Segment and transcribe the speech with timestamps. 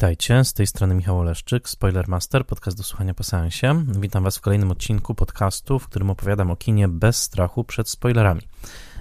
[0.00, 3.84] Witajcie, z tej strony Michał Oleszczyk, Spoilermaster, podcast do słuchania po seansie.
[4.00, 8.40] Witam Was w kolejnym odcinku podcastu, w którym opowiadam o kinie bez strachu przed spoilerami.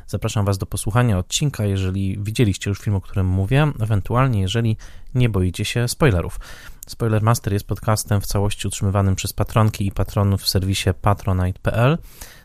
[0.07, 4.77] Zapraszam Was do posłuchania odcinka, jeżeli widzieliście już film, o którym mówię, ewentualnie jeżeli
[5.15, 6.39] nie boicie się spoilerów.
[6.87, 11.97] Spoilermaster jest podcastem w całości utrzymywanym przez patronki i patronów w serwisie patronite.pl.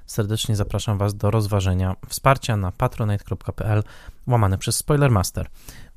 [0.06, 3.82] Serdecznie zapraszam Was do rozważenia wsparcia na patronite.pl
[4.26, 5.48] łamane przez Spoilermaster.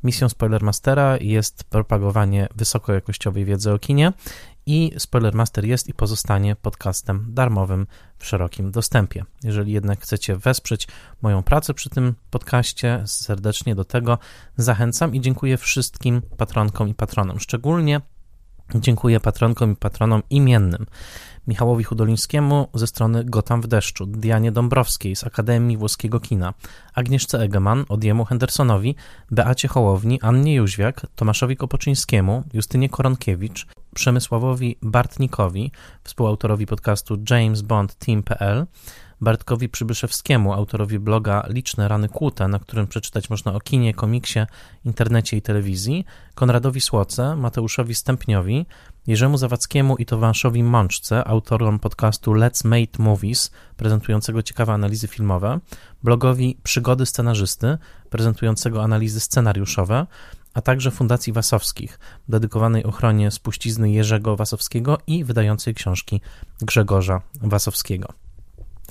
[0.03, 4.13] Misją Spoilermastera jest propagowanie wysokojakościowej wiedzy o kinie
[4.65, 7.87] i Spoilermaster jest i pozostanie podcastem darmowym
[8.17, 9.25] w szerokim dostępie.
[9.43, 10.87] Jeżeli jednak chcecie wesprzeć
[11.21, 14.17] moją pracę przy tym podcaście, serdecznie do tego
[14.57, 17.39] zachęcam i dziękuję wszystkim patronkom i patronom.
[17.39, 18.01] Szczególnie
[18.75, 20.85] dziękuję patronkom i patronom imiennym.
[21.47, 26.53] Michałowi Hudolińskiemu ze strony Gotam w deszczu, Dianie Dąbrowskiej z Akademii Włoskiego Kina,
[26.93, 28.95] Agnieszce Egeman, Odiemu Hendersonowi,
[29.31, 35.71] Beacie Hołowni, Annie Jóźwiak, Tomaszowi Kopoczyńskiemu, Justynie Koronkiewicz, Przemysławowi Bartnikowi,
[36.03, 38.65] współautorowi podcastu James Bond Team.pl,
[39.21, 44.39] Bartkowi Przybyszewskiemu, autorowi bloga Liczne Rany Kłute, na którym przeczytać można o kinie, komiksie,
[44.85, 48.65] internecie i telewizji, Konradowi Słoce, Mateuszowi Stępniowi,
[49.07, 55.59] Jerzemu Zawadzkiemu i Tomaszowi Mączce, autorom podcastu Let's Make Movies, prezentującego ciekawe analizy filmowe,
[56.03, 57.77] blogowi Przygody Scenarzysty,
[58.09, 60.07] prezentującego analizy scenariuszowe,
[60.53, 66.21] a także Fundacji Wasowskich, dedykowanej ochronie spuścizny Jerzego Wasowskiego i wydającej książki
[66.61, 68.26] Grzegorza Wasowskiego.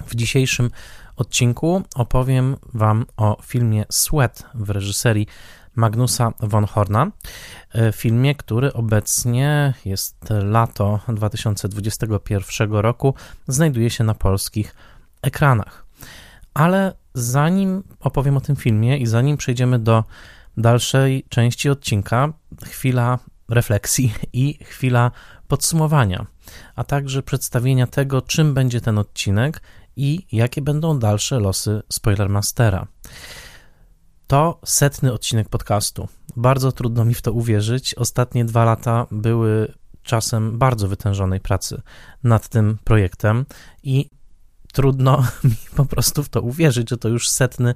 [0.06, 0.70] W dzisiejszym
[1.16, 5.26] odcinku opowiem Wam o filmie Sweat w reżyserii
[5.76, 7.10] Magnusa von Horna.
[7.74, 13.14] E, filmie, który obecnie jest lato 2021 roku,
[13.48, 14.74] znajduje się na polskich
[15.22, 15.86] ekranach.
[16.54, 20.04] Ale zanim opowiem o tym filmie i zanim przejdziemy do
[20.56, 22.32] dalszej części odcinka,
[22.64, 23.18] chwila
[23.48, 25.10] refleksji i chwila
[25.48, 26.26] podsumowania,
[26.76, 29.60] a także przedstawienia tego, czym będzie ten odcinek
[29.96, 32.86] i jakie będą dalsze losy Spoilermastera.
[34.26, 36.08] To setny odcinek podcastu.
[36.36, 37.94] Bardzo trudno mi w to uwierzyć.
[37.94, 41.82] Ostatnie dwa lata były czasem bardzo wytężonej pracy
[42.24, 43.46] nad tym projektem
[43.82, 44.10] i
[44.72, 47.74] trudno mi po prostu w to uwierzyć, że to już setny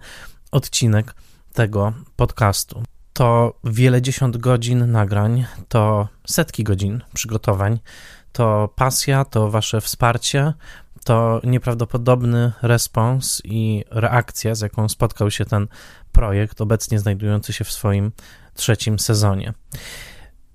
[0.50, 1.14] odcinek
[1.52, 2.82] tego podcastu.
[3.12, 7.80] To wiele dziesiąt godzin nagrań, to setki godzin przygotowań,
[8.32, 10.52] to pasja, to wasze wsparcie,
[11.04, 15.68] to nieprawdopodobny respons i reakcja, z jaką spotkał się ten
[16.12, 18.12] projekt, obecnie znajdujący się w swoim
[18.54, 19.54] trzecim sezonie.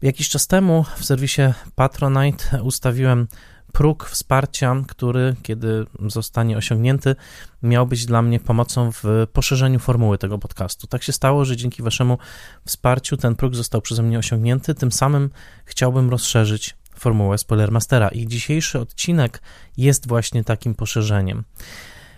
[0.02, 1.42] Jakiś czas temu w serwisie
[1.76, 3.28] Patronite ustawiłem
[3.74, 7.16] próg wsparcia, który, kiedy zostanie osiągnięty,
[7.64, 10.88] miał być dla mnie pomocą w poszerzeniu formuły tego podcastu.
[10.88, 12.18] Tak się stało, że dzięki Waszemu
[12.66, 14.76] wsparciu ten próg został przeze mnie osiągnięty.
[14.76, 15.30] Tym samym
[15.66, 19.42] chciałbym rozszerzyć formułę Spoilermastera i dzisiejszy odcinek
[19.78, 21.44] jest właśnie takim poszerzeniem.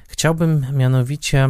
[0.07, 1.49] Chciałbym mianowicie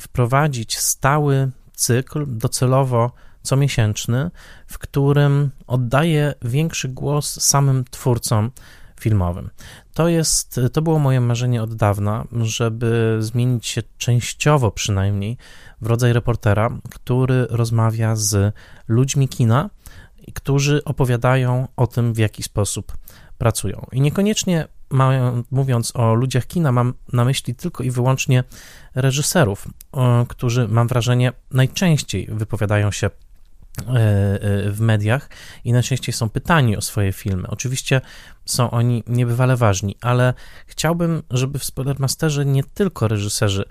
[0.00, 4.30] wprowadzić stały cykl, docelowo comiesięczny,
[4.66, 8.50] w którym oddaję większy głos samym twórcom
[9.00, 9.50] filmowym.
[9.94, 15.36] To jest, to było moje marzenie od dawna, żeby zmienić się częściowo przynajmniej
[15.80, 18.54] w rodzaj reportera, który rozmawia z
[18.88, 19.70] ludźmi kina,
[20.32, 22.96] którzy opowiadają o tym, w jaki sposób
[23.38, 23.86] pracują.
[23.92, 28.44] I niekoniecznie mają, mówiąc o ludziach kina, mam na myśli tylko i wyłącznie
[28.94, 29.68] reżyserów,
[30.28, 33.10] którzy mam wrażenie najczęściej wypowiadają się e,
[33.88, 35.28] e, w mediach
[35.64, 37.48] i najczęściej są pytani o swoje filmy.
[37.48, 38.00] Oczywiście
[38.44, 40.34] są oni niebywale ważni, ale
[40.66, 43.64] chciałbym, żeby w Spoilermasterze nie tylko reżyserzy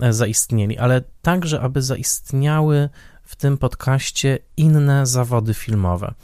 [0.00, 2.88] e, zaistnieli, ale także, aby zaistniały
[3.24, 6.14] w tym podcaście inne zawody filmowe.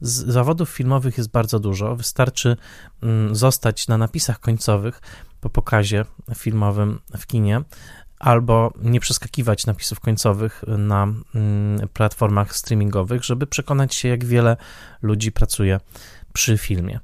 [0.00, 1.96] Z zawodów filmowych jest bardzo dużo.
[1.96, 2.56] Wystarczy
[3.02, 5.00] mm, zostać na napisach końcowych
[5.40, 7.62] po pokazie filmowym w kinie,
[8.18, 14.56] albo nie przeskakiwać napisów końcowych na mm, platformach streamingowych, żeby przekonać się, jak wiele
[15.02, 15.80] ludzi pracuje
[16.32, 17.00] przy filmie.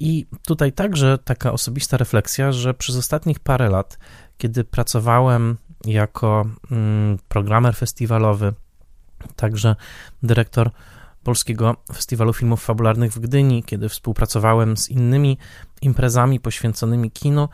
[0.00, 3.98] I tutaj także taka osobista refleksja, że przez ostatnich parę lat,
[4.38, 8.52] kiedy pracowałem jako mm, programer festiwalowy,
[9.36, 9.76] także
[10.22, 10.70] dyrektor
[11.22, 15.38] Polskiego Festiwalu Filmów Fabularnych w Gdyni, kiedy współpracowałem z innymi
[15.82, 17.48] imprezami poświęconymi kinu,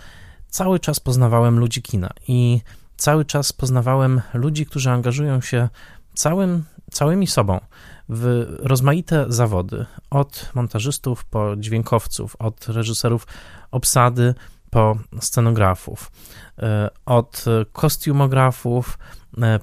[0.48, 2.10] cały czas poznawałem ludzi kina.
[2.28, 2.60] I
[2.96, 5.68] cały czas poznawałem ludzi, którzy angażują się
[6.14, 7.60] całym, całymi sobą
[8.08, 13.26] w rozmaite zawody, od montażystów po dźwiękowców, od reżyserów
[13.70, 14.34] obsady
[14.70, 16.10] po scenografów,
[16.58, 18.98] e, od kostiumografów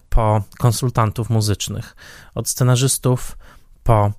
[0.10, 1.96] po konsultantów muzycznych,
[2.36, 3.38] od scenarzystów
[3.84, 4.12] po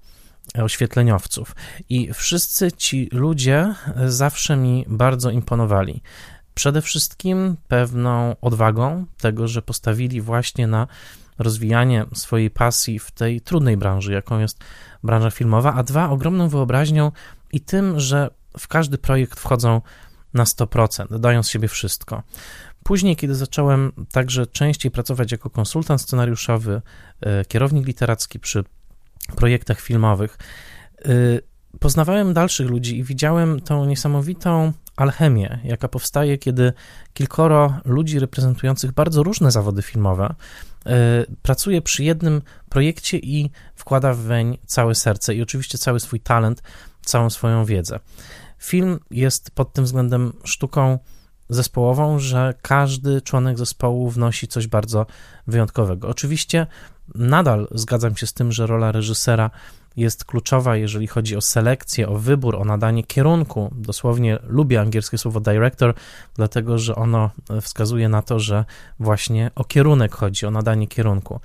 [0.55, 1.55] oświetleniowców.
[1.89, 3.75] I wszyscy ci ludzie
[4.07, 6.03] zawsze mi bardzo imponowali.
[6.55, 10.87] Przede wszystkim pewną odwagą tego, że postawili właśnie na
[11.39, 14.59] rozwijanie swojej pasji w tej trudnej branży, jaką jest
[15.03, 17.13] branża filmowa, a dwa, ogromną wyobraźnią
[17.53, 19.81] i tym, że w każdy projekt wchodzą
[20.35, 22.23] na 100%, dając siebie wszystko.
[22.85, 26.83] Później, kiedy zacząłem także częściej pracować jako konsultant scenariuszowy,
[27.21, 28.65] e, kierownik literacki przy
[29.37, 30.39] projektach filmowych,
[31.05, 31.09] e,
[31.81, 36.73] poznawałem dalszych ludzi i widziałem tą niesamowitą alchemię, jaka powstaje, kiedy
[37.15, 40.35] kilkoro ludzi reprezentujących bardzo różne zawody filmowe
[40.87, 40.95] e,
[41.43, 46.63] pracuje przy jednym projekcie i wkłada weń całe serce i oczywiście cały swój talent,
[47.05, 47.99] całą swoją wiedzę.
[48.59, 50.99] Film jest pod tym względem sztuką
[51.55, 55.07] zespołową, że każdy członek zespołu wnosi coś bardzo
[55.47, 56.09] wyjątkowego.
[56.09, 56.67] Oczywiście
[57.15, 59.51] nadal zgadzam się z tym, że rola reżysera
[59.97, 63.71] jest kluczowa, jeżeli chodzi o selekcję, o wybór, o nadanie kierunku.
[63.75, 65.95] Dosłownie lubię angielskie słowo director,
[66.35, 68.65] dlatego że ono wskazuje na to, że
[69.01, 71.41] właśnie o kierunek chodzi, o nadanie kierunku.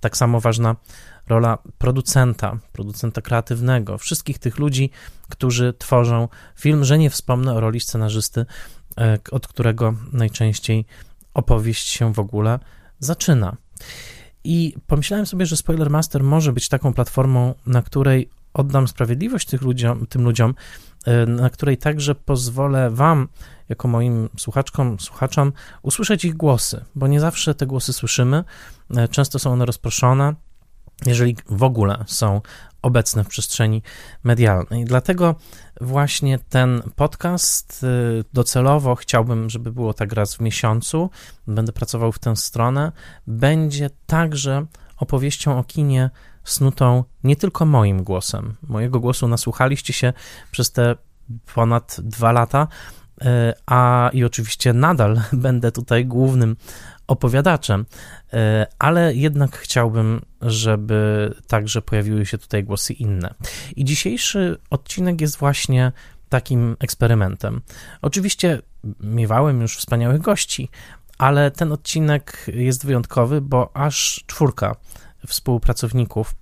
[0.00, 0.76] Tak samo ważna
[1.28, 4.90] rola producenta, producenta kreatywnego, wszystkich tych ludzi,
[5.28, 8.46] którzy tworzą film, że nie wspomnę o roli scenarzysty,
[9.30, 10.84] od którego najczęściej
[11.34, 12.58] opowieść się w ogóle
[12.98, 13.56] zaczyna.
[14.44, 20.24] I pomyślałem sobie, że Spoilermaster może być taką platformą, na której oddam sprawiedliwość ludziom, tym
[20.24, 20.54] ludziom,
[21.06, 23.28] e, na której także pozwolę Wam,
[23.68, 25.52] jako moim słuchaczkom, słuchaczom,
[25.82, 28.44] usłyszeć ich głosy, bo nie zawsze te głosy słyszymy.
[28.96, 30.34] E, często są one rozproszone,
[31.06, 32.40] jeżeli w ogóle są
[32.82, 33.82] obecne w przestrzeni
[34.24, 34.84] medialnej.
[34.84, 35.34] Dlatego
[35.80, 41.10] właśnie ten podcast y, docelowo chciałbym, żeby było tak raz w miesiącu.
[41.46, 42.92] Będę pracował w tę stronę.
[43.26, 44.66] Będzie także
[44.96, 46.10] opowieścią o kinie
[46.44, 48.54] snutą nie tylko moim głosem.
[48.68, 50.12] Mojego głosu nasłuchaliście się
[50.50, 50.96] przez te
[51.54, 52.68] ponad dwa lata,
[53.22, 53.26] y,
[53.66, 56.56] a i oczywiście nadal będę tutaj głównym
[57.08, 57.86] opowiadaczem,
[58.32, 63.34] e, ale jednak chciałbym, żeby także pojawiły się tutaj głosy inne.
[63.76, 65.92] I dzisiejszy odcinek jest właśnie
[66.28, 67.60] takim eksperymentem.
[68.02, 68.62] Oczywiście
[69.00, 70.68] miewałem już wspaniałych gości,
[71.18, 74.76] ale ten odcinek jest wyjątkowy, bo aż czwórka
[75.26, 76.34] współpracowników,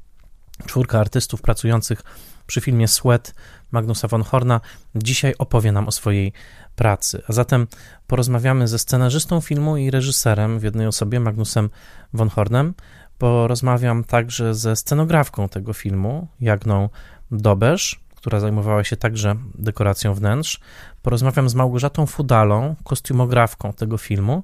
[0.66, 2.02] czwórka artystów pracujących
[2.46, 3.34] przy filmie Sweat
[3.70, 4.60] Magnusa von Horna
[4.94, 6.32] dzisiaj opowie nam o swojej
[6.76, 7.22] pracy.
[7.28, 7.66] A zatem
[8.06, 11.70] porozmawiamy ze scenarzystą filmu i reżyserem w jednej osobie, Magnusem
[12.12, 12.74] von Hornem.
[13.18, 16.88] Porozmawiam także ze scenografką tego filmu, Jagną
[17.30, 20.60] Dobesz, która zajmowała się także dekoracją wnętrz.
[21.02, 24.42] Porozmawiam z Małgorzatą Fudalą, kostiumografką tego filmu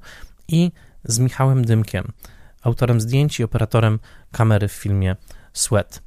[0.49, 0.73] i
[1.05, 2.13] z Michałem Dymkiem,
[2.63, 3.99] autorem zdjęć i operatorem
[4.33, 5.17] kamery w filmie
[5.53, 6.03] Sweat.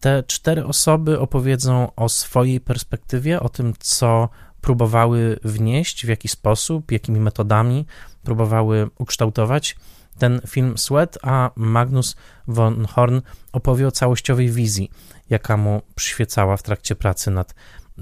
[0.00, 4.28] Te cztery osoby opowiedzą o swojej perspektywie, o tym, co
[4.68, 7.86] próbowały wnieść, w jaki sposób, jakimi metodami
[8.22, 9.76] próbowały ukształtować
[10.18, 12.16] ten film Sweat, a Magnus
[12.48, 13.20] von Horn
[13.52, 14.90] opowie o całościowej wizji,
[15.30, 17.54] jaka mu przyświecała w trakcie pracy nad,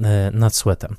[0.02, 0.96] e, nad Sweatem.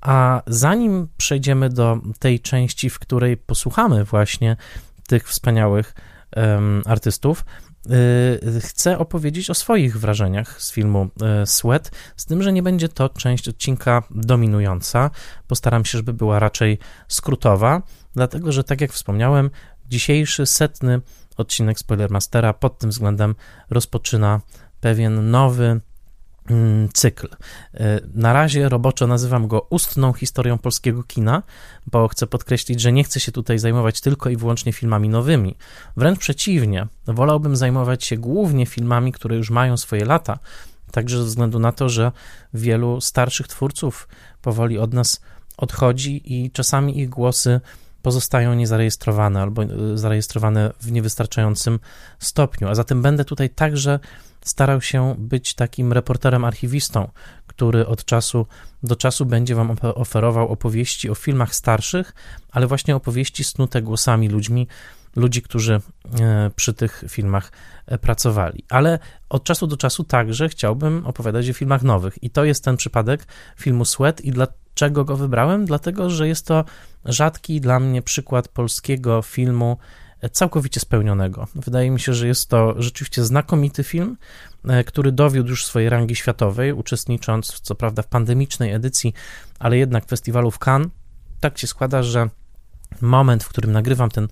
[0.00, 4.56] A zanim przejdziemy do tej części, w której posłuchamy właśnie
[5.06, 5.94] tych wspaniałych
[6.36, 7.44] um, artystów,
[8.60, 11.08] chcę opowiedzieć o swoich wrażeniach z filmu
[11.42, 15.10] y, Sweat, z tym, że nie będzie to część odcinka dominująca.
[15.46, 17.82] Postaram się, żeby była raczej skrótowa,
[18.14, 19.50] dlatego że, tak jak wspomniałem,
[19.88, 21.00] dzisiejszy setny
[21.36, 23.34] odcinek Spoilermastera pod tym względem
[23.70, 24.40] rozpoczyna
[24.80, 25.80] pewien nowy
[26.94, 27.28] cykl.
[27.74, 31.42] E, na razie roboczo nazywam go ustną historią polskiego kina,
[31.86, 35.56] bo chcę podkreślić, że nie chcę się tutaj zajmować tylko i wyłącznie filmami nowymi.
[35.96, 40.38] Wręcz przeciwnie, wolałbym zajmować się głównie filmami, które już mają swoje lata,
[40.92, 42.12] także ze względu na to, że
[42.54, 44.08] wielu starszych twórców
[44.42, 45.20] powoli od nas
[45.56, 47.60] odchodzi i czasami ich głosy
[48.02, 51.78] pozostają niezarejestrowane albo e, zarejestrowane w niewystarczającym
[52.18, 52.68] stopniu.
[52.68, 54.00] A zatem będę tutaj także
[54.40, 57.08] starał się być takim reporterem archiwistą,
[57.46, 58.46] który od czasu
[58.82, 62.14] do czasu będzie Wam oferował opowieści o filmach starszych,
[62.50, 64.66] ale właśnie opowieści snute głosami ludźmi,
[65.16, 65.80] ludzi, którzy
[66.20, 67.52] e, przy tych filmach
[67.86, 68.64] e, pracowali.
[68.68, 72.22] Ale od czasu do czasu także chciałbym opowiadać o filmach nowych.
[72.22, 73.26] I to jest ten przypadek
[73.56, 74.20] filmu Sweat.
[74.20, 75.64] I dlaczego go wybrałem?
[75.64, 76.64] Dlatego, że jest to
[77.04, 79.78] rzadki dla mnie przykład polskiego filmu
[80.32, 81.46] całkowicie spełnionego.
[81.54, 84.16] Wydaje mi się, że jest to rzeczywiście znakomity film,
[84.68, 89.14] e, który dowiódł już swojej rangi światowej, uczestnicząc co prawda w pandemicznej edycji,
[89.58, 90.88] ale jednak festiwalu w Cannes.
[91.40, 92.28] Tak się składa, że
[93.00, 94.28] moment, w którym nagrywam ten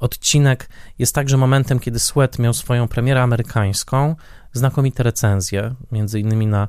[0.00, 0.68] odcinek
[0.98, 4.16] jest także momentem, kiedy Sweat miał swoją premierę amerykańską,
[4.52, 6.68] znakomite recenzje, między innymi na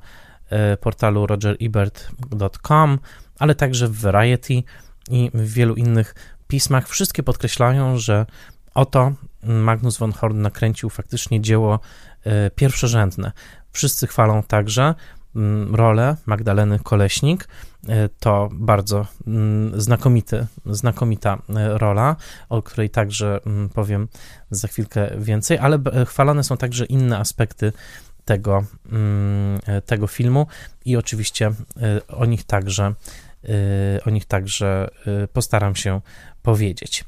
[0.49, 2.99] e, portalu rogerebert.com,
[3.39, 4.63] ale także w Variety
[5.09, 6.15] i w wielu innych
[6.47, 6.87] pismach.
[6.89, 8.25] Wszystkie podkreślają, że
[8.73, 9.11] oto
[9.43, 11.79] Magnus von Horn nakręcił faktycznie dzieło
[12.23, 13.31] e, pierwszorzędne.
[13.71, 14.95] Wszyscy chwalą także
[15.35, 17.47] mm, rolę Magdaleny Koleśnik.
[17.87, 22.15] E, to bardzo mm, znakomity, znakomita e, rola,
[22.49, 24.07] o której także mm, powiem
[24.51, 27.73] za chwilkę więcej, ale chwalone są także inne aspekty
[28.25, 28.63] tego,
[29.85, 30.47] tego filmu
[30.85, 31.51] i oczywiście
[32.07, 32.93] o nich także
[34.05, 34.89] o nich także
[35.33, 36.01] postaram się
[36.41, 37.05] powiedzieć.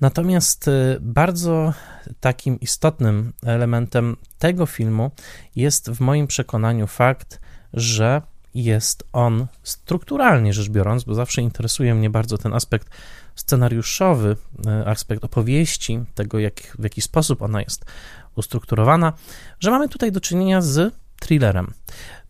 [0.00, 1.72] Natomiast y, bardzo
[2.20, 5.10] takim istotnym elementem tego filmu
[5.56, 7.40] jest w moim przekonaniu fakt,
[7.72, 8.22] że
[8.54, 12.90] jest on strukturalnie rzecz biorąc, bo zawsze interesuje mnie bardzo ten aspekt
[13.34, 14.36] scenariuszowy,
[14.66, 17.84] y, aspekt opowieści, tego jak, w jaki sposób ona jest
[18.36, 19.12] ustrukturowana,
[19.60, 21.72] że mamy tutaj do czynienia z thrillerem.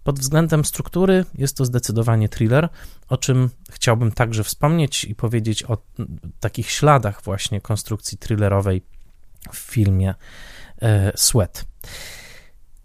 [0.07, 2.69] Pod względem struktury jest to zdecydowanie thriller,
[3.09, 5.79] o czym chciałbym także wspomnieć i powiedzieć o
[6.41, 8.83] takich śladach właśnie konstrukcji thrillerowej
[9.53, 10.15] w filmie
[10.83, 11.65] e, Sweat.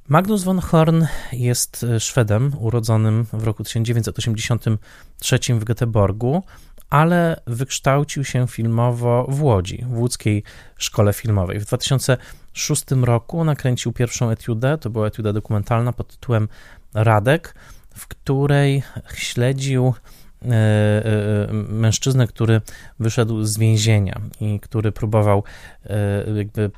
[0.08, 6.42] Magnus von Horn jest e, Szwedem urodzonym w roku 1983 w Göteborgu,
[6.90, 10.44] ale wykształcił się filmowo w Łodzi, w łódzkiej
[10.78, 11.60] szkole filmowej.
[11.60, 16.48] W 2006 roku nakręcił pierwszą etiudę, to była etiuda dokumentalna pod tytułem
[16.94, 17.56] Radek,
[17.96, 18.84] w której
[19.14, 19.94] śledził
[20.42, 22.62] e, e, mężczyznę, który
[23.00, 25.44] wyszedł z więzienia i który próbował
[25.86, 26.72] e, jakby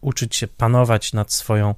[0.00, 1.74] uczyć się panować nad swoją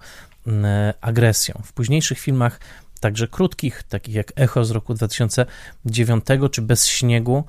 [1.00, 1.62] agresją.
[1.64, 2.60] W późniejszych filmach,
[3.00, 7.44] także krótkich, takich jak Echo z roku 2009 czy Bez śniegu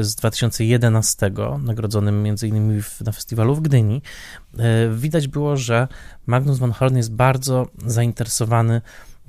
[0.00, 2.82] z 2011, nagrodzonym m.in.
[3.04, 4.02] na festiwalu w Gdyni,
[4.92, 5.88] widać było, że
[6.26, 8.80] Magnus von Horn jest bardzo zainteresowany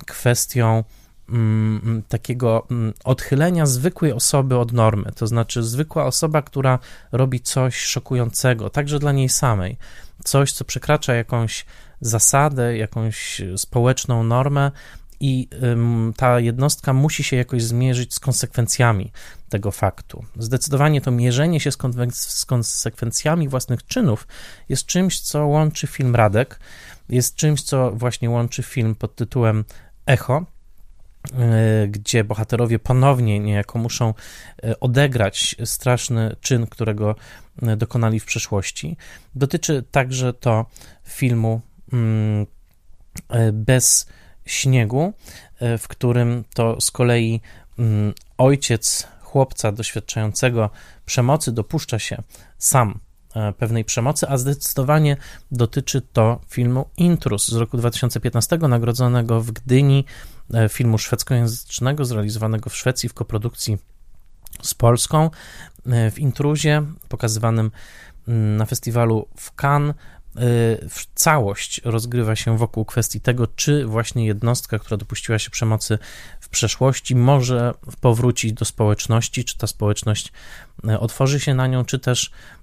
[0.06, 0.84] kwestią
[1.28, 6.78] mm, takiego mm, odchylenia zwykłej osoby od normy, to znaczy zwykła osoba, która
[7.12, 9.76] robi coś szokującego, także dla niej samej,
[10.24, 11.64] coś, co przekracza jakąś
[12.00, 14.70] zasadę, jakąś społeczną normę
[15.22, 15.48] i
[16.16, 19.12] ta jednostka musi się jakoś zmierzyć z konsekwencjami
[19.48, 20.24] tego faktu.
[20.36, 21.70] Zdecydowanie to mierzenie się
[22.10, 24.26] z konsekwencjami własnych czynów
[24.68, 26.60] jest czymś, co łączy film Radek,
[27.08, 29.64] jest czymś, co właśnie łączy film pod tytułem
[30.06, 30.46] Echo,
[31.34, 34.14] e, gdzie bohaterowie ponownie niejako muszą
[34.64, 37.14] e, odegrać straszny czyn, którego
[37.62, 38.96] e, dokonali w przeszłości.
[39.34, 40.66] Dotyczy także to
[41.04, 41.60] filmu
[41.92, 42.46] mm,
[43.52, 44.06] Bez
[44.46, 45.12] śniegu,
[45.78, 47.40] w którym to z kolei
[47.78, 50.70] mm, ojciec chłopca doświadczającego
[51.06, 52.22] przemocy dopuszcza się
[52.58, 52.98] sam
[53.58, 55.16] pewnej przemocy, a zdecydowanie
[55.50, 60.04] dotyczy to filmu Intrus z roku 2015, nagrodzonego w Gdyni,
[60.54, 63.78] e, filmu szwedzkojęzycznego, zrealizowanego w Szwecji w koprodukcji
[64.62, 65.30] z Polską.
[65.86, 67.70] E, w Intruzie, pokazywanym
[68.28, 69.94] mm, na festiwalu w Cannes,
[71.14, 75.98] całość rozgrywa się wokół kwestii tego, czy właśnie jednostka, która dopuściła się przemocy
[76.40, 80.32] w przeszłości, może powrócić do społeczności, czy ta społeczność
[80.98, 82.61] otworzy się na nią, czy też E,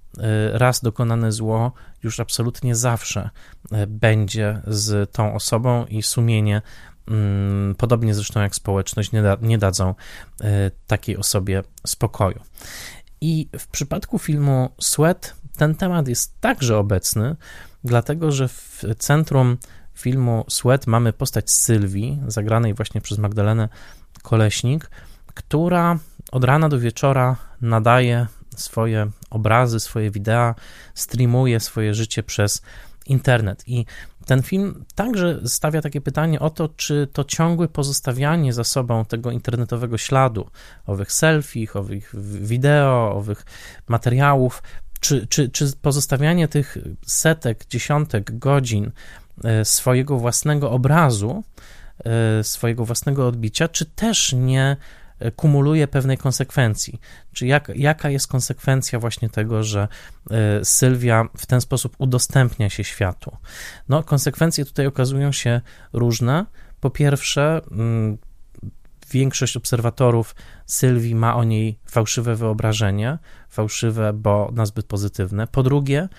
[0.53, 1.71] raz dokonane zło
[2.03, 3.29] już absolutnie zawsze
[3.71, 6.61] e, będzie z tą osobą i sumienie,
[7.07, 9.95] mm, podobnie zresztą jak społeczność, nie, da, nie dadzą
[10.41, 12.39] e, takiej osobie spokoju.
[13.21, 17.35] I w przypadku filmu Sweat ten temat jest także obecny,
[17.83, 19.57] dlatego że w centrum
[19.95, 23.69] filmu Sweat mamy postać Sylwii, zagranej właśnie przez Magdalenę
[24.21, 24.89] Koleśnik,
[25.25, 25.99] która
[26.31, 28.27] od rana do wieczora nadaje
[28.59, 30.55] swoje obrazy, swoje wideo,
[30.93, 32.61] streamuje swoje życie przez
[33.05, 33.63] internet.
[33.67, 33.85] I
[34.25, 39.31] ten film także stawia takie pytanie o to, czy to ciągłe pozostawianie za sobą tego
[39.31, 40.49] internetowego śladu,
[40.85, 43.45] owych selfie, owych wideo, owych
[43.87, 44.63] materiałów,
[44.99, 48.91] czy, czy, czy pozostawianie tych setek, dziesiątek godzin
[49.43, 51.43] e, swojego własnego obrazu,
[52.05, 54.77] e, swojego własnego odbicia, czy też nie
[55.35, 57.01] kumuluje pewnej konsekwencji.
[57.33, 59.87] Czy jak, jaka jest konsekwencja właśnie tego, że
[60.31, 63.37] e, Sylwia w ten sposób udostępnia się światu?
[63.89, 65.61] No, konsekwencje tutaj okazują się
[65.93, 66.45] różne.
[66.79, 68.17] Po pierwsze, mm,
[69.11, 70.35] większość obserwatorów
[70.65, 73.17] Sylwii ma o niej fałszywe wyobrażenie,
[73.49, 75.47] fałszywe, bo nazbyt pozytywne.
[75.47, 76.09] Po drugie,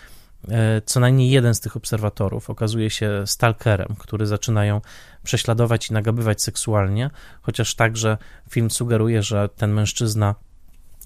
[0.49, 4.81] E, co najmniej jeden z tych obserwatorów okazuje się stalkerem, który zaczyna ją
[5.23, 7.11] prześladować i nagabywać seksualnie,
[7.43, 8.19] chociaż także
[8.51, 10.35] film sugeruje, że ten mężczyzna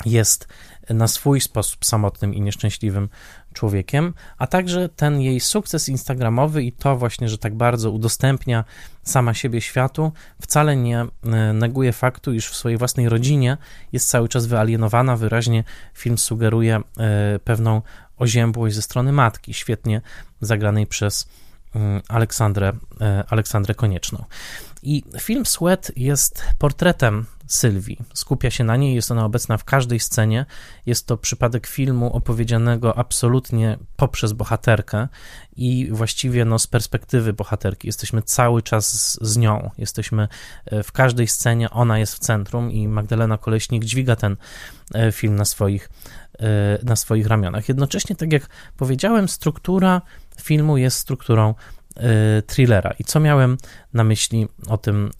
[0.07, 0.49] jest
[0.91, 3.09] na swój sposób samotnym i nieszczęśliwym
[3.53, 8.65] człowiekiem, a także ten jej sukces instagramowy i to właśnie, że tak bardzo udostępnia
[9.03, 11.09] sama siebie światu, wcale nie e,
[11.53, 13.57] neguje faktu, iż w swojej własnej rodzinie
[13.93, 15.17] jest cały czas wyalienowana.
[15.17, 16.83] Wyraźnie film sugeruje e,
[17.39, 17.83] pewną
[18.17, 20.01] oziębłość ze strony matki, świetnie
[20.41, 21.29] zagranej przez
[22.09, 24.25] Aleksandrę, e, Aleksandrę Konieczną.
[24.83, 27.99] I film Sweat jest portretem Sylwii.
[28.15, 30.47] Skupia się na niej, jest ona obecna w każdej scenie.
[30.87, 35.09] Jest to przypadek filmu opowiedzianego absolutnie poprzez bohaterkę
[35.57, 37.89] i właściwie no, z perspektywy bohaterki.
[37.89, 40.29] Jesteśmy cały czas z, z nią, jesteśmy
[40.67, 44.37] e, w każdej scenie, ona jest w centrum i Magdalena Koleśnik dźwiga ten
[44.95, 45.91] e, film na swoich,
[46.39, 47.69] e, na swoich ramionach.
[47.69, 50.03] Jednocześnie, tak jak powiedziałem, struktura
[50.43, 51.55] filmu jest strukturą
[52.39, 52.95] Y, thrillera.
[52.99, 53.57] I co miałem
[53.93, 55.11] na myśli o tym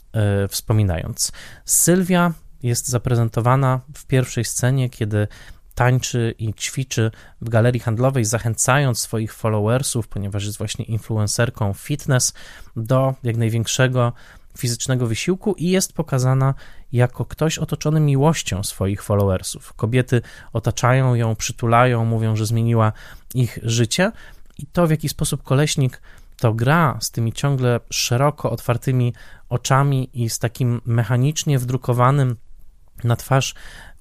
[0.45, 1.33] y, wspominając?
[1.65, 5.29] Sylwia jest zaprezentowana w pierwszej scenie, kiedy
[5.75, 12.35] tańczy i ćwiczy w galerii handlowej, zachęcając swoich followersów, ponieważ jest właśnie influencerką fitness,
[12.77, 14.13] do jak największego
[14.59, 16.55] fizycznego wysiłku i jest pokazana
[16.93, 19.73] jako ktoś otoczony miłością swoich followersów.
[19.73, 22.93] Kobiety otaczają ją, przytulają, mówią, że zmieniła
[23.35, 24.13] ich życie
[24.59, 26.01] i to, w jaki sposób koleśnik
[26.37, 29.15] to gra z tymi ciągle szeroko otwartymi
[29.49, 32.37] oczami i z takim mechanicznie wdrukowanym
[33.05, 33.55] na twarz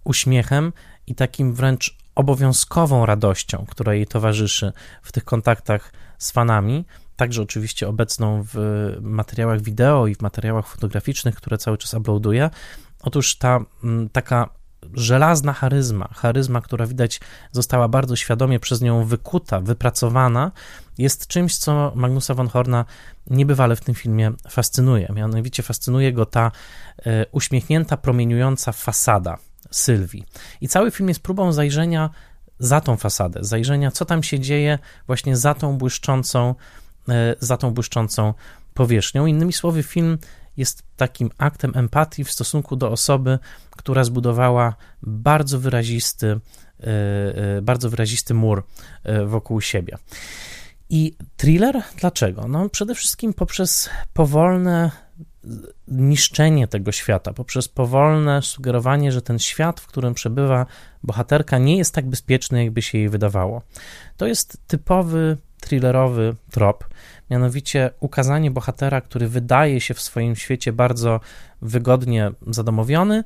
[0.04, 0.74] uśmiechem
[1.08, 7.88] i takim wręcz obowiązkową radością, która jej towarzyszy w tych kontaktach z fanami, także oczywiście
[7.88, 8.58] obecną w
[9.02, 12.50] materiałach wideo i w materiałach fotograficznych, które cały czas uploaduje.
[13.02, 14.50] Otóż ta mm, taka
[14.94, 17.20] żelazna charyzma, charyzma, która widać
[17.52, 20.52] została bardzo świadomie przez nią wykuta, wypracowana,
[20.98, 22.86] jest czymś, co Magnusa von Horna
[23.28, 25.10] niebywale w tym filmie fascynuje.
[25.16, 26.52] Mianowicie fascynuje go ta
[27.06, 29.38] e, uśmiechnięta, promieniująca fasada
[29.72, 30.26] Sylwii.
[30.62, 32.10] I cały film jest próbą zajrzenia
[32.60, 36.56] za tą fasadę, zajrzenia, co tam się dzieje właśnie za tą błyszczącą,
[37.10, 38.34] e, za tą błyszczącą
[38.74, 39.26] powierzchnią.
[39.26, 40.18] Innymi słowy, film
[40.58, 43.40] jest takim aktem empatii w stosunku do osoby,
[43.72, 46.88] która zbudowała bardzo wyrazisty, e,
[47.58, 48.64] e, bardzo wyrazisty mur
[49.04, 49.98] e, wokół siebie.
[50.90, 52.48] I thriller dlaczego?
[52.48, 54.92] No, przede wszystkim poprzez powolne
[55.88, 60.66] niszczenie tego świata, poprzez powolne sugerowanie, że ten świat, w którym przebywa
[61.04, 63.62] bohaterka, nie jest tak bezpieczny, jakby się jej wydawało.
[64.18, 66.86] To jest typowy thrillerowy trop,
[67.30, 71.20] mianowicie ukazanie bohatera, który wydaje się w swoim świecie bardzo
[71.62, 73.24] wygodnie zadomowiony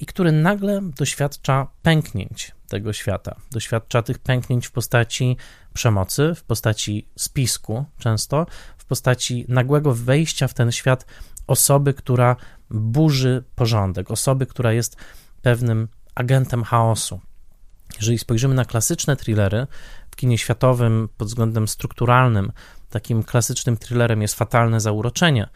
[0.00, 3.36] i który nagle doświadcza pęknięć tego świata.
[3.50, 5.36] Doświadcza tych pęknięć w postaci
[5.74, 8.46] przemocy, w postaci spisku często,
[8.78, 11.06] w postaci nagłego wejścia w ten świat
[11.46, 12.36] osoby, która
[12.70, 14.96] burzy porządek, osoby, która jest
[15.42, 17.20] pewnym agentem chaosu.
[17.96, 19.66] Jeżeli spojrzymy na klasyczne thrillery
[20.12, 22.52] w kinie światowym pod względem strukturalnym,
[22.90, 25.48] takim klasycznym thrillerem jest Fatalne Zauroczenie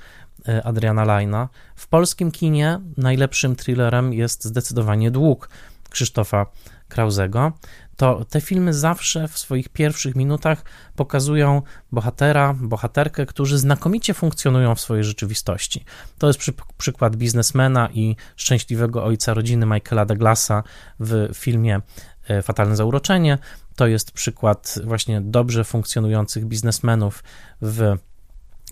[0.48, 1.48] e, Adriana Lajna.
[1.76, 5.48] W polskim kinie najlepszym thrillerem jest zdecydowanie Dług
[5.90, 6.46] Krzysztofa
[6.88, 7.52] Krauzego.
[7.96, 10.64] To te filmy zawsze w swoich pierwszych minutach
[10.96, 15.84] pokazują bohatera, bohaterkę, którzy znakomicie funkcjonują w swojej rzeczywistości.
[16.18, 20.62] To jest przy, przykład biznesmena i szczęśliwego ojca rodziny Michaela Douglasa
[21.00, 21.80] w filmie
[22.28, 23.38] e, Fatalne Zauroczenie.
[23.76, 27.24] To jest przykład właśnie dobrze funkcjonujących biznesmenów
[27.62, 27.96] w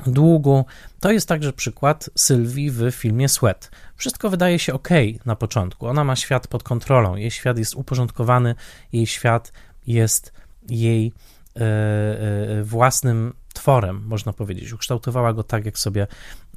[0.06, 0.64] długu.
[1.00, 3.70] To jest także przykład Sylwii w filmie Sweat.
[3.96, 4.88] Wszystko wydaje się ok
[5.26, 5.86] na początku.
[5.86, 8.54] Ona ma świat pod kontrolą, jej świat jest uporządkowany,
[8.92, 9.52] jej świat
[9.86, 10.32] jest
[10.68, 11.12] jej
[11.56, 14.72] e, e, własnym tworem, można powiedzieć.
[14.72, 16.06] Ukształtowała go tak, jak sobie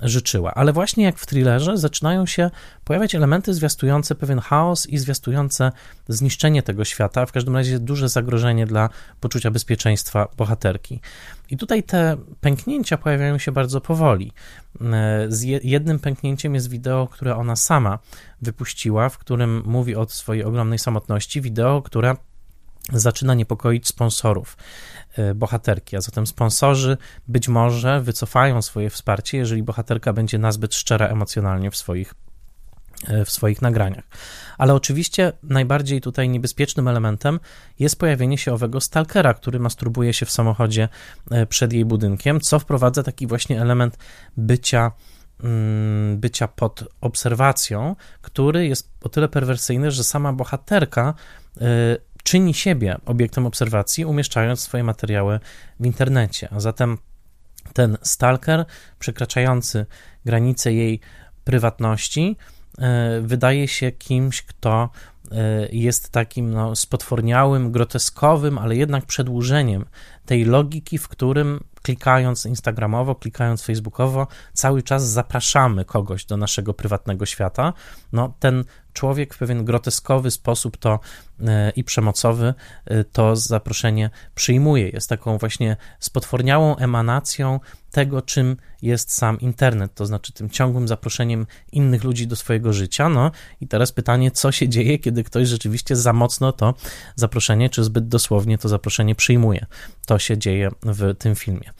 [0.01, 0.53] życzyła.
[0.53, 2.51] Ale właśnie jak w thrillerze zaczynają się
[2.83, 5.71] pojawiać elementy zwiastujące pewien chaos i zwiastujące
[6.07, 11.01] zniszczenie tego świata, w każdym razie duże zagrożenie dla poczucia bezpieczeństwa bohaterki.
[11.49, 14.31] I tutaj te pęknięcia pojawiają się bardzo powoli.
[15.27, 17.99] Z jednym pęknięciem jest wideo, które ona sama
[18.41, 21.41] wypuściła, w którym mówi o swojej ogromnej samotności.
[21.41, 22.15] Wideo, które
[22.93, 24.57] zaczyna niepokoić sponsorów.
[25.17, 26.97] E, bohaterki, a zatem sponsorzy
[27.27, 32.13] być może wycofają swoje wsparcie, jeżeli bohaterka będzie nazbyt szczera emocjonalnie w swoich
[33.07, 34.03] e, w swoich nagraniach.
[34.57, 37.39] Ale oczywiście najbardziej tutaj niebezpiecznym elementem
[37.79, 40.89] jest pojawienie się owego stalkera, który masturbuje się w samochodzie
[41.31, 43.97] e, przed jej budynkiem, co wprowadza taki właśnie element
[44.37, 44.91] bycia
[45.43, 51.13] mm, bycia pod obserwacją, który jest o tyle perwersyjny, że sama bohaterka
[52.27, 55.39] czyni siebie obiektem obserwacji, umieszczając swoje materiały
[55.79, 56.47] w internecie.
[56.51, 56.97] A zatem
[57.73, 58.65] ten stalker,
[58.99, 59.85] przekraczający
[60.25, 60.99] granice jej
[61.43, 62.37] prywatności,
[62.77, 64.89] e, wydaje się kimś, kto
[65.71, 69.85] jest takim no, spotworniałym, groteskowym, ale jednak przedłużeniem
[70.25, 77.25] tej logiki, w którym klikając Instagramowo, klikając Facebookowo, cały czas zapraszamy kogoś do naszego prywatnego
[77.25, 77.73] świata.
[78.13, 78.63] No, ten
[78.97, 80.99] człowiek w pewien groteskowy sposób to
[81.47, 82.53] e, i przemocowy
[82.85, 84.89] e, to zaproszenie przyjmuje.
[84.89, 87.59] Jest taką właśnie spotworniałą emanacją
[87.91, 93.09] tego, czym jest sam internet, to znaczy tym ciągłym zaproszeniem innych ludzi do swojego życia.
[93.09, 93.31] No
[93.61, 96.73] i teraz pytanie, co się dzieje, kiedy ktoś rzeczywiście za mocno to
[97.15, 99.65] zaproszenie, czy zbyt dosłownie to zaproszenie przyjmuje.
[100.05, 101.71] To się dzieje w tym filmie.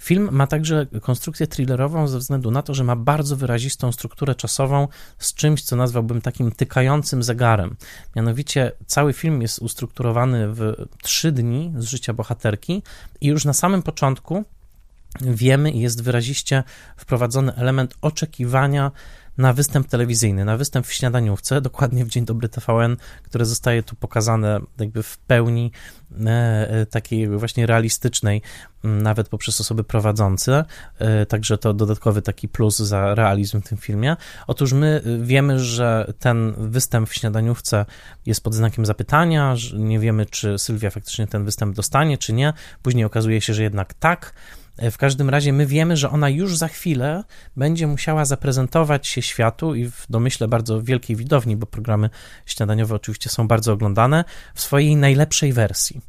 [0.00, 4.88] Film ma także konstrukcję thrillerową ze względu na to, że ma bardzo wyrazistą strukturę czasową
[5.18, 7.76] z czymś, co nazwałbym takim tykającym zegarem.
[8.16, 12.82] Mianowicie cały film jest ustrukturowany w trzy dni z życia bohaterki
[13.20, 14.44] i już na samym początku
[15.20, 16.62] wiemy jest wyraziście
[16.96, 18.90] wprowadzony element oczekiwania
[19.40, 23.96] na występ telewizyjny, na występ w śniadaniówce, dokładnie w Dzień Dobry TVN, które zostaje tu
[23.96, 25.72] pokazane jakby w pełni
[26.26, 28.42] e, e, takiej właśnie realistycznej,
[28.84, 30.64] nawet poprzez osoby prowadzące,
[30.98, 34.16] e, także to dodatkowy taki plus za realizm w tym filmie.
[34.46, 37.86] Otóż my wiemy, że ten występ w śniadaniówce
[38.26, 42.52] jest pod znakiem zapytania, nie wiemy, czy Sylwia faktycznie ten występ dostanie, czy nie.
[42.82, 44.32] Później okazuje się, że jednak tak.
[44.90, 47.24] W każdym razie my wiemy, że ona już za chwilę
[47.56, 52.10] będzie musiała zaprezentować się światu i w domyśle bardzo wielkiej widowni, bo programy
[52.46, 56.00] śniadaniowe oczywiście są bardzo oglądane, w swojej najlepszej wersji.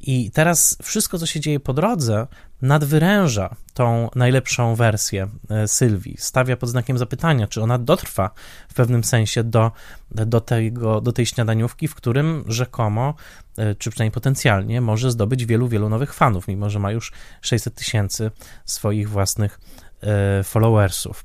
[0.00, 2.26] I teraz wszystko, co się dzieje po drodze,
[2.62, 8.30] nadwyręża tą najlepszą wersję e, Sylwii, stawia pod znakiem zapytania, czy ona dotrwa
[8.68, 9.72] w pewnym sensie do,
[10.10, 13.14] do, tego, do tej śniadaniówki, w którym rzekomo,
[13.56, 17.74] e, czy przynajmniej potencjalnie, może zdobyć wielu, wielu nowych fanów, mimo że ma już 600
[17.74, 18.30] tysięcy
[18.64, 19.60] swoich własnych
[20.00, 21.24] e, followersów.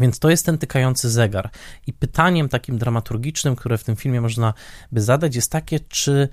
[0.00, 1.50] Więc to jest ten tykający zegar.
[1.86, 4.54] I pytaniem takim dramaturgicznym, które w tym filmie można
[4.92, 6.28] by zadać, jest takie, czy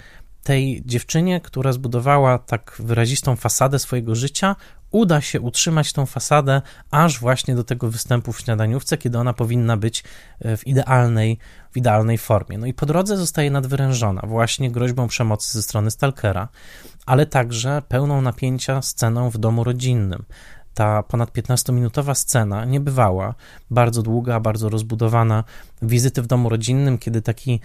[0.45, 4.55] tej dziewczynie, która zbudowała tak wyrazistą fasadę swojego życia,
[4.91, 9.77] uda się utrzymać tą fasadę aż właśnie do tego występu w śniadaniówce, kiedy ona powinna
[9.77, 10.03] być
[10.39, 11.37] e, w idealnej,
[11.71, 12.57] w idealnej formie.
[12.57, 16.47] No i po drodze zostaje nadwyrężona właśnie groźbą przemocy ze strony stalkera,
[17.05, 20.25] ale także pełną napięcia sceną w domu rodzinnym
[20.75, 23.35] ta ponad 15-minutowa scena niebywała,
[23.71, 25.43] bardzo długa, bardzo rozbudowana,
[25.81, 27.59] wizyty w domu rodzinnym, kiedy taki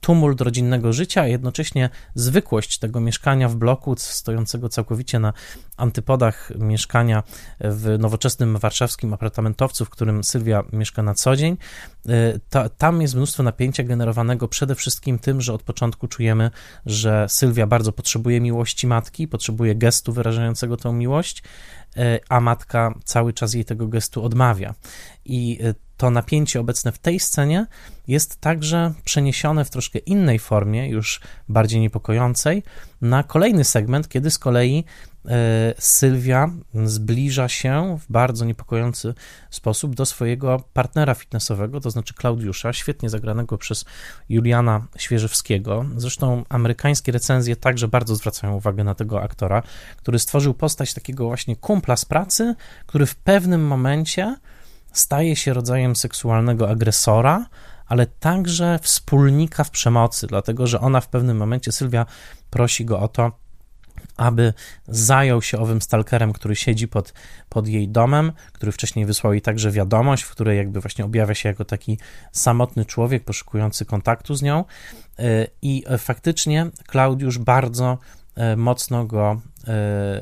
[0.00, 5.32] tumult rodzinnego życia, a jednocześnie zwykłość tego mieszkania w bloku, stojącego całkowicie na
[5.76, 7.22] antypodach mieszkania
[7.60, 11.56] w nowoczesnym warszawskim apartamentowcu, w którym Sylwia mieszka na co dzień.
[12.08, 16.50] Y, ta, tam jest mnóstwo napięcia generowanego przede wszystkim tym, że od początku czujemy,
[16.86, 21.42] że Sylwia bardzo potrzebuje miłości matki, potrzebuje gestu wyrażającego tę miłość,
[22.28, 24.74] a matka cały czas jej tego gestu odmawia.
[25.24, 27.66] I y, to napięcie obecne w tej scenie
[28.08, 32.62] jest także przeniesione w troszkę innej formie, już bardziej niepokojącej,
[33.00, 34.84] na kolejny segment, kiedy z kolei e,
[35.78, 36.50] Sylwia
[36.84, 39.14] zbliża się w bardzo niepokojący
[39.50, 43.84] sposób do swojego partnera fitnessowego, to znaczy Klaudiusza, świetnie zagranego przez
[44.28, 45.84] Juliana Świeżewskiego.
[45.96, 49.62] Zresztą amerykańskie recenzje także bardzo zwracają uwagę na tego aktora,
[49.96, 52.54] który stworzył postać takiego właśnie kumpla z pracy,
[52.86, 54.36] który w pewnym momencie
[54.92, 57.46] staje się rodzajem seksualnego agresora,
[57.86, 62.06] ale także wspólnika w przemocy, dlatego że ona w pewnym momencie, Sylwia
[62.50, 63.32] prosi go o to,
[64.16, 64.52] aby
[64.88, 67.12] zajął się owym stalkerem, który siedzi pod,
[67.48, 71.48] pod jej domem, który wcześniej wysłał jej także wiadomość, w której jakby właśnie objawia się
[71.48, 71.98] jako taki
[72.32, 74.64] samotny człowiek poszukujący kontaktu z nią.
[75.20, 77.98] Y, I faktycznie Klaudiusz bardzo
[78.52, 79.72] y, mocno go E,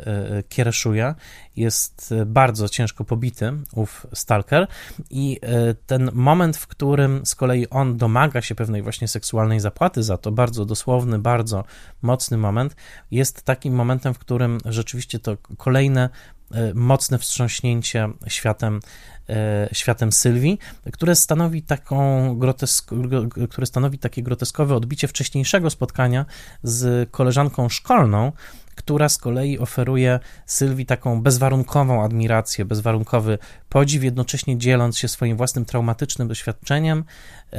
[0.06, 1.14] e, kiereszuje,
[1.56, 4.66] jest bardzo ciężko pobity, ów stalker
[5.10, 10.02] i e, ten moment, w którym z kolei on domaga się pewnej właśnie seksualnej zapłaty
[10.02, 11.64] za to, bardzo dosłowny, bardzo
[12.02, 12.76] mocny moment,
[13.10, 16.08] jest takim momentem, w którym rzeczywiście to kolejne
[16.74, 18.80] mocne wstrząśnięcie światem,
[19.72, 20.58] światem Sylwii,
[20.92, 22.90] które stanowi taką grotesk,
[23.50, 26.26] które stanowi takie groteskowe odbicie wcześniejszego spotkania
[26.62, 28.32] z koleżanką szkolną,
[28.74, 35.64] która z kolei oferuje Sylwii taką bezwarunkową admirację, bezwarunkowy podziw, jednocześnie dzieląc się swoim własnym
[35.64, 37.04] traumatycznym doświadczeniem,
[37.52, 37.58] e,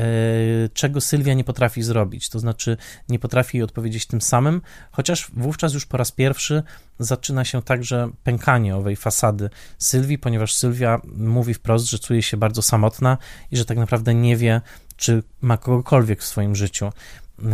[0.74, 2.30] czego Sylwia nie potrafi zrobić.
[2.30, 2.78] To znaczy,
[3.10, 6.64] nie potrafi jej odpowiedzieć tym samym, chociaż wówczas już po raz pierwszy
[7.00, 12.62] zaczyna się także pękanie owej fasady Sylwii, ponieważ Sylwia mówi wprost, że czuje się bardzo
[12.62, 13.18] samotna
[13.52, 14.62] i że tak naprawdę nie wie,
[14.98, 17.52] czy ma kogokolwiek w swoim życiu e,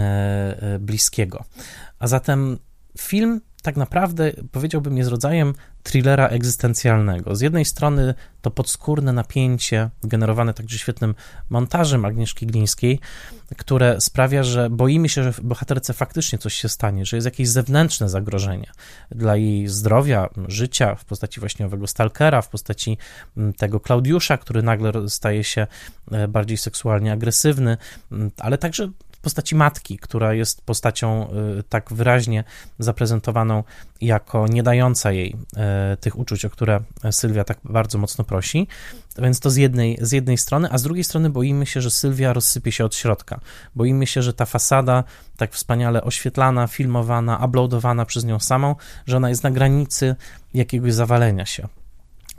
[0.62, 1.44] e, bliskiego.
[2.00, 2.60] A zatem
[2.98, 7.36] film tak naprawdę powiedziałbym jest rodzajem thrillera egzystencjalnego.
[7.36, 11.16] Z jednej strony to podskórne napięcie generowane także świetnym
[11.50, 13.00] montażem Agnieszki Glińskiej,
[13.58, 18.10] które sprawia, że boimy się, że bohaterce faktycznie coś się stanie, że jest jakieś zewnętrzne
[18.10, 18.72] zagrożenie
[19.12, 22.98] dla jej zdrowia, życia w postaci właśnie owego stalkera, w postaci
[23.38, 25.68] mm, tego Klaudiusza, który nagle staje się
[26.12, 27.78] e, bardziej seksualnie agresywny,
[28.12, 28.90] mm, ale także
[29.22, 31.28] postaci matki, która jest postacią
[31.60, 32.44] y, tak wyraźnie
[32.80, 33.64] zaprezentowaną
[34.02, 35.36] jako nie dająca jej
[35.94, 36.80] y, tych uczuć, o które
[37.12, 38.68] Sylwia tak bardzo mocno prosi.
[39.18, 42.34] Więc to z jednej, z jednej strony, a z drugiej strony boimy się, że Sylwia
[42.34, 43.40] rozsypie się od środka.
[43.76, 45.04] Boimy się, że ta fasada,
[45.38, 48.76] tak wspaniale oświetlana, filmowana, uploadowana przez nią samą,
[49.08, 50.16] że ona jest na granicy
[50.54, 51.68] jakiegoś zawalenia się.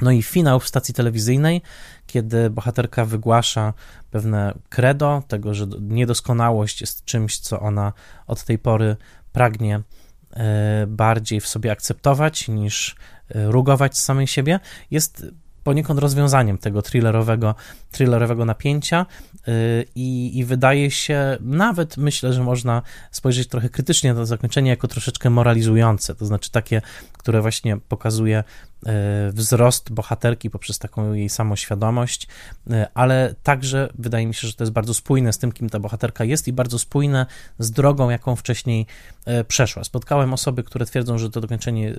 [0.01, 1.63] No i finał w stacji telewizyjnej,
[2.07, 3.73] kiedy bohaterka wygłasza
[4.11, 7.93] pewne credo tego, że niedoskonałość jest czymś, co ona
[8.27, 8.97] od tej pory
[9.33, 9.81] pragnie
[10.33, 12.97] e, bardziej w sobie akceptować niż
[13.29, 15.27] e, rugować z samej siebie, jest
[15.65, 17.55] poniekąd rozwiązaniem tego thrillerowego,
[17.91, 19.07] thrillerowego napięcia
[19.47, 19.55] yy,
[19.95, 24.89] i, i wydaje się, nawet myślę, że można spojrzeć trochę krytycznie na to zakończenie jako
[24.89, 28.45] troszeczkę moralizujące, to znaczy takie, które właśnie pokazuje
[29.33, 32.29] wzrost bohaterki poprzez taką jej samoświadomość,
[32.67, 35.81] yy, ale także wydaje mi się, że to jest bardzo spójne z tym, kim ta
[35.81, 37.27] bohaterka jest i bardzo spójne
[37.59, 38.87] z drogą, jaką wcześniej
[39.49, 39.85] przeszła.
[39.85, 41.41] Spotkałem osoby, które twierdzą, że to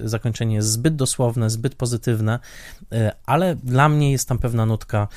[0.03, 2.39] zakończenie jest zbyt dosłowne, zbyt pozytywne,
[3.25, 5.07] ale dla mnie jest tam pewna nutka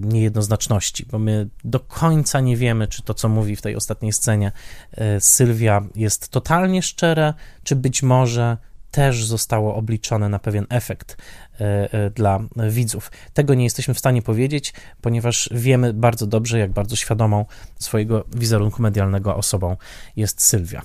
[0.00, 4.52] niejednoznaczności, bo my do końca nie wiemy, czy to, co mówi w tej ostatniej scenie
[5.18, 8.56] Sylwia, jest totalnie szczere, czy być może
[8.90, 11.16] też zostało obliczone na pewien efekt
[11.60, 13.10] y, dla widzów.
[13.34, 17.44] Tego nie jesteśmy w stanie powiedzieć, ponieważ wiemy bardzo dobrze, jak bardzo świadomą
[17.78, 19.76] swojego wizerunku medialnego osobą
[20.16, 20.82] jest Sylwia.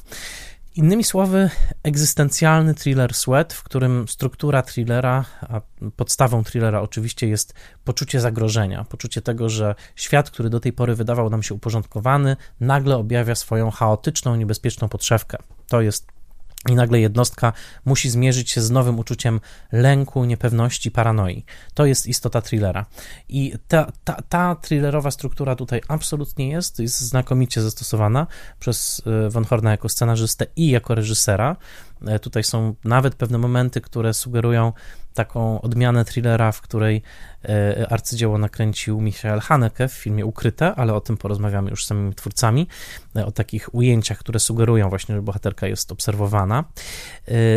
[0.75, 1.49] Innymi słowy,
[1.83, 5.61] egzystencjalny thriller Sweat, w którym struktura thrillera, a
[5.95, 11.29] podstawą thrillera oczywiście jest poczucie zagrożenia, poczucie tego, że świat, który do tej pory wydawał
[11.29, 15.37] nam się uporządkowany, nagle objawia swoją chaotyczną, niebezpieczną podszewkę.
[15.67, 16.07] To jest
[16.69, 17.53] i nagle jednostka
[17.85, 19.39] musi zmierzyć się z nowym uczuciem
[19.71, 21.45] lęku, niepewności, paranoi.
[21.73, 22.85] To jest istota thrillera.
[23.29, 28.27] I ta, ta, ta thrillerowa struktura tutaj absolutnie jest, jest znakomicie zastosowana
[28.59, 31.55] przez e, Von Horna jako scenarzystę i jako reżysera.
[32.07, 34.73] E, tutaj są nawet pewne momenty, które sugerują
[35.13, 37.01] taką odmianę thrillera, w której
[37.45, 42.15] e, arcydzieło nakręcił Michael Haneke w filmie Ukryte, ale o tym porozmawiamy już z samymi
[42.15, 42.67] twórcami,
[43.15, 46.63] e, o takich ujęciach, które sugerują właśnie, że bohaterka jest obserwowana.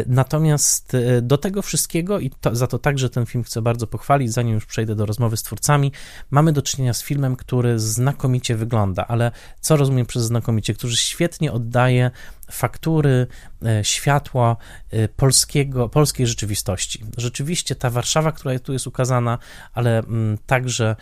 [0.07, 4.55] Natomiast do tego wszystkiego, i to, za to także ten film chcę bardzo pochwalić, zanim
[4.55, 5.93] już przejdę do rozmowy z twórcami,
[6.31, 9.31] mamy do czynienia z filmem, który znakomicie wygląda, ale
[9.61, 12.11] co rozumiem przez znakomicie, który świetnie oddaje
[12.51, 13.27] faktury,
[13.67, 14.57] e, światła
[14.91, 17.05] e, polskiego, polskiej rzeczywistości.
[17.17, 19.39] Rzeczywiście ta Warszawa, która tu jest ukazana,
[19.73, 20.97] ale mm, także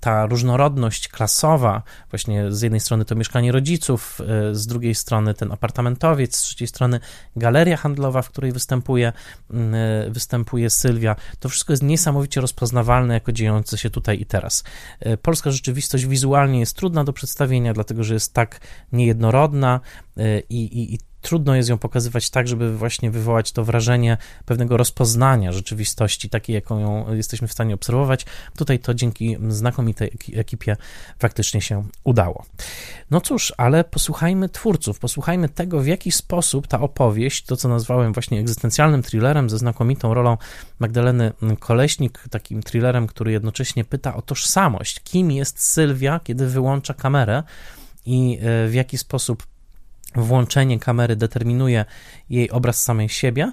[0.00, 5.52] ta różnorodność klasowa, właśnie z jednej strony to mieszkanie rodziców, e, z drugiej strony ten
[5.52, 7.00] apartamentowiec, z trzeciej strony
[7.36, 9.12] galeria handlowa, w której występuje,
[9.50, 9.74] mm,
[10.12, 14.64] występuje Sylwia, to wszystko jest niesamowicie rozpoznawalne jako dziejące się tutaj i teraz.
[15.22, 18.60] Polska rzeczywistość wizualnie jest trudna do przedstawienia, dlatego że jest tak
[18.92, 19.80] niejednorodna,
[20.50, 25.52] i, i, i trudno jest ją pokazywać tak, żeby właśnie wywołać to wrażenie pewnego rozpoznania
[25.52, 28.26] rzeczywistości, takiej, jaką ją jesteśmy w stanie obserwować.
[28.56, 30.76] Tutaj to dzięki znakomitej ekipie
[31.18, 32.44] faktycznie się udało.
[33.10, 38.12] No cóż, ale posłuchajmy twórców, posłuchajmy tego, w jaki sposób ta opowieść, to co nazwałem
[38.12, 40.36] właśnie egzystencjalnym thrillerem ze znakomitą rolą
[40.78, 47.42] Magdaleny Koleśnik, takim thrillerem, który jednocześnie pyta o tożsamość, kim jest Sylwia, kiedy wyłącza kamerę
[48.06, 49.46] i e, w jaki sposób
[50.14, 51.84] włączenie kamery determinuje
[52.30, 53.52] jej obraz samej siebie.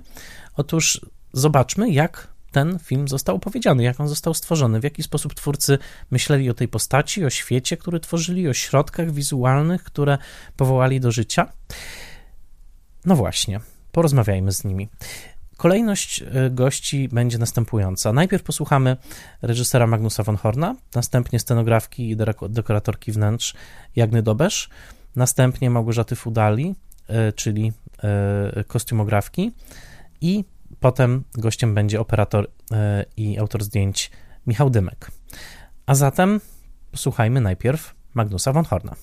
[0.56, 1.02] Otóż
[1.34, 5.78] zobaczmy, jak ten film został opowiedziany, jak on został stworzony, w jaki sposób twórcy
[6.12, 10.18] myśleli o tej postaci, o świecie, który tworzyli, o środkach wizualnych, które
[10.58, 11.52] powołali do życia.
[13.06, 13.60] No właśnie,
[13.92, 14.90] porozmawiajmy z nimi.
[15.58, 18.14] Kolejność e, gości będzie następująca.
[18.14, 18.98] Najpierw posłuchamy
[19.42, 22.18] reżysera Magnusa von Horna, następnie scenografki i
[22.50, 23.54] dekoratorki wnętrz
[23.96, 24.70] Jagny Dobesz,
[25.16, 26.76] następnie Małgorzaty Fudali,
[27.08, 27.72] e, czyli
[28.04, 29.52] e, kostiumografki
[30.22, 30.46] i
[30.80, 34.12] potem gościem będzie operator e, i autor zdjęć
[34.48, 35.12] Michał Dymek.
[35.86, 36.42] A zatem
[36.92, 38.96] posłuchajmy najpierw Magnusa von Horna.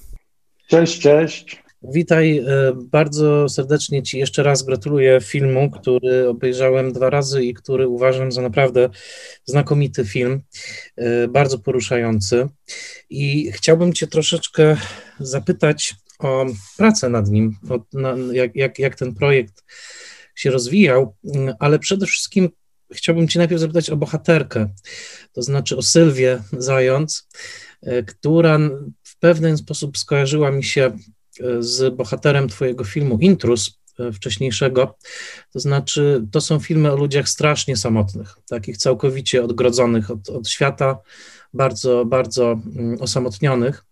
[0.67, 1.66] Cześć, cześć.
[1.93, 2.45] Witaj,
[2.77, 8.43] bardzo serdecznie Ci jeszcze raz gratuluję filmu, który obejrzałem dwa razy i który uważam za
[8.43, 8.89] naprawdę
[9.45, 10.43] znakomity film,
[11.29, 12.49] bardzo poruszający.
[13.11, 14.77] I chciałbym Cię troszeczkę
[15.21, 16.47] zapytać o
[16.77, 19.65] pracę nad nim, o, na, jak, jak, jak ten projekt
[20.35, 21.15] się rozwijał,
[21.59, 22.49] ale przede wszystkim
[22.93, 24.69] chciałbym Cię najpierw zapytać o bohaterkę,
[25.33, 27.29] to znaczy o Sylwię Zając,
[28.07, 28.59] która
[29.03, 30.93] w pewien sposób skojarzyła mi się
[31.59, 34.97] z bohaterem Twojego filmu Intrus, E, wcześniejszego.
[35.53, 40.99] To znaczy, to są filmy o ludziach strasznie samotnych, takich całkowicie odgrodzonych od, od świata,
[41.55, 43.85] bardzo, bardzo mm, osamotnionych.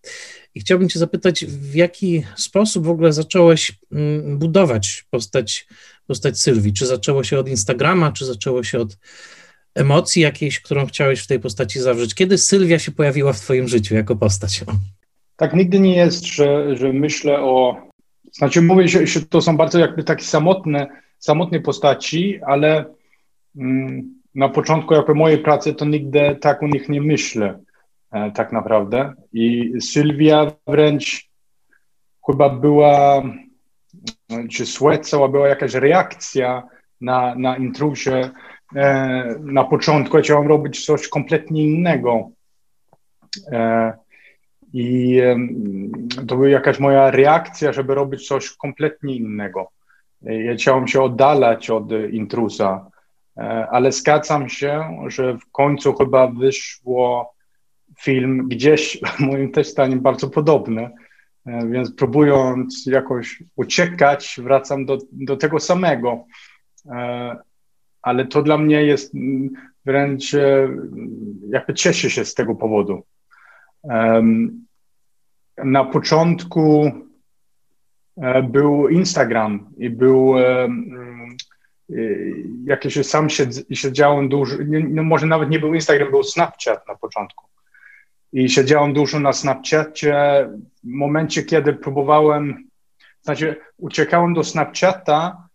[0.54, 5.66] I chciałbym Cię zapytać, w jaki sposób w ogóle zacząłeś mm, budować postać,
[6.06, 6.72] postać Sylwii?
[6.72, 8.96] Czy zaczęło się od Instagrama, czy zaczęło się od
[9.74, 12.14] emocji jakiejś, którą chciałeś w tej postaci zawrzeć?
[12.14, 14.64] Kiedy Sylwia się pojawiła w Twoim życiu jako postać?
[15.36, 17.76] Tak nigdy nie jest, że, że myślę o
[18.34, 20.86] znaczy mówię, że to są bardzo jakby takie samotne,
[21.18, 22.84] samotne postaci, ale
[23.56, 27.58] mm, na początku jakby mojej pracy to nigdy tak o nich nie myślę
[28.12, 29.14] e, tak naprawdę.
[29.32, 31.28] I Sylwia wręcz
[32.26, 33.22] chyba była,
[34.50, 36.62] czy Słecała była jakaś reakcja
[37.00, 38.30] na, na intruzie.
[38.76, 42.30] E, na początku chciałem robić coś kompletnie innego.
[43.52, 43.92] E,
[44.76, 45.20] i
[46.28, 49.70] to była jakaś moja reakcja, żeby robić coś kompletnie innego.
[50.22, 52.90] Ja chciałem się oddalać od intrusa,
[53.36, 57.34] e, ale zgadzam się, że w końcu chyba wyszło
[58.00, 60.90] film gdzieś, moim też bardzo podobny.
[61.46, 66.24] E, więc próbując jakoś uciekać, wracam do, do tego samego.
[66.86, 67.36] E,
[68.02, 69.14] ale to dla mnie jest
[69.84, 70.36] wręcz,
[71.48, 73.02] jakby cieszę się z tego powodu.
[75.64, 76.92] Na początku
[78.16, 81.36] e, był Instagram i był e, mm,
[81.90, 81.94] e,
[82.64, 83.28] jakieś sam
[83.72, 84.56] siedziałem dużo,
[84.90, 87.44] no może nawet nie był Instagram, był Snapchat na początku.
[88.32, 90.48] I siedziałem dużo na Snapchacie
[90.84, 92.68] w momencie, kiedy próbowałem,
[93.22, 95.48] znaczy uciekałem do Snapchata,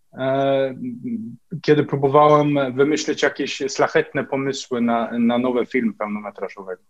[1.62, 6.82] kiedy próbowałem wymyślić jakieś szlachetne pomysły na, na nowy film pełnometrażowego.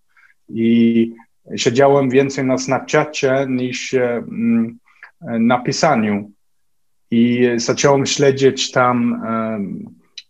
[0.49, 1.13] I
[1.55, 4.79] siedziałem więcej na Snapchacie niż mm,
[5.21, 6.31] na pisaniu.
[7.11, 9.21] I zacząłem śledzić tam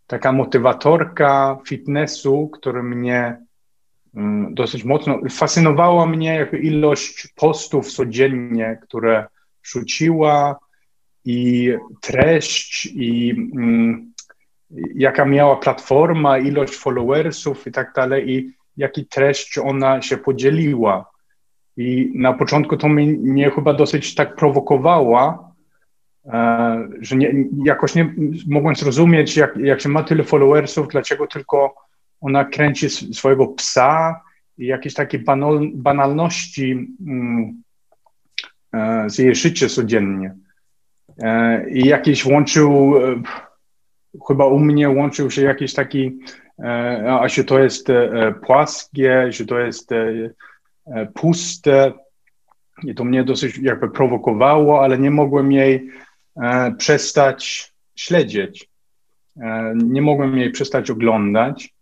[0.08, 3.38] taka motywatorka fitnessu, która mnie
[4.16, 9.28] mm, dosyć mocno fascynowała mnie jakby ilość postów codziennie, które
[9.64, 10.60] rzuciła
[11.26, 14.14] i treść i mm,
[14.96, 21.12] jaka miała platforma, ilość followersów i tak dalej i jaki treść ona się podzieliła.
[21.78, 25.54] I na początku to mnie, chyba dosyć tak prowokowała,
[26.26, 27.34] e, że nie,
[27.66, 28.14] jakoś nie
[28.48, 31.76] mogłem zrozumieć, jak, jak się ma tyle followersów, dlaczego tylko
[32.22, 34.22] ona kręci swojego psa
[34.58, 37.64] i jakieś takie banal, banalności mm,
[38.74, 40.36] e, z jej życia codziennie.
[41.18, 42.94] E, I jakiś łączył,
[44.28, 46.20] chyba u mnie łączył się jakiś taki,
[47.08, 47.88] a że to jest
[48.42, 49.92] płaskie, że to jest
[50.90, 51.94] E, puste
[52.84, 55.90] i to mnie dosyć jakby prowokowało, ale nie mogłem jej
[56.36, 58.70] e, przestać śledzić.
[59.42, 61.74] E, nie mogłem jej przestać oglądać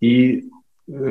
[0.00, 0.42] i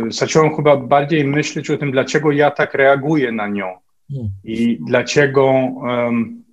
[0.07, 3.65] zacząłem chyba bardziej myśleć o tym, dlaczego ja tak reaguję na nią
[4.11, 4.29] hmm.
[4.43, 6.43] i dlaczego um,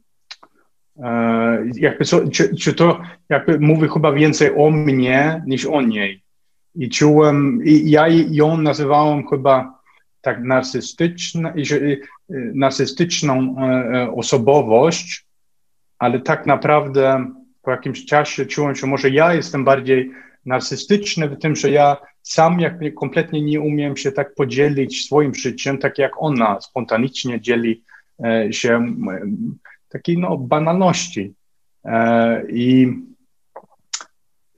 [1.74, 6.23] jakby co, czy, czy, to jakby mówi chyba więcej o mnie niż o niej.
[6.74, 9.78] I czułem, i ja ją nazywałem chyba
[10.20, 12.00] tak narcystyczna, y,
[12.54, 15.26] narcystyczną e, e, osobowość,
[15.98, 17.26] ale tak naprawdę
[17.62, 20.10] po jakimś czasie czułem się, może ja jestem bardziej
[20.46, 25.78] narcystyczny w tym, że ja sam jakby kompletnie nie umiem się tak podzielić swoim życiem,
[25.78, 27.82] tak jak ona spontanicznie dzieli
[28.24, 28.94] e, się
[29.88, 31.34] takiej no, banalności.
[32.48, 32.92] I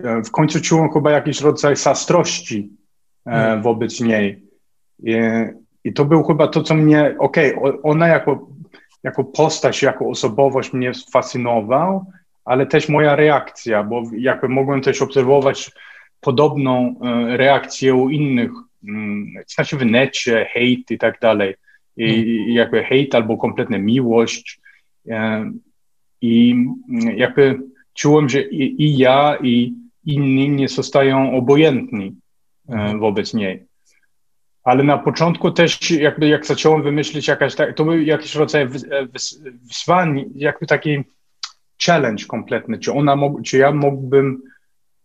[0.01, 2.71] w końcu czułem chyba jakiś rodzaj zazdrości
[3.25, 3.63] hmm.
[3.63, 4.43] wobec niej.
[5.03, 5.17] I,
[5.85, 8.49] I, to był chyba to, co mnie, okej, okay, ona jako,
[9.03, 12.07] jako postać, jako osobowość mnie fascynował,
[12.45, 15.71] ale też moja reakcja, bo jakby mogłem też obserwować
[16.21, 18.51] podobną e, reakcję u innych,
[18.89, 21.55] mm, znaczy w necie, hejt i tak dalej.
[21.97, 22.51] I, hmm.
[22.51, 24.61] jakby hejt albo kompletna miłość.
[25.09, 25.51] E,
[26.21, 26.51] I
[26.89, 27.59] mm, jakby
[27.95, 29.75] czułem, że i, i ja, i
[30.07, 32.15] inni nie zostają obojętni
[32.69, 33.67] e, wobec niej
[34.67, 38.69] ale na początku też jakby jak zacząłem wymyślić jakaś, to był jakiś rodzaj
[39.63, 41.05] wyzwań, jakby taki
[41.87, 44.43] challenge kompletny, czy ona, czy ja mógłbym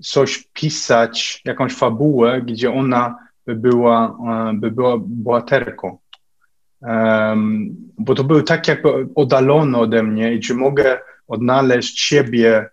[0.03, 5.97] coś pisać, jakąś fabułę, gdzie ona by była, e, by była bohaterką.
[6.81, 12.69] Um, bo to było tak jakby oddalone ode mnie i czy mogę odnaleźć siebie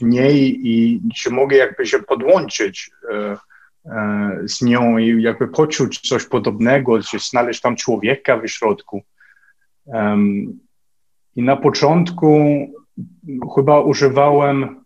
[0.00, 2.90] w niej i czy mogę jakby się podłączyć
[4.44, 9.02] z nią i jakby poczuć coś podobnego, czy znaleźć tam człowieka w środku.
[11.36, 12.46] I na początku
[13.54, 14.84] chyba używałem,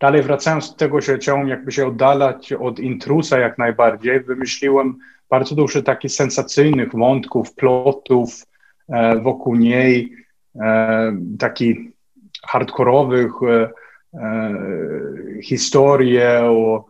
[0.00, 4.98] dalej wracając do tego, że chciałem jakby się oddalać od intrusa jak najbardziej, wymyśliłem
[5.30, 8.46] bardzo dużo takich sensacyjnych wątków, plotów
[8.88, 10.16] e, wokół niej,
[10.60, 11.78] e, takich
[12.46, 13.70] hardkorowych e, e,
[15.42, 16.84] historie o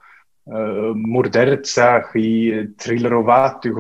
[0.47, 0.53] e,
[0.97, 3.73] mordercach i thrillerowatych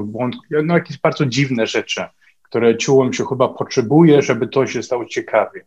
[0.64, 2.04] no jakieś bardzo dziwne rzeczy
[2.52, 5.64] które czułem, że chyba potrzebuję, żeby to się stało ciekawie.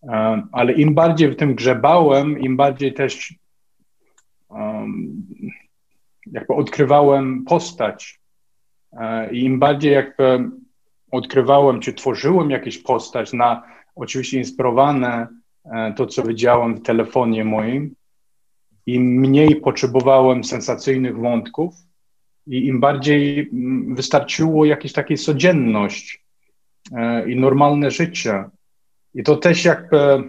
[0.00, 3.34] Um, ale im bardziej w tym grzebałem, im bardziej też
[6.26, 8.20] jakby odkrywałem postać
[9.32, 10.50] i im bardziej jakby
[11.10, 13.62] odkrywałem, czy tworzyłem jakąś postać na,
[13.94, 15.28] oczywiście inspirowane e,
[15.96, 17.94] to, co widziałem w telefonie moim,
[18.86, 21.74] im mniej potrzebowałem sensacyjnych wątków,
[22.46, 26.24] i im bardziej mm, wystarczyło jakieś takiej codzienność
[26.92, 28.44] e, i normalne życie.
[29.14, 30.28] I to też jakby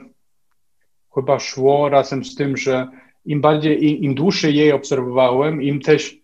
[1.16, 2.88] chyba szło razem z tym, że
[3.26, 6.18] im bardziej, im dłużej jej obserwowałem, im też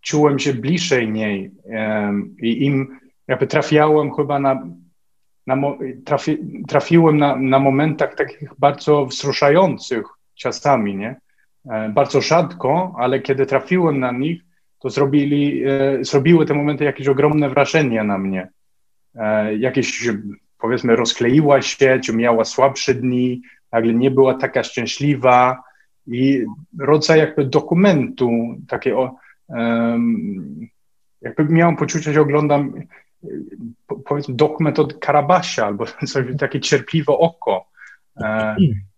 [0.00, 1.50] czułem się bliżej niej
[2.42, 2.98] i im
[3.28, 4.66] jakby trafiałem chyba na,
[5.46, 5.56] na
[6.04, 6.38] trafi,
[6.68, 11.16] trafiłem na, na momentach takich bardzo wzruszających czasami, nie?
[11.70, 14.42] E, bardzo rzadko, ale kiedy trafiłem na nich,
[14.78, 18.48] to zrobili, e, zrobiły te momenty jakieś ogromne wrażenie na mnie.
[19.14, 20.08] E, jakieś,
[20.58, 25.62] powiedzmy, rozkleiła się, czy miała słabsze dni, nagle nie była taka szczęśliwa
[26.06, 26.44] i
[26.78, 28.30] rodzaj jakby dokumentu,
[28.68, 29.16] takiego,
[31.20, 32.74] jakby miałem poczucie, że oglądam
[34.06, 37.66] powiedzmy dokument od Karabasia albo coś takie cierpliwe oko.
[38.16, 38.56] E,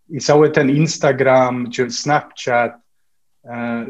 [0.08, 2.84] I cały ten Instagram czy Snapchat
[3.44, 3.86] E,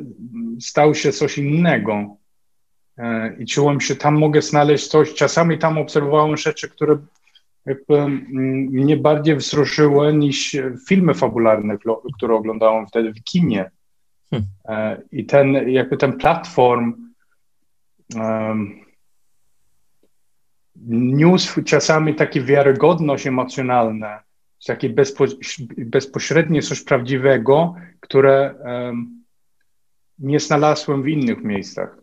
[0.61, 2.17] stał się coś innego.
[2.99, 5.15] E, I czułem się, tam mogę znaleźć coś.
[5.15, 6.99] Czasami tam obserwowałem rzeczy, które
[8.71, 10.57] mnie bardziej wzruszyły niż
[10.89, 11.79] filmy fabularne,
[12.17, 13.71] które oglądałem wtedy w kinie.
[14.31, 14.47] Hmm.
[15.13, 16.95] I ten, jakby ten platform
[18.15, 18.85] um,
[20.89, 24.23] niósł czasami takie wiarygodność emocjonalna,
[24.67, 25.25] takie bezpo,
[25.79, 29.25] bezpośrednie coś prawdziwego, które um,
[30.19, 31.97] nie znalazłem w innych miejscach.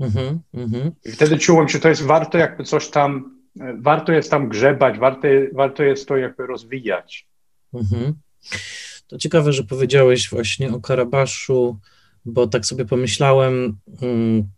[0.00, 0.90] Mm-hmm, mm-hmm.
[1.04, 3.36] I wtedy czułem, że to jest warto jakby coś tam,
[3.78, 7.28] warto jest tam grzebać, warto, warto jest to jakby rozwijać.
[7.74, 8.12] Mm-hmm.
[9.06, 11.78] To ciekawe, że powiedziałeś właśnie o Karabaszu,
[12.24, 14.48] bo tak sobie pomyślałem mm,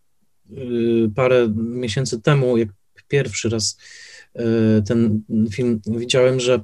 [0.50, 2.68] y, parę miesięcy temu, jak
[3.12, 3.76] pierwszy raz
[4.36, 6.60] y, ten film widziałem, że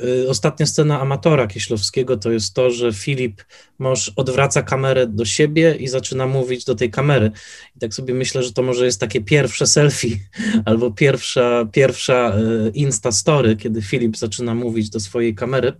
[0.00, 3.42] Y, ostatnia scena amatora Kieślowskiego to jest to, że Filip
[3.78, 7.30] Mosz odwraca kamerę do siebie i zaczyna mówić do tej kamery.
[7.76, 10.16] I tak sobie myślę, że to może jest takie pierwsze selfie
[10.64, 15.72] albo pierwsza, pierwsza y, Insta Story, kiedy Filip zaczyna mówić do swojej kamery,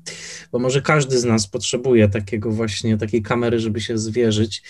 [0.52, 4.62] bo może każdy z nas potrzebuje takiego właśnie, takiej kamery, żeby się zwierzyć.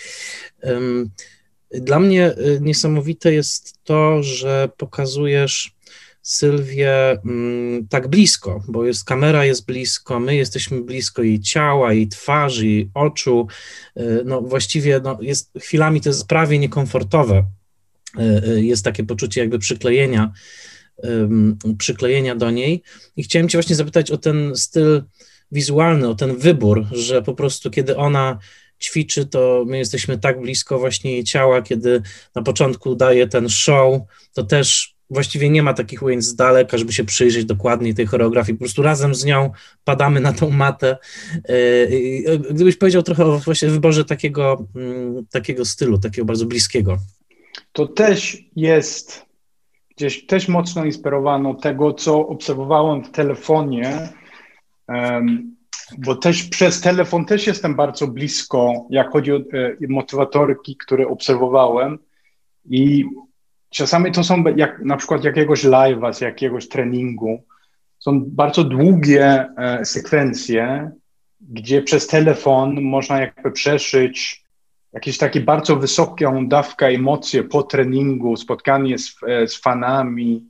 [1.71, 5.75] Dla mnie y, niesamowite jest to, że pokazujesz
[6.21, 12.07] Sylwię mm, tak blisko, bo jest kamera jest blisko, my jesteśmy blisko jej ciała, jej
[12.07, 13.47] twarzy, jej oczu.
[13.97, 17.45] Y, no właściwie no, jest chwilami to jest prawie niekomfortowe.
[18.19, 20.31] Y, jest takie poczucie jakby przyklejenia,
[21.77, 22.83] przyklejenia do niej.
[23.17, 25.03] I chciałem Cię właśnie zapytać o ten styl
[25.51, 28.39] wizualny, o ten wybór, że po prostu kiedy ona
[28.81, 32.01] ćwiczy, to my jesteśmy tak blisko właśnie jej ciała, kiedy
[32.35, 34.01] na początku daje ten show,
[34.33, 38.57] to też właściwie nie ma takich ujęć z daleka, żeby się przyjrzeć dokładniej tej choreografii.
[38.57, 39.51] Po prostu razem z nią
[39.83, 40.97] padamy na tą matę.
[41.49, 41.53] E,
[42.31, 46.97] e, gdybyś powiedział trochę o właśnie wyborze takiego, mm, takiego stylu, takiego bardzo bliskiego.
[47.71, 49.25] To też jest
[49.97, 54.09] gdzieś też mocno inspirowano tego, co obserwowałem w telefonie,
[55.97, 59.41] bo też przez telefon też jestem bardzo blisko, jak chodzi o e,
[59.89, 61.99] motywatorki, które obserwowałem
[62.69, 63.05] i
[63.75, 67.43] Czasami to są jak, na przykład jakiegoś live'a z jakiegoś treningu.
[67.99, 70.91] Są bardzo długie e, sekwencje,
[71.41, 74.43] gdzie przez telefon można jakby przeszyć
[74.93, 80.49] jakieś takie bardzo wysoką dawkę emocji po treningu, spotkanie z, e, z fanami.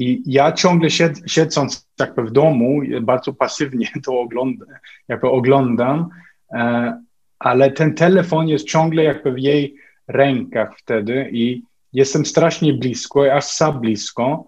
[0.00, 4.68] I ja ciągle sied, siedząc jakby w domu, bardzo pasywnie to oglądam,
[5.08, 6.08] jakby oglądam,
[6.52, 7.02] e,
[7.38, 9.74] ale ten telefon jest ciągle jakby w jej
[10.08, 14.44] rękach wtedy i jestem strasznie blisko, aż za blisko.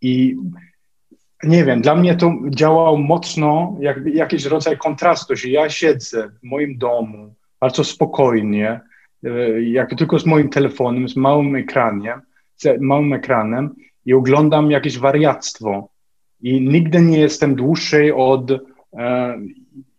[0.00, 0.36] I
[1.42, 6.42] nie wiem, dla mnie to działało mocno jak jakiś rodzaj kontrastu, że ja siedzę w
[6.42, 8.80] moim domu bardzo spokojnie,
[9.24, 12.31] e, jak tylko z moim telefonem, z małym ekranem, z
[12.80, 13.74] małym ekranem
[14.06, 15.88] i oglądam jakieś wariactwo.
[16.40, 19.38] I nigdy nie jestem dłuższej od e,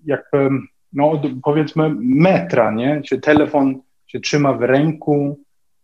[0.05, 0.49] jakby,
[0.93, 3.01] no od, powiedzmy metra, nie?
[3.05, 5.39] Czy telefon się trzyma w ręku,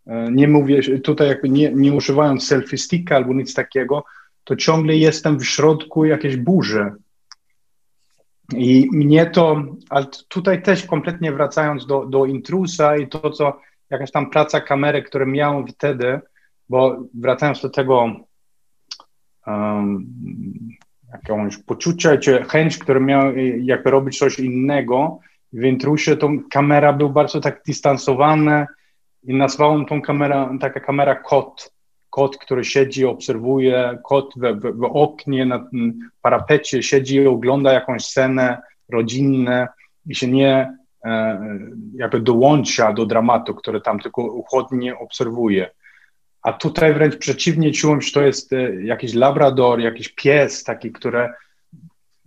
[0.08, 4.04] e, nie mówię, tutaj jakby nie, nie używając selfie sticka albo nic takiego,
[4.44, 6.92] to ciągle jestem w środku jakiejś burzy.
[8.58, 13.60] I mnie to, ale tutaj też kompletnie wracając do, do intrusa i to, co
[13.90, 16.20] jakaś tam praca kamery, które miałem wtedy,
[16.70, 18.12] bo wracając do tego
[19.48, 20.06] um,
[21.14, 25.20] jakąś poczucia czy chęć, które miał jakby robić coś innego,
[25.54, 28.68] w intrusie to kamera był bardzo tak dystansowana
[29.24, 31.74] i nazwałem tą kamerę, taka kamera kot,
[32.10, 35.70] kot, który siedzi, obserwuje, kot w, w, w oknie, na
[36.22, 39.66] parapecie siedzi i ogląda jakąś scenę rodzinną
[40.06, 40.74] i się nie
[41.06, 41.40] e,
[41.96, 45.70] jakby dołącza do dramatu, który tam tylko uchodnie obserwuje.
[46.44, 51.30] A tutaj wręcz przeciwnie czułem, że to jest e, jakiś labrador, jakiś pies taki, który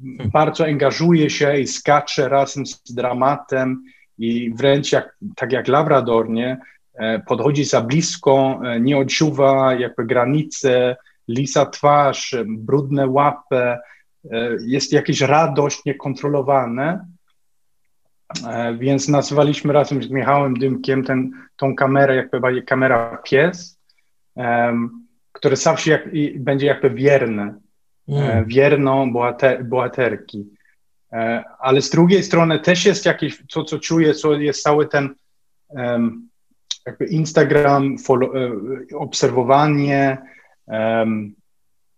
[0.02, 0.30] hmm.
[0.30, 3.82] bardzo angażuje się i skacze razem z dramatem
[4.18, 6.58] i wręcz jak, tak jak labrador, nie?
[6.94, 10.96] E, podchodzi za blisko, e, nie odczuwa jakby granice,
[11.28, 13.76] lisa twarz, brudne łapy,
[14.66, 17.04] jest jakaś radość niekontrolowana,
[18.78, 23.81] więc nazwaliśmy razem z Michałem Dymkiem ten, tą kamerę jakby kamera pies,
[25.32, 27.54] który zawsze jak, będzie jakby wierny,
[28.08, 28.44] mm.
[28.44, 30.46] wierną bohater, bohaterki.
[31.58, 35.14] ale z drugiej strony też jest jakieś, to co czuję, co jest cały ten
[35.68, 36.28] um,
[36.86, 38.30] jakby Instagram, follow,
[38.94, 40.18] obserwowanie,
[40.66, 41.34] um,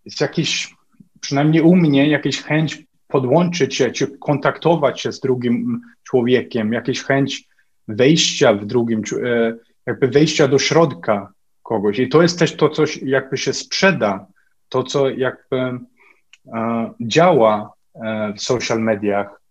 [0.05, 0.75] jest jakiś,
[1.21, 7.47] przynajmniej u mnie, jakaś chęć podłączyć się, czy kontaktować się z drugim człowiekiem, jakaś chęć
[7.87, 9.55] wejścia w drugim, e,
[9.85, 11.33] jakby wejścia do środka
[11.65, 11.99] kogoś.
[11.99, 14.27] I to jest też to, co jakby się sprzeda,
[14.69, 19.41] to, co jakby e, działa e, w social mediach.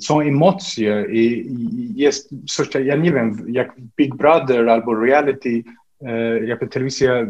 [0.00, 1.46] Są emocje i,
[1.94, 5.62] jest coś, ja nie wiem, jak Big Brother albo reality,
[6.02, 7.26] e, jakby telewizja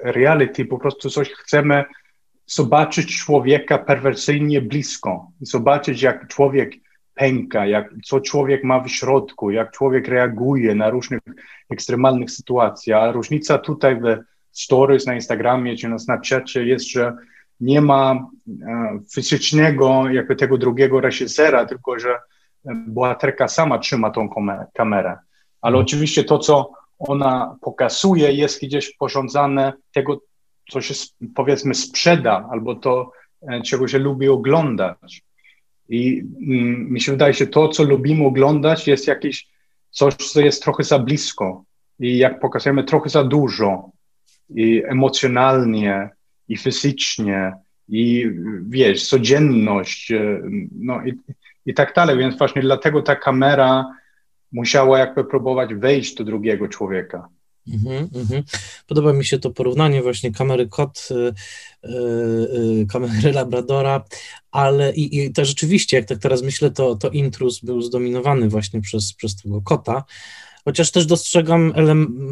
[0.00, 1.84] reality, po prostu coś chcemy
[2.46, 6.72] zobaczyć człowieka perwersyjnie blisko, zobaczyć jak człowiek
[7.14, 11.20] pęka, jak, co człowiek ma w środku, jak człowiek reaguje na różnych
[11.70, 13.02] ekstremalnych sytuacjach.
[13.02, 14.16] A różnica tutaj w
[14.52, 17.16] stories na Instagramie czy na Snapchacie jest, że
[17.60, 22.18] nie ma e, fizycznego jakby tego drugiego reżysera, tylko że
[22.86, 24.28] bohaterka sama trzyma tą
[24.74, 25.16] kamerę.
[25.60, 25.84] Ale mhm.
[25.84, 30.20] oczywiście to, co ona pokazuje, jest gdzieś porządzane tego,
[30.70, 30.94] co się
[31.34, 33.10] powiedzmy sprzeda, albo to,
[33.48, 35.22] e, czego się lubi oglądać.
[35.88, 39.48] I mm, mi się wydaje, że to, co lubimy oglądać, jest jakieś
[39.90, 41.64] coś, co jest trochę za blisko.
[42.00, 43.90] I jak pokazujemy trochę za dużo,
[44.50, 46.10] i emocjonalnie,
[46.48, 47.52] i fizycznie,
[47.88, 48.30] i
[48.68, 50.40] wiesz, codzienność, e,
[50.72, 51.14] no i,
[51.66, 52.18] i tak dalej.
[52.18, 53.86] Więc właśnie dlatego ta kamera
[54.52, 57.28] musiała jakby próbować wejść do drugiego człowieka.
[57.66, 58.42] Mm -hmm.
[58.86, 61.92] Podoba mi się to porównanie właśnie kamery kot, y, y,
[62.82, 64.04] y, kamery Labradora,
[64.50, 68.80] ale i, i to rzeczywiście, jak tak teraz myślę, to, to intrus był zdominowany właśnie
[68.80, 70.04] przez, przez tego kota,
[70.64, 71.72] chociaż też dostrzegam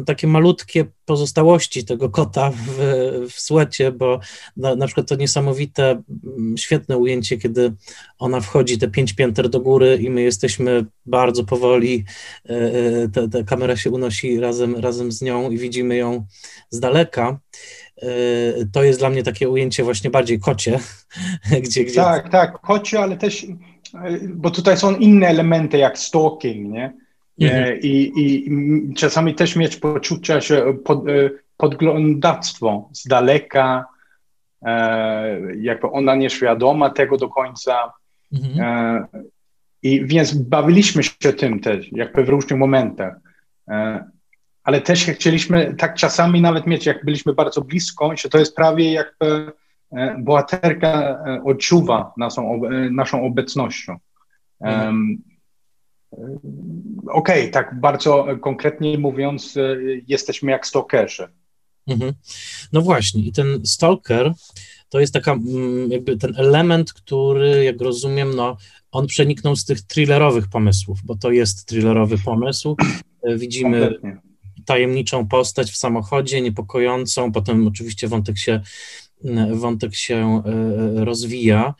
[0.05, 2.77] takie malutkie pozostałości tego kota w,
[3.29, 4.19] w słecie, bo
[4.57, 6.01] na, na, przykład to niesamowite,
[6.57, 7.73] świetne ujęcie, kiedy
[8.19, 12.05] ona wchodzi te pięć pięter do góry i my jesteśmy bardzo powoli,
[12.49, 16.25] e, e, ta, ta kamera się unosi razem, razem z nią i widzimy ją
[16.69, 17.39] z daleka
[18.01, 18.07] e,
[18.71, 20.79] to jest dla mnie takie ujęcie właśnie bardziej kocie.
[21.63, 21.95] Gdzie, gdzie...
[21.95, 23.45] Tak, tak, kocie, ale też,
[24.29, 27.02] bo tutaj są inne elementy jak stalking, nie?
[27.41, 27.79] Mhm.
[27.81, 33.85] I, I czasami też mieć poczucie, że pod, e, podglądactwo z daleka,
[34.65, 37.93] e, jakby ona nieświadoma tego do końca.
[38.33, 38.61] Mhm.
[38.61, 39.07] E,
[39.83, 43.15] I więc bawiliśmy się tym też, jakby w różnych momentach.
[44.63, 48.93] Ale też chcieliśmy tak czasami nawet mieć, jak byliśmy bardzo blisko, że to jest prawie
[48.93, 49.51] jakby
[50.19, 52.61] bohaterka odczuwa naszą,
[52.91, 53.97] naszą obecnością.
[54.61, 55.17] Mhm.
[57.07, 61.27] Okej, okay, tak bardzo konkretnie mówiąc, e, jesteśmy jak stalkerzy.
[61.87, 62.13] Mhm.
[62.73, 64.33] No właśnie, i ten stalker
[64.89, 68.57] to jest taka, mm, jakby ten element, który, jak rozumiem, no,
[68.91, 72.75] on przeniknął z tych thrillerowych pomysłów, bo to jest thrillerowy pomysł.
[73.23, 74.17] E, widzimy Kompletnie.
[74.65, 78.61] tajemniczą postać w samochodzie, niepokojącą, potem oczywiście wątek się
[79.51, 80.41] wątek się
[80.95, 81.73] rozwija.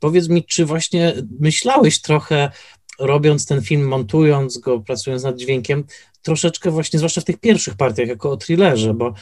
[0.00, 2.50] Powiedz mi, czy właśnie myślałeś trochę,
[2.98, 5.84] robiąc ten film, montując go, pracując nad dźwiękiem,
[6.22, 9.14] troszeczkę właśnie, zwłaszcza w tych pierwszych partiach, jako o thrillerze, bo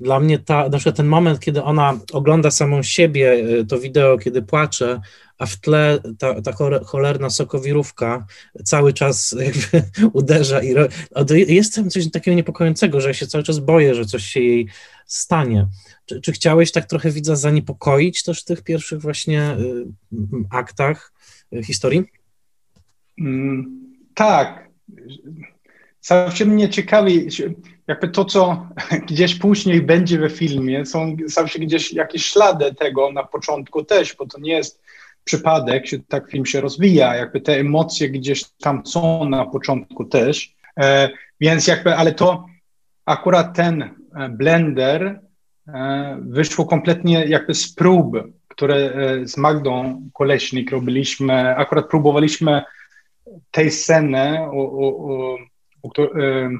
[0.00, 4.18] dla mnie ta, na przykład ten moment, kiedy ona ogląda samą siebie, y, to wideo,
[4.18, 5.00] kiedy płacze,
[5.38, 6.52] a w tle ta, ta
[6.84, 8.26] cholerna sokowirówka
[8.64, 10.74] cały czas jakby uderza i
[11.54, 14.68] jest tam coś takiego niepokojącego, że ja się cały czas boję, że coś się jej
[15.06, 15.68] stanie.
[16.06, 19.86] Czy, czy chciałeś tak trochę widza zaniepokoić też w tych pierwszych właśnie y,
[20.50, 21.12] aktach
[21.52, 22.17] y, historii?
[23.20, 23.80] Mm,
[24.14, 24.68] tak.
[26.00, 27.28] Zawsze mnie ciekawi,
[27.86, 28.68] jakby to, co
[29.08, 34.26] gdzieś później będzie we filmie, są zawsze gdzieś jakieś ślady tego na początku też, bo
[34.26, 34.82] to nie jest
[35.24, 40.54] przypadek, że tak film się rozwija, jakby te emocje gdzieś tam są na początku też,
[40.80, 41.10] e,
[41.40, 42.46] więc jakby, ale to
[43.06, 45.20] akurat ten e, blender
[45.68, 48.16] e, wyszło kompletnie jakby z prób,
[48.48, 52.62] które e, z Magdą Koleśnik robiliśmy, akurat próbowaliśmy
[53.50, 55.38] tej sceny o, o,
[55.82, 56.50] o e,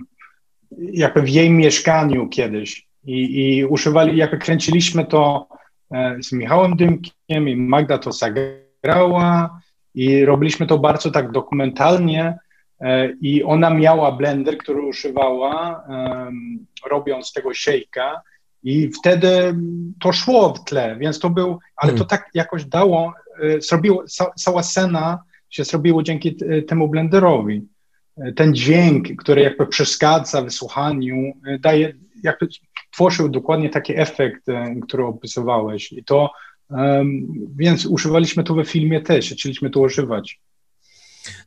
[0.78, 5.48] jakby w jej mieszkaniu kiedyś i, i używali, jakby kręciliśmy to
[5.92, 9.60] e, z Michałem Dymkiem i Magda to zagrała
[9.94, 12.38] i robiliśmy to bardzo tak dokumentalnie
[12.80, 15.84] e, i ona miała blender, który używała
[16.90, 18.22] robiąc tego szejka
[18.62, 19.56] i wtedy
[20.00, 22.08] to szło w tle, więc to był, ale to hmm.
[22.08, 23.12] tak jakoś dało,
[23.58, 24.04] zrobiło,
[24.36, 25.18] cała scena
[25.50, 26.36] się zrobiło dzięki
[26.66, 27.66] temu blenderowi
[28.36, 32.48] ten dźwięk, który jakby przeszkadza wysłuchaniu, e, daje, jakby
[32.92, 35.92] tworzył dokładnie taki efekt, e, który opisywałeś.
[35.92, 36.30] I to,
[36.70, 37.26] um,
[37.56, 40.40] więc używaliśmy to we filmie też, chcieliśmy to używać.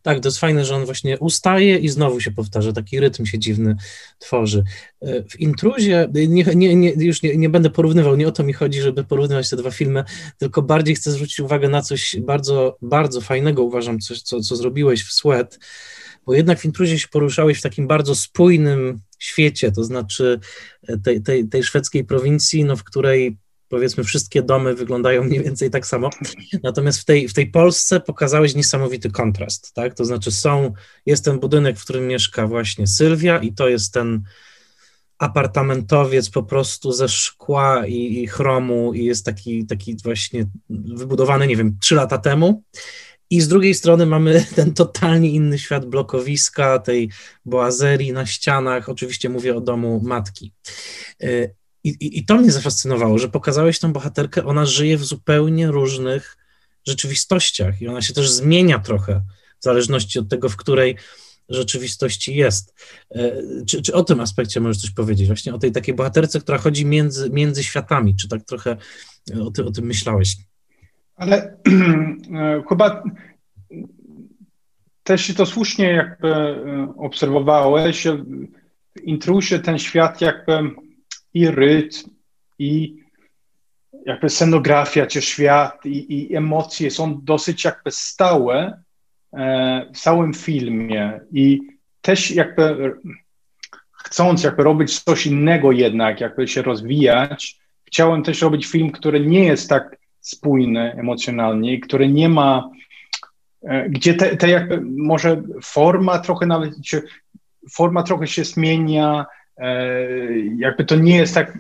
[0.02, 3.40] Tak, to jest fajne, że on właśnie ustaje i znowu się powtarza, taki rytm się
[3.40, 3.76] dziwny
[4.20, 4.64] tworzy.
[5.02, 8.54] E, w intruzie, nie, nie, nie, już nie, nie będę porównywał, nie o to mi
[8.54, 10.04] chodzi, żeby porównywać te dwa filmy,
[10.38, 15.04] tylko bardziej chcę zwrócić uwagę na coś bardzo, bardzo fajnego, uważam, coś, co, co zrobiłeś
[15.04, 15.60] w Sweat,
[16.26, 20.40] bo jednak w intruzie się poruszałeś w takim bardzo spójnym świecie, to znaczy
[20.88, 23.38] e, tej, tej, tej szwedzkiej prowincji, no, w której
[23.72, 26.10] powiedzmy wszystkie domy wyglądają mniej więcej tak samo.
[26.64, 29.94] Natomiast w tej, w tej Polsce pokazałeś niesamowity kontrast, tak?
[29.94, 30.74] To znaczy są,
[31.06, 34.24] jest ten budynek, w którym mieszka właśnie Sylwia i to jest ten
[35.18, 41.56] apartamentowiec po prostu ze szkła i, i chromu i jest taki, taki właśnie wybudowany, nie
[41.56, 42.64] wiem, trzy lata temu
[43.32, 47.10] i z drugiej strony mamy ten totalnie inny świat blokowiska, tej
[47.46, 48.90] boazerii na ścianach.
[48.90, 50.54] Oczywiście mówię o domu matki.
[51.86, 55.68] E, I, i, I, to mnie zafascynowało, że pokazałeś tą bohaterkę, ona żyje w zupełnie
[55.68, 56.38] różnych
[56.88, 59.22] rzeczywistościach i ona się też zmienia trochę
[59.60, 60.98] w zależności od tego, w której
[61.50, 62.76] rzeczywistości jest.
[63.12, 63.32] E,
[63.68, 65.28] czy, czy o tym aspekcie możesz coś powiedzieć?
[65.28, 68.78] Właśnie o tej takiej bohaterce, która chodzi między, między światami, czy tak trochę
[69.46, 70.38] o, ty, o tym myślałeś?
[71.16, 71.58] Ale
[72.34, 73.04] e, chyba
[75.04, 78.08] też to słusznie jakby e, obserwowałeś,
[79.04, 80.54] intrusie ten świat jakby
[81.34, 82.10] i rytm,
[82.60, 83.02] i
[84.06, 88.82] jakby scenografia, czy świat, i, i emocje są dosyć jakby stałe
[89.34, 91.20] e, w całym filmie.
[91.32, 91.62] I
[92.02, 92.94] też jakby
[93.92, 99.46] chcąc jakby robić coś innego jednak, jakby się rozwijać, chciałem też robić film, który nie
[99.46, 102.70] jest tak spójny emocjonalnie, który nie ma,
[103.64, 106.74] e, gdzie te, te jakby może forma trochę nawet,
[107.72, 109.26] forma trochę się zmienia,
[110.58, 111.58] jakby to nie jest tak,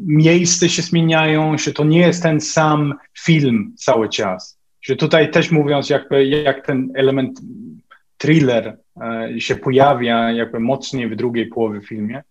[0.00, 4.58] miejsce się zmieniają, że to nie jest ten sam film cały czas.
[4.82, 7.40] Że tutaj też mówiąc, jakby jak ten element
[8.18, 12.22] thriller e, się pojawia jakby mocniej w drugiej połowie filmie,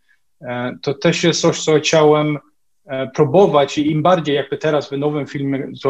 [0.82, 2.40] to też jest coś, co chciałem
[2.86, 5.90] E, próbować i im bardziej jakby teraz w nowym filmie, co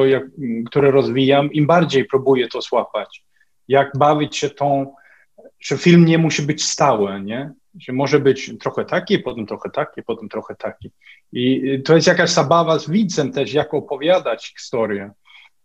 [0.65, 3.23] który rozwijam, im bardziej próbuję to złapać.
[3.67, 4.93] Jak bawić się tą,
[5.59, 7.51] że film nie musi być stały, nie?
[7.79, 10.91] Że może być trochę taki, potem trochę taki, potem trochę taki.
[11.31, 15.11] I to jest jakaś zabawa z widzem też, jak opowiadać historię.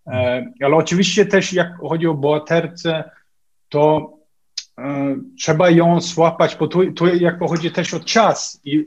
[0.07, 3.11] E, ale oczywiście też jak chodzi o bohaterce,
[3.68, 4.12] to
[4.78, 8.86] e, trzeba ją złapać, bo tu, tu jakby chodzi też o czas i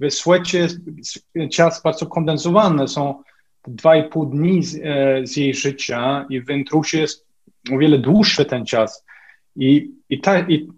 [0.00, 0.68] w Słecie
[1.52, 3.22] czas bardzo kondensowany, są
[3.66, 7.26] dwa i pół dni z, e, z, jej życia i w Intrusie jest
[7.72, 9.04] o wiele dłuższy ten czas.
[9.56, 10.68] I, i, ta, i,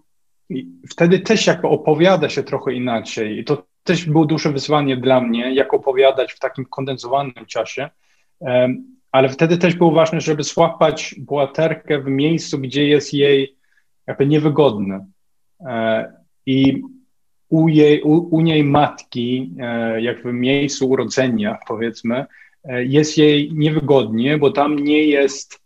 [0.48, 3.38] i wtedy też jakby opowiada się trochę inaczej.
[3.38, 7.90] I to też było duże wyzwanie dla mnie, jak opowiadać w takim kondensowanym czasie.
[9.12, 13.56] Ale wtedy też było ważne, żeby złapać bohaterkę w miejscu, gdzie jest jej
[14.06, 15.06] jakby niewygodne.
[15.60, 16.12] E,
[16.46, 16.82] I
[17.48, 22.26] u, jej, u, u niej matki, e, jakby miejscu urodzenia, powiedzmy,
[22.64, 25.61] e, jest jej niewygodnie, bo tam nie jest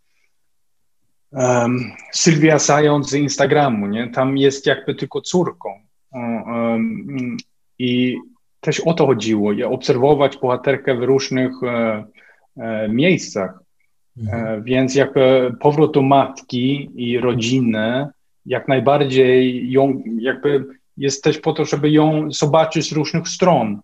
[1.31, 4.07] um, Sylwia Sając z Instagramu, nie?
[4.07, 5.69] Tam jest jakby tylko córką.
[6.11, 7.37] Um,
[7.79, 8.17] I
[8.59, 12.05] też o to chodziło, obserwować bohaterkę w różnych e,
[12.57, 13.59] e, miejscach.
[14.17, 14.45] Mhm.
[14.47, 18.07] E, więc jakby powrót do matki i rodziny
[18.45, 20.65] jak najbardziej ją jakby
[20.97, 23.81] jest też po to, żeby ją zobaczyć z różnych stron.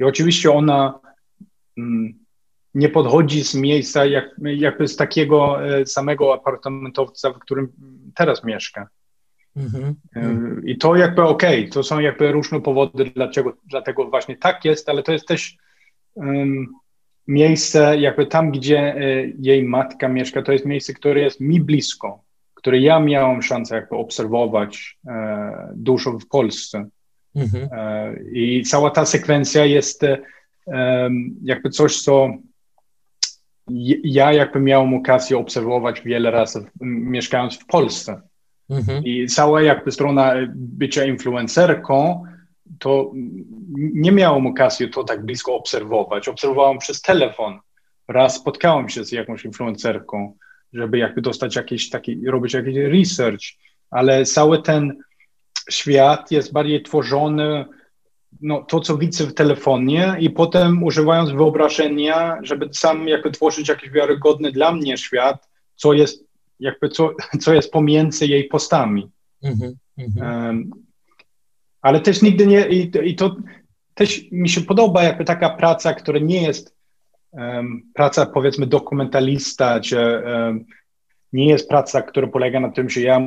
[0.00, 1.00] I oczywiście ona
[1.78, 2.14] mm,
[2.74, 7.72] nie podchodzi z miejsca jak, jakby z takiego e, samego apartamentowca, w którym
[8.14, 8.88] teraz mieszka.
[9.56, 9.94] Mm-hmm.
[10.64, 14.88] I to jakby okej, okay, to są jakby różne powody, dlaczego, dlatego właśnie tak jest,
[14.88, 15.56] ale to jest też
[16.14, 16.66] um,
[17.28, 22.22] miejsce, jakby tam, gdzie y, jej matka mieszka, to jest miejsce, które jest mi blisko,
[22.54, 26.88] które ja miałem szansę jakby obserwować e, dużo w Polsce.
[27.36, 27.68] Mm-hmm.
[27.72, 30.18] E, I cała ta sekwencja jest e,
[31.42, 32.30] jakby coś, co
[34.04, 38.22] ja jakby miałem okazję obserwować wiele razy mieszkając w Polsce.
[38.70, 39.04] Mhm.
[39.04, 42.24] I cała jakby strona bycia influencerką,
[42.78, 43.12] to
[43.76, 46.28] nie miałem okazji to tak blisko obserwować.
[46.28, 47.58] Obserwowałem przez telefon.
[48.08, 50.36] Raz spotkałem się z jakąś influencerką,
[50.72, 53.42] żeby jakby dostać jakiś taki, robić jakiś research,
[53.90, 54.98] ale cały ten
[55.70, 57.64] świat jest bardziej tworzony,
[58.42, 63.90] no, to co widzę w telefonie i potem używając wyobrażenia, żeby sam jakby tworzyć jakiś
[63.90, 66.24] wiarygodny dla mnie świat, co jest
[66.60, 67.10] jakby co,
[67.42, 69.10] co jest pomiędzy jej postami.
[69.44, 69.72] Mm-hmm,
[70.16, 70.70] um,
[71.82, 73.36] ale też nigdy nie, i, i, to
[73.94, 76.76] też mi się podoba jakby taka praca, która nie jest
[77.30, 80.64] um, praca powiedzmy dokumentalista, czy um,
[81.32, 83.20] nie jest praca, która polega na tym, że ja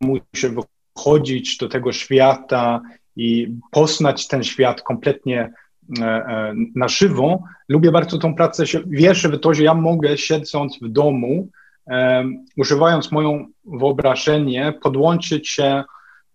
[0.00, 0.54] muszę
[0.96, 2.82] wychodzić do tego świata
[3.20, 5.52] i poznać ten świat kompletnie
[6.00, 7.42] e, e, na żywo.
[7.68, 11.48] Lubię bardzo tą pracę, wierzę w to, że ja mogę siedząc w domu
[12.56, 15.84] używając moją wyobrażenie, podłączyć się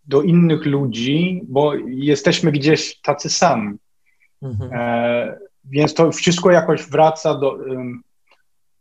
[0.08, 3.78] do innych ludzi, bo jesteśmy gdzieś tacy sami.
[4.42, 4.72] Mhm.
[4.74, 7.58] E, więc to wszystko jakoś wraca do,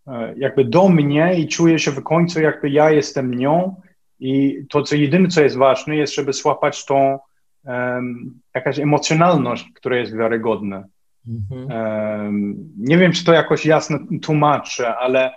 [0.06, 3.76] e, jakby do mnie i czuję się w końcu, jakby ja jestem nią.
[4.20, 7.18] I to, co jedyne, co jest ważne, jest, żeby złapać tą
[7.64, 10.84] um, jakaś emocjonalność, która jest wiarygodna.
[11.28, 11.66] Mhm.
[11.70, 15.32] Um, nie wiem, czy to jakoś jasno tłumaczę, ale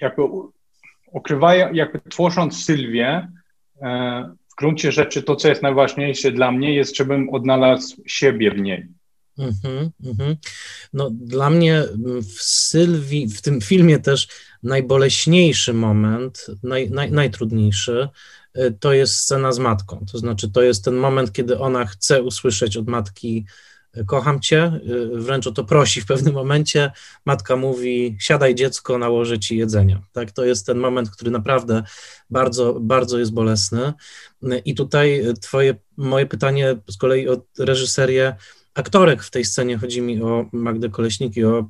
[0.00, 0.22] jakby
[1.12, 3.28] okrywają, jakby tworząc Sylwię,
[3.82, 8.58] e, w gruncie rzeczy to, co jest najważniejsze dla mnie, jest, żebym odnalazł siebie w
[8.58, 8.86] niej.
[9.38, 10.36] Mm-hmm, mm-hmm.
[10.92, 11.82] No, dla mnie
[12.22, 14.28] w Sylwii, w tym filmie też
[14.62, 18.08] najboleśniejszy moment, naj, naj, najtrudniejszy,
[18.80, 20.06] to jest scena z matką.
[20.12, 23.44] To znaczy, to jest ten moment, kiedy ona chce usłyszeć od matki
[24.06, 26.90] kocham cię, y, wręcz o to prosi w pewnym momencie.
[27.24, 30.00] Matka mówi, siadaj dziecko, nałożę ci jedzenie.
[30.12, 31.82] Tak, to jest ten moment, który naprawdę
[32.30, 33.92] bardzo, bardzo jest bolesny.
[34.64, 38.36] I tutaj twoje, moje pytanie z kolei o reżyserię
[38.74, 41.66] aktorek w tej scenie, chodzi mi o Magdę Koleśnik i o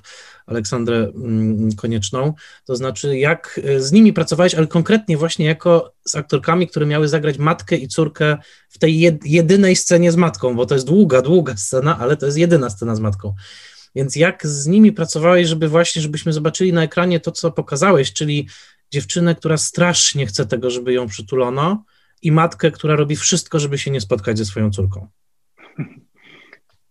[0.47, 2.35] Aleksandrę mm, Konieczną,
[2.65, 7.09] to znaczy jak e, z nimi pracowałeś, ale konkretnie właśnie jako z aktorkami, które miały
[7.09, 8.37] zagrać matkę i córkę
[8.69, 12.39] w tej jedynej scenie z matką, bo to jest długa, długa scena, ale to jest
[12.39, 13.35] jedyna scena z matką.
[13.95, 18.49] Więc jak z nimi pracowałeś, żeby właśnie, żebyśmy zobaczyli na ekranie to, co pokazałeś, czyli
[18.93, 21.85] dziewczynę, która strasznie chce tego, żeby ją przytulono
[22.23, 25.09] i matkę, która robi wszystko, żeby się nie spotkać ze swoją córką.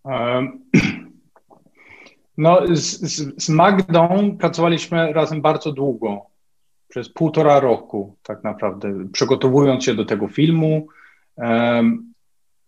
[2.37, 2.99] No, z,
[3.43, 6.25] z, Magdą pracowaliśmy razem bardzo długo,
[6.87, 10.87] przez półtora roku tak naprawdę, przygotowując się do tego filmu.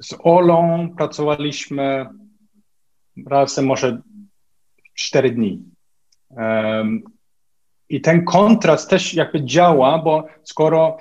[0.01, 2.05] Z Olą pracowaliśmy
[3.27, 4.01] razem może
[4.93, 5.63] cztery dni.
[7.89, 10.97] I ten kontrast też jakby działa, bo skoro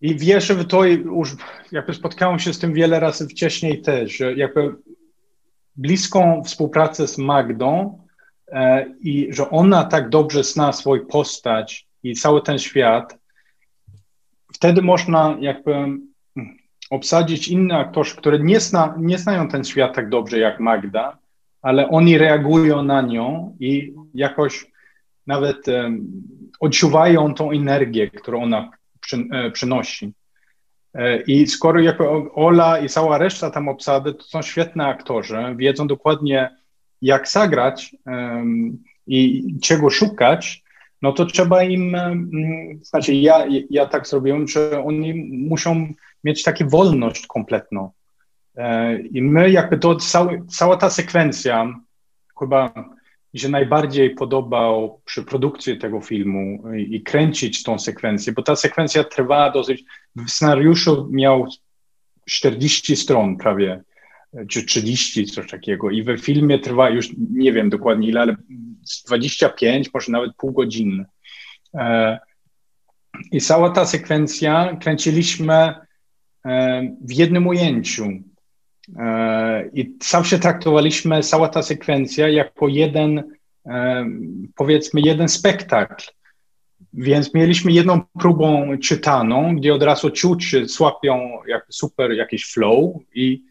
[0.00, 1.36] i wierzę w to, już
[1.72, 4.74] jakby spotkałem się z tym wiele razy wcześniej też, jakby
[5.76, 7.98] bliską współpracę z Magdą
[8.48, 13.18] e, i że ona tak dobrze zna swój postać i cały ten świat,
[14.52, 15.74] wtedy można jakby
[16.90, 21.18] obsadzić inne aktorzy, które nie, zna, nie znają ten świat tak dobrze jak Magda,
[21.62, 24.66] ale oni reagują na nią i jakoś
[25.26, 25.66] nawet
[26.60, 28.70] odczuwają tą energię, którą ona
[29.00, 30.12] przy, e, przynosi.
[30.94, 35.86] E, I skoro jako Ola i cała reszta tam obsady to są świetne aktorzy, wiedzą
[35.86, 36.56] dokładnie
[37.02, 40.62] jak zagrać um, i czego szukać,
[41.02, 42.30] no to trzeba im, um,
[42.82, 45.14] znaczy ja, ja tak zrobiłem, że oni
[45.48, 45.92] muszą
[46.24, 47.90] mieć taką wolność kompletną.
[49.10, 51.74] I my jakby to, cały, cała ta sekwencja
[52.38, 52.72] chyba
[53.34, 59.04] mi się najbardziej podobał przy produkcji tego filmu i, kręcić tą sekwencję, bo ta sekwencja
[59.04, 59.84] trwała dosyć,
[60.16, 61.46] w scenariuszu miał
[62.28, 63.82] 40 stron prawie,
[64.48, 65.90] czy 30, coś takiego.
[65.90, 68.36] I we filmie trwa już nie wiem dokładnie ile, ale
[69.06, 71.04] 25, może nawet pół godziny.
[71.74, 72.18] E,
[73.32, 75.74] I cała ta sekwencja kręciliśmy
[76.44, 78.08] e, w jednym ujęciu.
[78.98, 83.22] E, I zawsze traktowaliśmy cała ta sekwencja jako jeden,
[84.56, 86.04] powiedzmy, jeden spektakl.
[86.92, 93.42] Więc mieliśmy jedną próbą czytaną, gdzie od razu czuć, słapią jak super jakiś flow i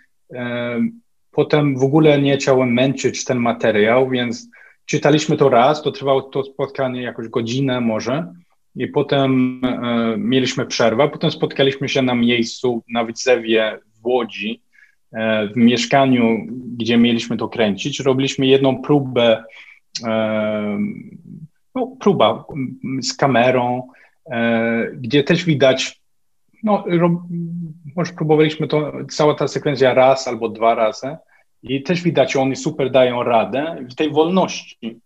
[1.31, 4.49] Potem w ogóle nie chciałem męczyć ten materiał, więc
[4.85, 8.33] czytaliśmy to raz, to trwało to spotkanie jakoś godzinę może
[8.75, 14.70] i potem e, mieliśmy przerwę, potem spotkaliśmy się na miejscu na Widzewie w Łodzi, e,
[15.13, 16.37] w mieszkaniu,
[16.77, 17.99] gdzie mieliśmy to kręcić.
[17.99, 19.43] Robiliśmy jedną próbę,
[20.07, 20.77] e,
[21.75, 22.45] no, próba
[23.01, 23.87] z kamerą,
[24.31, 26.01] e, gdzie też widać
[26.63, 26.85] no,
[27.95, 31.17] może próbowaliśmy to, cała ta sekwencja raz albo dwa razy
[31.63, 34.99] i też widać, oni super dają radę w tej wolności.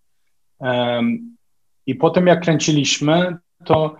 [1.86, 3.96] I potem jak kręciliśmy, to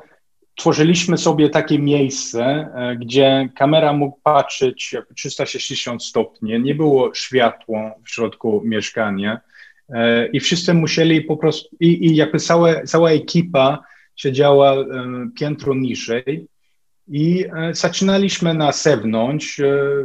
[0.56, 7.92] tworzyliśmy sobie takie miejsce, e, gdzie kamera mógł patrzeć jak 360 stopni, nie było światło
[8.04, 9.40] w środku mieszkania.
[9.90, 13.84] E, i wszyscy musieli po prostu, i, i jakby cała, cała ekipa
[14.16, 14.86] siedziała e,
[15.40, 16.48] piętro niżej.
[17.08, 19.62] I zaczynaliśmy na zewnątrz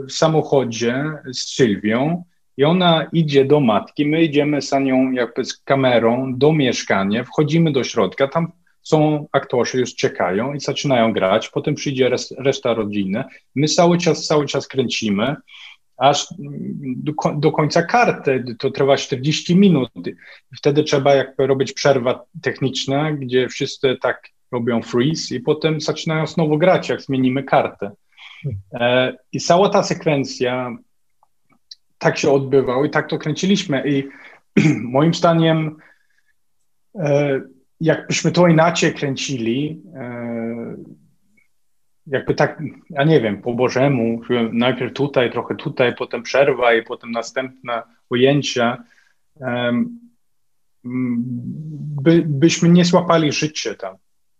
[0.08, 2.24] w samochodzie z Sylwią.
[2.56, 7.72] I ona idzie do matki, my idziemy za nią jakby z kamerą do mieszkania, wchodzimy
[7.72, 8.52] do środka, tam
[8.82, 13.24] są aktorzy, już czekają i zaczynają grać, potem przyjdzie reszta rodziny,
[13.54, 15.36] my cały czas, cały czas kręcimy,
[15.96, 16.26] aż
[16.96, 19.90] do, do końca karty, to trwa 40 minut,
[20.56, 26.58] wtedy trzeba jakby robić przerwa techniczna, gdzie wszyscy tak robią freeze i potem zaczynają znowu
[26.58, 27.90] grać, jak zmienimy kartę.
[28.74, 30.76] E, I cała ta sekwencja
[31.98, 33.82] tak się odbywała i tak to kręciliśmy.
[33.86, 34.08] I
[34.96, 35.76] moim zdaniem,
[36.98, 37.40] e,
[37.80, 40.76] jakbyśmy to inaczej kręcili, e,
[42.06, 44.20] jakby tak, ja nie wiem, po Bożemu,
[44.52, 48.84] najpierw tutaj, trochę tutaj, potem przerwa i potem następne ujęcia,
[50.84, 53.96] by, byśmy nie złapali życie tam.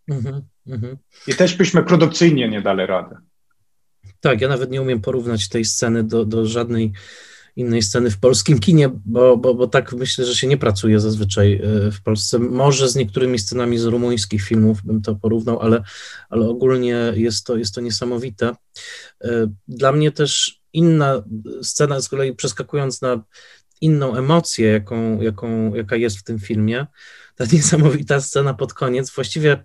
[0.09, 0.97] Mhm, mhm.
[1.27, 3.17] I też byśmy produkcyjnie nie dali rady.
[4.21, 6.93] Tak, ja nawet nie umiem porównać tej sceny do, do żadnej
[7.61, 11.55] innej sceny w polskim kinie, bo, bo, bo tak myślę, że się nie pracuje zazwyczaj
[11.55, 12.39] e, w Polsce.
[12.39, 15.83] Może z niektórymi scenami z rumuńskich filmów bym to porównał, ale,
[16.31, 18.53] ale ogólnie jest to, jest to niesamowite.
[19.25, 21.23] E, dla mnie też inna
[21.63, 23.25] scena, z kolei przeskakując na
[23.81, 26.87] inną emocję, jaką, jaką, jaka jest w tym filmie,
[27.35, 29.65] ta niesamowita scena pod koniec, właściwie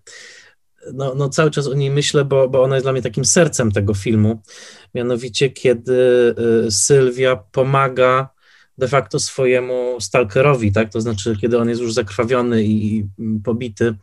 [0.93, 3.71] no, no cały czas o niej myślę, bo, bo ona jest dla mnie takim sercem
[3.71, 4.41] tego filmu.
[4.93, 6.35] Mianowicie, kiedy
[6.67, 8.35] y, Sylwia pomaga
[8.77, 10.91] de facto swojemu stalkerowi, tak?
[10.91, 13.05] To znaczy, kiedy on jest już zakrwawiony i
[13.43, 13.95] pobity,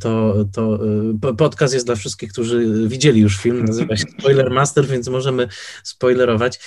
[0.00, 0.78] to, to
[1.30, 5.48] y, podcast jest dla wszystkich, którzy widzieli już film, nazywa się Spoiler Master, więc możemy
[5.84, 6.60] spoilerować.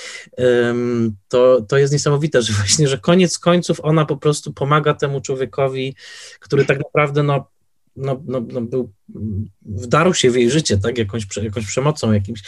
[1.28, 5.96] To, to jest niesamowite, że właśnie, że koniec końców ona po prostu pomaga temu człowiekowi,
[6.40, 7.48] który tak naprawdę no,
[7.96, 8.94] no, no, no był,
[9.66, 12.42] wdarł się w jej życie, tak, jakąś, jakąś przemocą jakimś.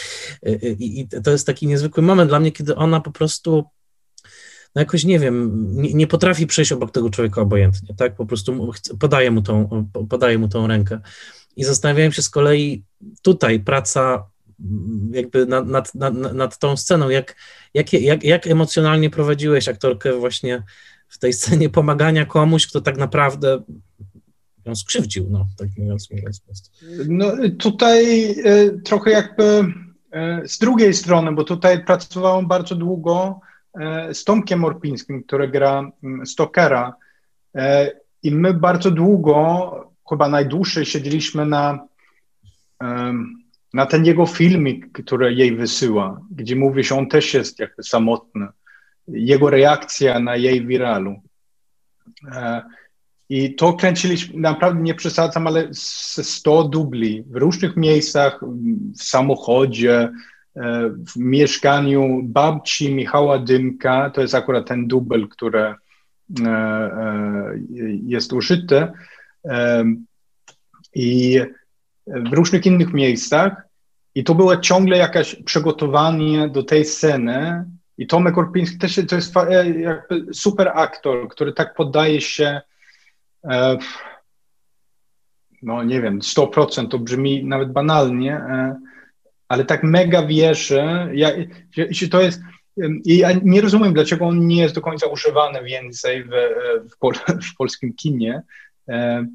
[0.47, 3.65] Y, y, I, I to jest taki niezwykły moment dla mnie, kiedy ona po prostu
[4.75, 8.15] no jakoś nie wiem, nie, nie, potrafi przejść obok tego człowieka obojętnie, tak?
[8.15, 10.99] Po prostu podaje mu tą, podaje mu tą rękę.
[11.55, 12.83] I zastanawiałem się z kolei
[13.21, 14.29] tutaj praca
[14.59, 17.35] mm, jakby nad, nad, nad, nad tą sceną, jak,
[17.73, 20.63] jak, jak, jak emocjonalnie prowadziłeś aktorkę właśnie
[21.07, 23.63] w tej scenie pomagania komuś, kto tak naprawdę
[24.67, 26.41] ją skrzywdził, no, tak mówiąc, mówiąc
[27.07, 29.73] No tutaj e, trochę jakby
[30.11, 33.39] e, z drugiej strony, bo tutaj pracowałem bardzo długo
[33.79, 36.95] E, z Tomkiem Orpińskim, który gra mm, Stokera.
[38.23, 41.87] I my bardzo długo, chyba najdłużej siedzieliśmy na,
[43.73, 48.47] na ten jego filmik, który jej wysyła, gdzie mówi, że on też jest jakby samotny.
[49.07, 51.21] Jego reakcja na jej wiralu.
[53.29, 58.39] E, I to kręciliśmy, naprawdę nie przesadzam, ale 100 dubli w różnych miejscach,
[58.99, 60.09] w samochodzie,
[61.13, 65.75] w mieszkaniu babci Michała Dymka, to jest akurat ten dubel, który e,
[66.45, 67.53] e,
[68.03, 68.87] jest użyty,
[70.95, 71.41] i
[72.07, 73.67] w różnych innych miejscach.
[74.15, 77.65] I to było ciągle jakieś przygotowanie do tej sceny.
[77.97, 79.33] I Tomek Orpiński też to jest
[80.33, 82.61] super aktor, który tak poddaje się,
[85.61, 88.41] no nie wiem, 100% to brzmi nawet banalnie,
[89.47, 90.83] ale tak mega wierzy.
[91.13, 91.31] Ja,
[92.11, 92.41] to jest,
[93.05, 96.29] ja nie rozumiem, dlaczego on nie jest do końca używany więcej w,
[96.93, 97.13] w, pol,
[97.51, 98.41] w polskim kinie,
[98.89, 99.27] e,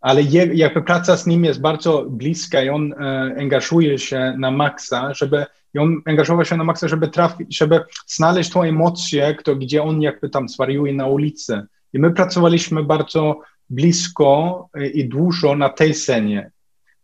[0.00, 2.96] ale je, jakby praca z nim jest bardzo bliska i on e,
[3.40, 8.50] angażuje się na maksa, żeby i on angażował się na maksa, żeby trafić, żeby znaleźć
[8.50, 11.66] tą emocję, kto, gdzie on jakby tam zwariuje na ulicy.
[11.92, 16.50] I my pracowaliśmy bardzo blisko i dużo na tej scenie,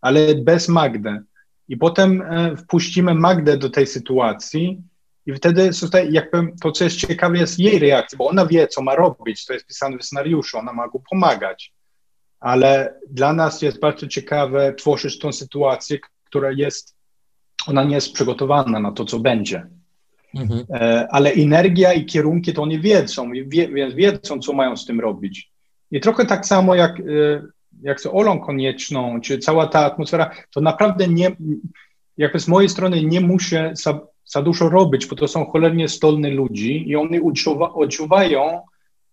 [0.01, 1.23] ale bez Magdy.
[1.69, 4.83] I potem e, wpuścimy Magdę do tej sytuacji
[5.27, 8.83] i wtedy tutaj jakby to, co jest ciekawe, jest jej reakcja, bo ona wie, co
[8.83, 11.73] ma robić, to jest pisane w scenariuszu, ona ma go pomagać.
[12.41, 16.97] Ale dla nas jest bardzo ciekawe tworzyć tą sytuację, która jest,
[17.67, 19.67] ona nie jest przygotowana na to, co będzie.
[20.37, 20.65] Mhm.
[20.71, 25.51] E, ale energia i kierunki to oni wiedzą, wie, wiedzą, co mają z tym robić.
[25.91, 27.03] I trochę tak samo jak, e,
[27.83, 31.37] jak z Olą Konieczną, czy cała ta atmosfera, to naprawdę nie,
[32.17, 33.73] jakby z mojej strony nie muszę
[34.27, 38.61] za dużo robić, bo to są cholernie stolni ludzi i oni odczuwa, odczuwają,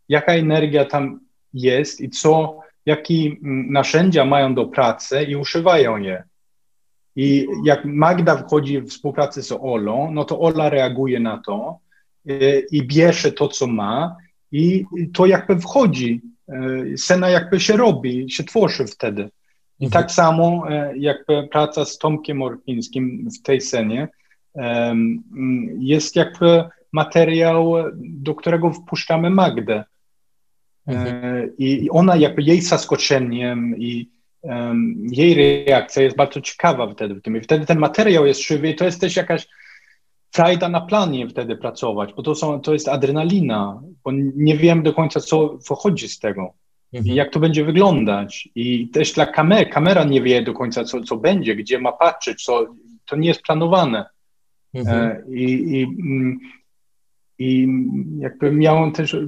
[0.09, 1.19] jaka energia tam
[1.53, 6.23] jest i co, jakie mm, narzędzia mają do pracy i używają je.
[7.15, 11.79] I jak Magda wchodzi w współpracę z Olą, no to Ola reaguje na to
[12.29, 14.15] y, i bierze to, co ma
[14.51, 16.21] i to jakby wchodzi,
[16.93, 19.29] y, scena jakby się robi, się tworzy wtedy.
[19.79, 20.03] I mhm.
[20.03, 24.07] tak samo y, jakby praca z Tomkiem Orpińskim w tej scenie,
[25.79, 29.83] jest jakby materiał, do którego wpuszczamy Magdę.
[30.87, 31.51] Mhm.
[31.57, 34.09] I ona jakby jej zaskoczeniem i
[34.43, 37.37] um, jej reakcja jest bardzo ciekawa wtedy w tym.
[37.37, 39.47] I wtedy ten materiał jest żywy i to jest też jakaś
[40.31, 44.93] frajda na planie wtedy pracować, bo to, są, to jest adrenalina, bo nie wiem do
[44.93, 46.53] końca, co wychodzi z tego
[46.93, 47.13] mhm.
[47.13, 48.49] i jak to będzie wyglądać.
[48.55, 52.43] I też dla kamery, kamera nie wie do końca, co, co będzie, gdzie ma patrzeć,
[52.43, 52.65] co,
[53.05, 54.05] to nie jest planowane.
[54.73, 54.97] Mhm.
[54.97, 55.43] E, I,
[55.79, 56.39] i, mm,
[57.39, 57.67] I
[58.19, 59.27] jakby miałem też e,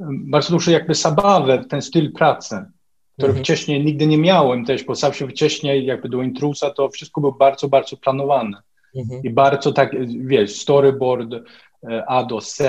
[0.00, 2.64] bardzo dużo jakby zabawę w ten styl pracy,
[3.12, 3.44] który mhm.
[3.44, 7.68] wcześniej nigdy nie miałem też, bo zawsze wcześniej jakby do intrusa to wszystko było bardzo,
[7.68, 8.62] bardzo planowane.
[8.96, 9.22] Mhm.
[9.22, 12.62] I bardzo tak, wiesz, storyboard, e, A do Z,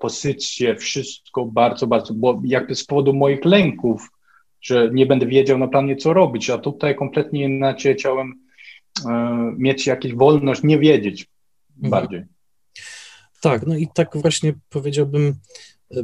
[0.00, 4.10] pozycje, wszystko bardzo, bardzo, bo jakby z powodu moich lęków,
[4.60, 8.48] że nie będę wiedział na planie, co robić, a tutaj kompletnie inaczej chciałem
[9.06, 11.26] E, mieć jakąś wolność, nie wiedzieć
[11.76, 11.90] mhm.
[11.90, 12.24] bardziej.
[13.40, 15.34] Tak, no i tak właśnie powiedziałbym,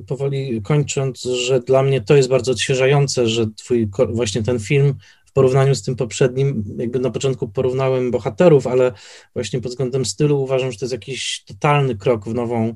[0.07, 4.95] powoli kończąc, że dla mnie to jest bardzo odświeżające, że twój właśnie ten film
[5.27, 8.93] w porównaniu z tym poprzednim, jakby na początku porównałem bohaterów, ale
[9.35, 12.75] właśnie pod względem stylu uważam, że to jest jakiś totalny krok w nową,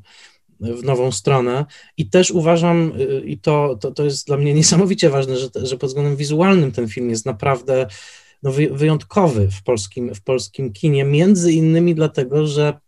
[0.61, 1.67] w nową stronę.
[1.97, 5.77] I też uważam, e, i to, to, to jest dla mnie niesamowicie ważne, że, że
[5.77, 7.87] pod względem wizualnym ten film jest naprawdę
[8.43, 12.79] no, wyjątkowy w polskim, w polskim kinie, między innymi dlatego, że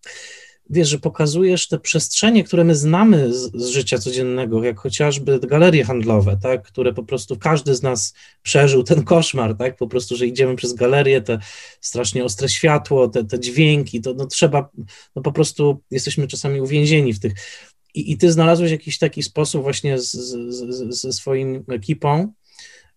[0.71, 5.85] wiesz, że pokazujesz te przestrzenie, które my znamy z, z, życia codziennego, jak chociażby galerie
[5.85, 10.27] handlowe, tak, które po prostu każdy z nas przeżył ten koszmar, tak, po prostu, że
[10.27, 11.39] idziemy przez galerię, te
[11.81, 14.71] strasznie ostre światło, te, te dźwięki, to no, trzeba,
[15.17, 17.33] no po prostu jesteśmy czasami uwięzieni w tych.
[17.95, 22.33] I, i ty znalazłeś jakiś taki sposób właśnie z, z, ze swoim ekipą,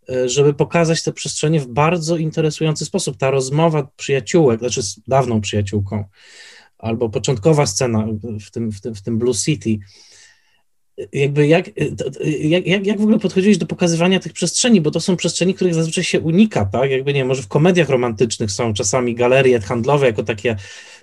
[0.10, 3.18] E, żeby pokazać te przestrzenie w bardzo interesujący sposób.
[3.18, 6.04] Ta rozmowa przyjaciółek, znaczy z dawną przyjaciółką,
[6.84, 8.08] albo początkowa scena
[8.46, 9.80] w tym, w tym, w tym Blue City,
[11.14, 11.70] jakby jak,
[12.40, 16.04] jak, jak, w ogóle podchodziłeś do pokazywania tych przestrzeni, bo to są przestrzeni, których zazwyczaj
[16.04, 16.92] się unika, tak?
[16.92, 20.56] Jakby nie, może w komediach romantycznych są czasami galerie handlowe jako takie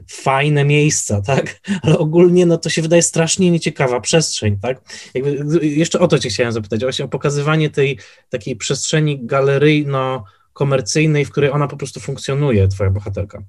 [0.08, 1.60] fajne miejsca, tak?
[1.82, 4.82] Ale ogólnie no to się wydaje strasznie nieciekawa przestrzeń, tak?
[5.14, 11.30] Jakby jeszcze o to cię chciałem zapytać, właśnie o pokazywanie tej takiej przestrzeni galeryjno-komercyjnej, w
[11.30, 13.42] której ona po prostu funkcjonuje, twoja bohaterka.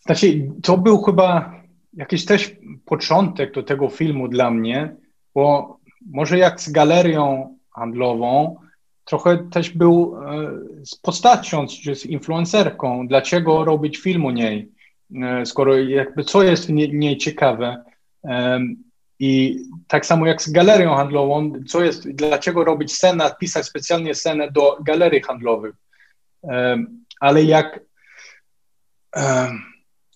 [0.00, 1.60] Znaczy, to był chyba
[1.94, 4.96] jakiś też początek do tego filmu dla mnie,
[5.34, 5.76] bo
[6.06, 8.56] może jak z galerią handlową,
[9.04, 10.52] trochę też był e,
[10.84, 13.08] z postacią, czy z influencerką.
[13.08, 14.72] Dlaczego robić film o niej,
[15.22, 17.84] e, skoro jakby co jest w niej ciekawe.
[19.18, 24.50] I tak samo jak z galerią handlową, co jest, dlaczego robić scenę, pisać specjalnie scenę
[24.50, 25.74] do galerii handlowych.
[27.20, 27.80] Ale jak,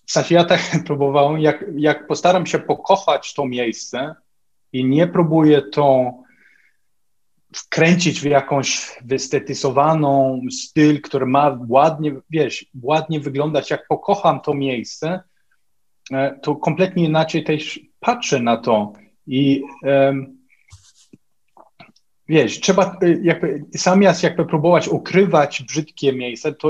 [0.05, 4.15] w sensie ja tak próbowałem, jak, jak postaram się pokochać to miejsce,
[4.73, 6.13] i nie próbuję to
[7.55, 15.21] wkręcić w jakąś wystetyzowaną styl, który ma ładnie, wiesz, ładnie wyglądać, jak pokocham to miejsce,
[16.11, 18.93] e, to kompletnie inaczej też patrzę na to.
[19.27, 20.37] I um,
[22.29, 26.69] wiesz, trzeba e, jakby, zamiast jakby próbować ukrywać brzydkie miejsca, to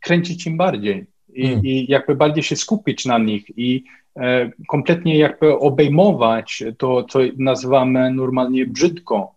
[0.00, 1.06] kręcić im bardziej
[1.36, 1.64] i, hmm.
[1.64, 3.84] i jakby bardziej się skupić na nich i
[4.16, 9.36] e, kompletnie jakby obejmować to, co nazywamy normalnie brzydko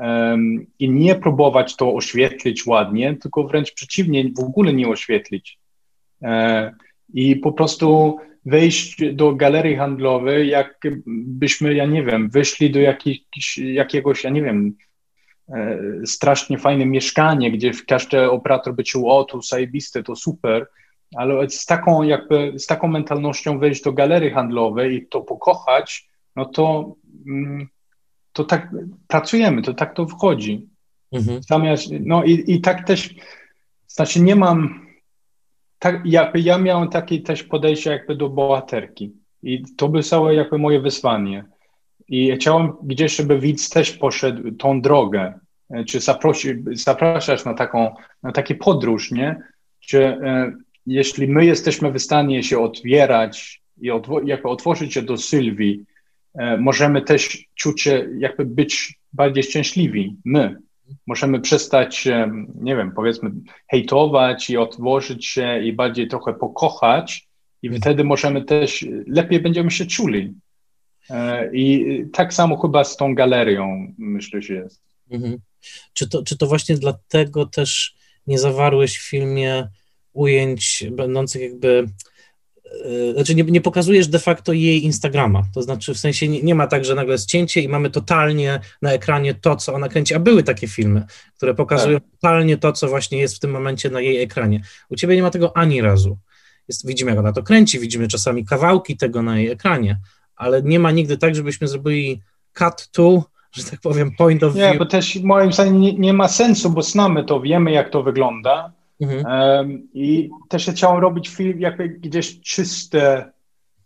[0.00, 5.58] um, i nie próbować to oświetlić ładnie, tylko wręcz przeciwnie, w ogóle nie oświetlić.
[6.22, 6.72] E,
[7.14, 14.24] I po prostu wejść do galerii handlowej, jakbyśmy, ja nie wiem, wyszli do jakiś, jakiegoś,
[14.24, 14.76] ja nie wiem,
[15.48, 20.66] e, strasznie fajne mieszkanie, gdzie każdy operator by czuł, o, to zajebiste, to super,
[21.16, 26.44] ale z taką jakby, z taką mentalnością wejść do galerii handlowej i to pokochać, no
[26.44, 26.94] to,
[27.26, 27.68] mm,
[28.32, 28.70] to tak
[29.08, 30.68] pracujemy, to tak to wchodzi.
[31.12, 31.42] Mhm.
[31.42, 33.14] Zamiast, no i, i tak też,
[33.86, 34.86] znaczy nie mam,
[35.78, 40.58] tak, jakby ja miałem takie też podejście jakby do bohaterki i to by całe jakby
[40.58, 41.44] moje wyzwanie.
[42.08, 45.34] I chciałem gdzieś, żeby widz też poszedł tą drogę,
[45.86, 49.42] czy zaprosi, zapraszać na taką, na taki podróż, nie?
[49.80, 50.52] Czy e,
[50.90, 53.90] jeśli my jesteśmy w stanie się otwierać i
[54.24, 55.84] jakby otworzyć się do Sylwii,
[56.34, 60.56] e, możemy też czuć się, jakby być bardziej szczęśliwi, my.
[61.06, 63.30] Możemy przestać, e, nie wiem, powiedzmy,
[63.70, 67.28] hejtować i otworzyć się i bardziej trochę pokochać
[67.62, 67.82] i mhm.
[67.82, 70.34] wtedy możemy też, lepiej będziemy się czuli.
[71.10, 74.82] E, I tak samo chyba z tą galerią, myślę, że jest.
[75.10, 75.38] Mhm.
[75.92, 77.94] Czy, to, czy to właśnie dlatego też
[78.26, 79.68] nie zawarłeś w filmie
[80.12, 81.86] ujęć będących jakby
[82.84, 86.54] e, znaczy nie, nie, pokazujesz de facto jej Instagrama, to znaczy w sensie nie, nie,
[86.54, 90.14] ma tak, że nagle jest cięcie i mamy totalnie na ekranie to, co ona kręci,
[90.14, 91.04] a były takie filmy,
[91.36, 92.10] które pokazują tak.
[92.10, 94.62] totalnie to, co właśnie jest w tym momencie na jej ekranie.
[94.88, 96.18] U ciebie nie ma tego ani razu.
[96.68, 99.98] Jest, widzimy, jak ona to kręci, widzimy czasami kawałki tego na jej ekranie,
[100.36, 102.20] ale nie ma nigdy tak, żebyśmy zrobili
[102.52, 104.72] cut to, że tak powiem, point of view.
[104.72, 108.02] Nie, bo też moim zdaniem nie, nie ma sensu, bo znamy to, wiemy jak to
[108.02, 109.24] wygląda, Mhm.
[109.26, 113.32] Um, I też chciałem robić film jakby gdzieś czyste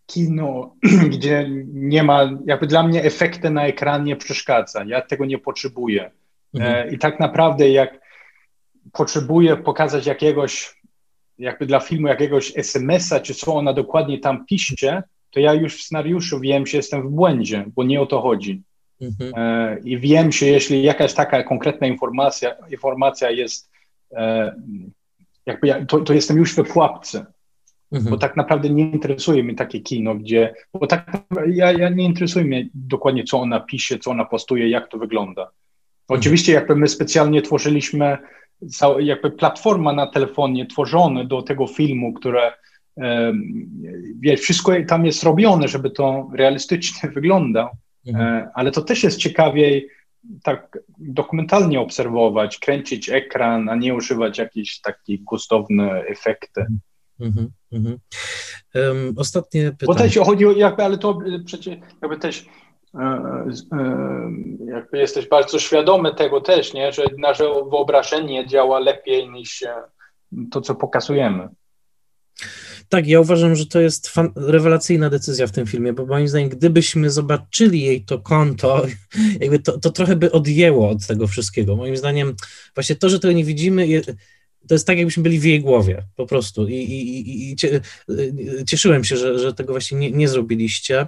[0.07, 0.75] kino,
[1.13, 4.85] gdzie nie ma, jakby dla mnie efekty na ekranie przeszkadza.
[4.87, 6.11] Ja tego nie potrzebuję.
[6.55, 6.89] Mhm.
[6.89, 8.01] E, I tak naprawdę jak
[8.93, 10.81] potrzebuję pokazać jakiegoś,
[11.39, 15.83] jakby dla filmu jakiegoś SMS-a, czy co ona dokładnie tam pisze, to ja już w
[15.83, 18.63] scenariuszu wiem, że jestem w błędzie, bo nie o to chodzi.
[19.01, 19.33] Mhm.
[19.37, 23.71] E, I wiem, że jeśli jakaś taka konkretna informacja, informacja jest
[24.13, 24.55] e,
[25.47, 27.27] jakby ja, to, to jestem już we pułapce.
[27.93, 28.11] Mhm.
[28.11, 30.55] Bo tak naprawdę nie interesuje mnie takie kino, gdzie.
[30.75, 34.89] Bo tak ja, ja nie interesuje mnie dokładnie, co ona pisze, co ona postuje, jak
[34.89, 35.43] to wygląda.
[35.43, 35.55] Mhm.
[36.09, 38.19] Oczywiście, jakby my specjalnie tworzyliśmy,
[38.99, 42.53] jakby platforma na telefonie tworzone do tego filmu, które
[44.21, 47.69] wie, wszystko tam jest robione, żeby to realistycznie wyglądał,
[48.07, 48.27] mhm.
[48.27, 49.89] E, ale to też jest ciekawiej
[50.43, 56.67] tak dokumentalnie obserwować, kręcić ekran, a nie używać jakichś takich gustownych efekty.
[57.21, 57.97] Mm -hmm.
[58.75, 59.87] um, ostatnie pytanie.
[59.87, 62.47] Bo też chodzi o jakby, ale to przecież jakby też
[62.95, 64.31] e, e,
[64.67, 69.65] jakby jesteś bardzo świadomy tego też, nie, że nasze wyobrażenie działa lepiej niż
[70.51, 71.49] to, co pokazujemy.
[72.95, 76.49] Tak, ja uważam, że to jest fan, rewelacyjna decyzja w tym filmie, bo moim zdaniem,
[76.49, 78.87] gdybyśmy zobaczyli jej to konto,
[79.41, 81.77] jakby to, to trochę by odjęło od tego wszystkiego.
[81.77, 82.35] Moim zdaniem,
[82.75, 84.03] właśnie to, że tego nie widzimy,
[84.69, 86.69] to jest tak, jakbyśmy byli w jej głowie, po prostu.
[86.69, 87.57] I, i, i
[88.67, 91.07] cieszyłem się, że, że tego właśnie nie, nie zrobiliście.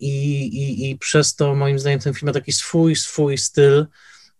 [0.00, 3.86] I, i, I przez to, moim zdaniem, ten film ma taki swój, swój styl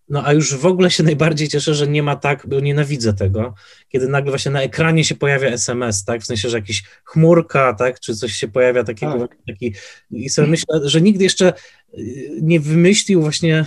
[0.09, 3.55] no a już w ogóle się najbardziej cieszę, że nie ma tak, bo nienawidzę tego,
[3.89, 8.01] kiedy nagle właśnie na ekranie się pojawia SMS, tak, w sensie, że jakiś chmurka, tak,
[8.01, 9.39] czy coś się pojawia takiego, tak.
[9.47, 9.75] taki,
[10.11, 11.53] i sobie myślę, że nikt jeszcze
[11.99, 13.65] y, nie wymyślił właśnie,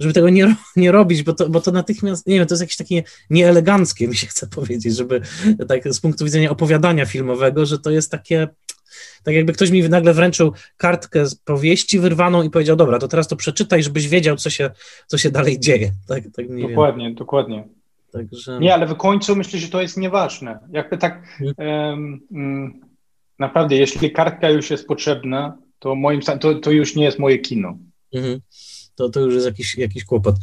[0.00, 2.76] żeby tego nie, nie robić, bo to, bo to natychmiast, nie wiem, to jest jakieś
[2.76, 5.20] takie nieeleganckie, mi się chce powiedzieć, żeby
[5.68, 8.48] tak z punktu widzenia opowiadania filmowego, że to jest takie,
[9.24, 13.28] tak jakby ktoś mi nagle wręczył kartkę z powieści wyrwaną i powiedział, dobra, to teraz
[13.28, 14.70] to przeczytaj, żebyś wiedział, co się,
[15.06, 15.90] co się dalej dzieje.
[16.08, 17.14] Tak, tak dokładnie, wiem.
[17.14, 17.68] dokładnie.
[18.12, 18.58] Także...
[18.60, 20.58] Nie, ale w końcu myślę, że to jest nieważne.
[20.72, 21.22] Jakby tak
[21.58, 22.80] um, um,
[23.38, 27.78] naprawdę, jeśli kartka już jest potrzebna, to moim to, to już nie jest moje kino.
[28.12, 28.40] Mhm.
[28.94, 30.36] To, to już jest jakiś, jakiś kłopot.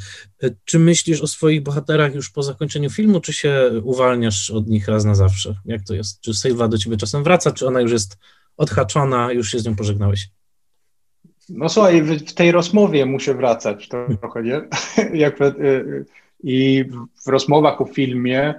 [0.43, 4.87] E, czy myślisz o swoich bohaterach już po zakończeniu filmu, czy się uwalniasz od nich
[4.87, 5.55] raz na zawsze?
[5.65, 6.21] Jak to jest?
[6.21, 8.17] Czy Sylwa do ciebie czasem wraca, czy ona już jest
[8.57, 10.29] odhaczona, już się z nią pożegnałeś?
[11.49, 13.89] No słuchaj, w, tej rozmowie muszę wracać
[14.21, 14.61] trochę, nie?
[15.23, 15.39] Jak,
[16.43, 16.85] I
[17.25, 18.53] w rozmowach o filmie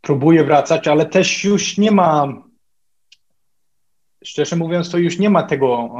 [0.00, 2.42] próbuję wracać, ale też już nie ma,
[4.24, 5.90] szczerze mówiąc, to już nie ma tego,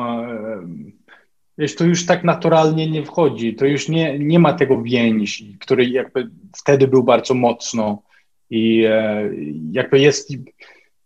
[1.59, 5.85] wiesz, to już tak naturalnie nie wchodzi, to już nie, nie ma tego więzi, który
[5.85, 8.03] jakby wtedy był bardzo mocno
[8.51, 9.31] i e,
[9.73, 10.31] jakby jest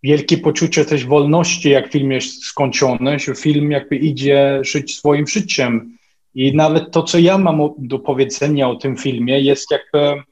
[0.05, 5.97] wielkie poczucie też wolności, jak film jest skończony, że film jakby idzie żyć swoim życiem.
[6.35, 10.23] I nawet to, co ja mam do powiedzenia o tym filmie jest jakby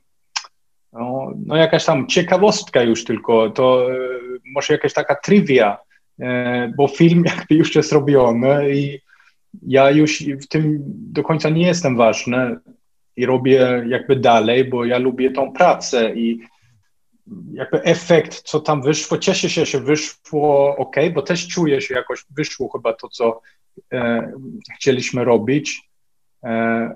[0.92, 3.96] no, no jakaś tam ciekawostka już tylko, to e,
[4.54, 5.78] może jakaś taka trivia,
[6.20, 8.98] e, bo film jakby już jest robiony i
[9.66, 12.56] ja już w tym do końca nie jestem ważny
[13.16, 16.40] i robię jakby dalej, bo ja lubię tą pracę i
[17.52, 22.24] jakby efekt, co tam wyszło, cieszę się, że wyszło ok, bo też czuję się jakoś,
[22.30, 23.40] wyszło chyba to, co
[23.92, 24.32] e,
[24.76, 25.90] chcieliśmy robić,
[26.44, 26.94] e,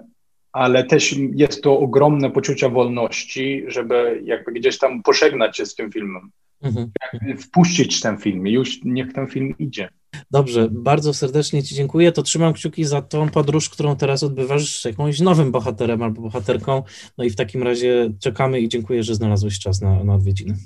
[0.53, 5.93] ale też jest to ogromne poczucie wolności, żeby jakby gdzieś tam pożegnać się z tym
[5.93, 6.31] filmem,
[6.62, 6.90] mhm.
[7.38, 9.88] wpuścić ten film już niech ten film idzie.
[10.30, 12.12] Dobrze, bardzo serdecznie Ci dziękuję.
[12.12, 16.82] To trzymam kciuki za tą podróż, którą teraz odbywasz z jakimś nowym bohaterem albo bohaterką.
[17.18, 20.56] No i w takim razie czekamy i dziękuję, że znalazłeś czas na, na odwiedziny.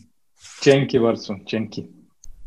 [0.63, 2.00] Dzięki bardzo, dzięki.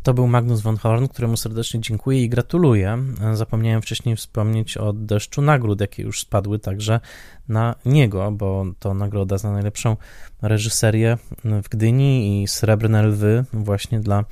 [0.03, 2.97] To był Magnus von Horn, któremu serdecznie dziękuję i gratuluję.
[3.33, 6.99] Zapomniałem wcześniej wspomnieć o deszczu nagród, jakie już spadły także
[7.47, 9.97] na niego, bo to nagroda za najlepszą
[10.41, 14.25] reżyserię w Gdyni i Srebrne Lwy właśnie dla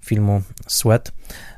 [0.00, 1.12] filmu Sweat.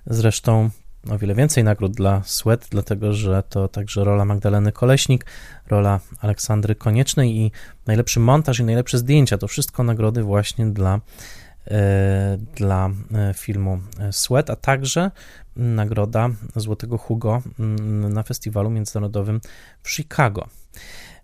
[0.07, 0.71] Zresztą
[1.11, 5.27] o wiele więcej nagród dla Sweat, dlatego że to także rola Magdaleny Koleśnik,
[5.67, 7.53] rola Aleksandry Koniecznej i
[7.87, 9.39] najlepszy montaż i najlepsze zdjęcia.
[9.39, 11.01] To wszystko nagrody właśnie dla,
[12.55, 13.79] dla e, filmu
[14.11, 15.11] Sweat, a także
[15.57, 19.41] nagroda Złotego Hugo mm, na festiwalu międzynarodowym
[19.83, 20.49] w Chicago,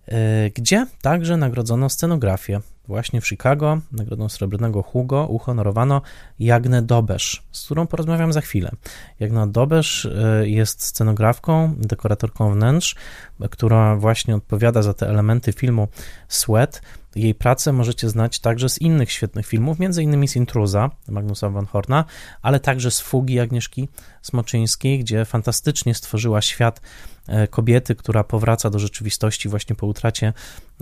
[0.06, 6.02] e, gdzie także nagrodzono scenografię Właśnie w Chicago nagrodą srebrnego Hugo uhonorowano
[6.38, 8.70] Jagnę Dobesz, z którą porozmawiam za chwilę.
[9.20, 12.96] Jagna Dobesz e, jest scenografką, dekoratorką wnętrz,
[13.50, 15.88] która właśnie odpowiada za te elementy filmu
[16.28, 16.82] Sweat.
[17.16, 20.28] Jej pracę możecie znać także z innych świetnych filmów, m.in.
[20.28, 22.04] z Intruza Magnusa von Horna,
[22.42, 23.88] ale także z Fugi Agnieszki
[24.22, 26.80] Smoczyńskiej, gdzie fantastycznie stworzyła świat
[27.50, 30.32] kobiety, która powraca do rzeczywistości właśnie po utracie,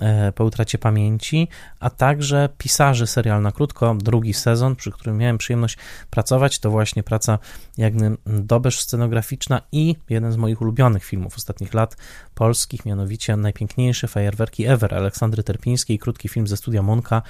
[0.00, 1.48] e, po utracie pamięci,
[1.80, 5.78] a także pisarzy serial na krótko, drugi sezon, przy którym miałem przyjemność
[6.10, 7.38] pracować, to właśnie praca
[7.78, 11.96] Jagny Dobesz scenograficzna i jeden z moich ulubionych filmów ostatnich lat
[12.34, 17.22] polskich, mianowicie Najpiękniejsze fajerwerki ever Aleksandry Terpińskiej, krótki film ze studia Monka,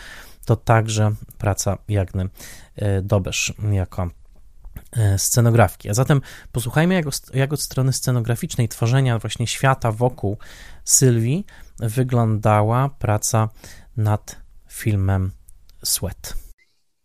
[0.45, 2.29] to także praca Jagny
[2.77, 4.22] e, Dobesz jako E,
[5.17, 5.89] scenografki.
[5.89, 6.21] A zatem
[6.53, 10.37] posłuchajmy, jak, jak od strony scenograficznej tworzenia właśnie świata wokół
[10.85, 11.45] Sylwii
[11.79, 13.49] wyglądała praca
[13.97, 14.37] nad
[14.69, 15.31] filmem
[15.85, 16.35] Sweat.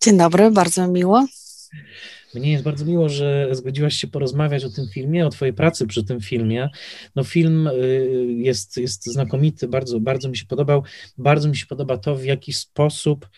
[0.03, 1.27] Dzień dobry, bardzo miło.
[2.35, 6.03] Mnie jest bardzo miło, że zgodziłaś się porozmawiać o tym filmie, o Twojej pracy przy
[6.03, 6.69] tym filmie.
[7.15, 10.83] No film y, jest, jest znakomity, bardzo, bardzo mi się podobał.
[11.17, 13.29] Bardzo mi się podoba to, w jaki sposób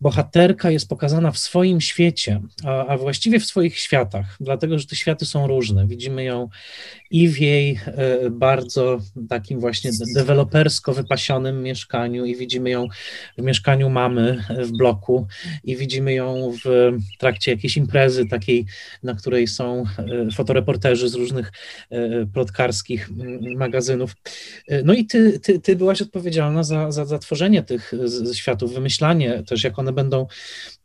[0.00, 4.96] bohaterka jest pokazana w swoim świecie, a, a, właściwie w swoich światach, dlatego że te
[4.96, 5.86] światy są różne.
[5.86, 6.48] Widzimy ją
[7.10, 8.98] i w jej e, bardzo
[9.28, 12.88] takim właśnie dewelopersko wypasionym mieszkaniu, i widzimy ją
[13.38, 15.26] w mieszkaniu mamy w bloku,
[15.64, 18.66] i widzimy ją w trakcie jakiejś imprezy takiej,
[19.02, 21.52] na której są e, fotoreporterzy z różnych
[21.90, 23.10] e, plotkarskich
[23.56, 24.16] magazynów.
[24.84, 27.92] No i ty, ty, ty byłaś odpowiedzialna za, za, za tworzenie tych
[28.32, 30.26] światów, wymyślanie też, jak będą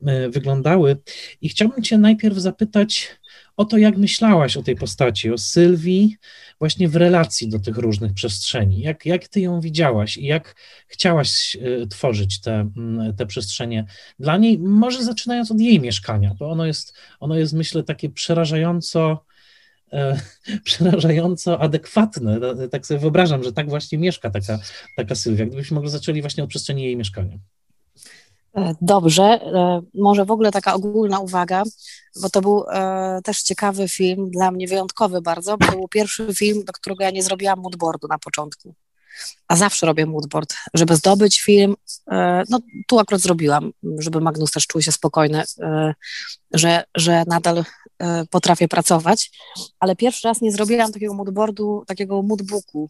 [0.06, 0.98] e, wyglądały.
[1.42, 3.20] I chciałbym Cię najpierw zapytać
[3.60, 6.18] o to, jak myślałaś o tej postaci, o Sylwii,
[6.60, 8.80] właśnie w relacji do tych różnych przestrzeni.
[8.80, 10.56] Jak, jak Ty ją widziałaś i jak
[10.88, 12.70] chciałaś e, tworzyć te,
[13.18, 13.86] te przestrzenie
[14.20, 19.26] dla niej, może zaczynając od jej mieszkania, bo ono jest, ono jest myślę, takie przerażająco
[19.94, 20.20] e,
[20.64, 22.40] przerażająco adekwatne.
[22.72, 24.60] Tak sobie wyobrażam, że tak właśnie mieszka taka,
[24.96, 25.46] taka Sylwia.
[25.46, 27.38] Gdybyśmy mogli zaczęli właśnie od przestrzeni jej mieszkania.
[28.60, 31.64] E, dobrze, e, może w ogóle taka ogólna uwaga,
[32.22, 36.36] bo to był e, też ciekawy film, dla mnie wyjątkowy bardzo, bo to był pierwszy
[36.36, 38.74] film, do którego ja nie zrobiłam moodboardu na początku.
[39.48, 41.76] A zawsze robię moodboard, żeby zdobyć film.
[42.50, 45.44] No tu akurat zrobiłam, żeby Magnus też czuł się spokojny,
[46.54, 47.64] że, że nadal
[48.30, 49.32] potrafię pracować,
[49.80, 52.90] ale pierwszy raz nie zrobiłam takiego moodboardu, takiego moodbooku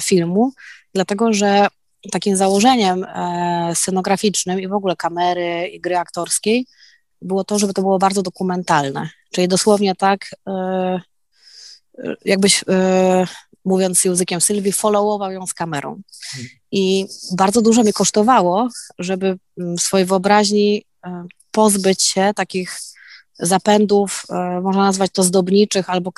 [0.00, 0.52] filmu,
[0.94, 1.66] dlatego że
[2.12, 6.66] takim założeniem e, scenograficznym i w ogóle kamery i gry aktorskiej
[7.22, 9.08] było to, żeby to było bardzo dokumentalne.
[9.32, 11.00] Czyli dosłownie tak, e,
[12.24, 12.64] jakbyś,
[13.64, 16.00] mówiąc językiem Sylwii, followował ją z kamerą.
[16.72, 17.06] I
[17.36, 18.68] bardzo dużo mi kosztowało,
[18.98, 20.84] żeby mm, w swojej wyobraźni
[21.50, 22.78] pozbyć się takich
[23.38, 24.26] zapędów,
[24.62, 26.12] można nazwać to zdobniczych albo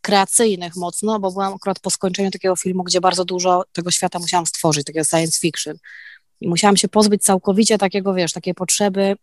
[0.00, 4.46] kreacyjnych mocno, bo byłam akurat po skończeniu takiego filmu, gdzie bardzo dużo tego świata musiałam
[4.46, 5.76] stworzyć, takiego science fiction.
[6.40, 9.16] I musiałam się pozbyć całkowicie takiego, wiesz, takiej potrzeby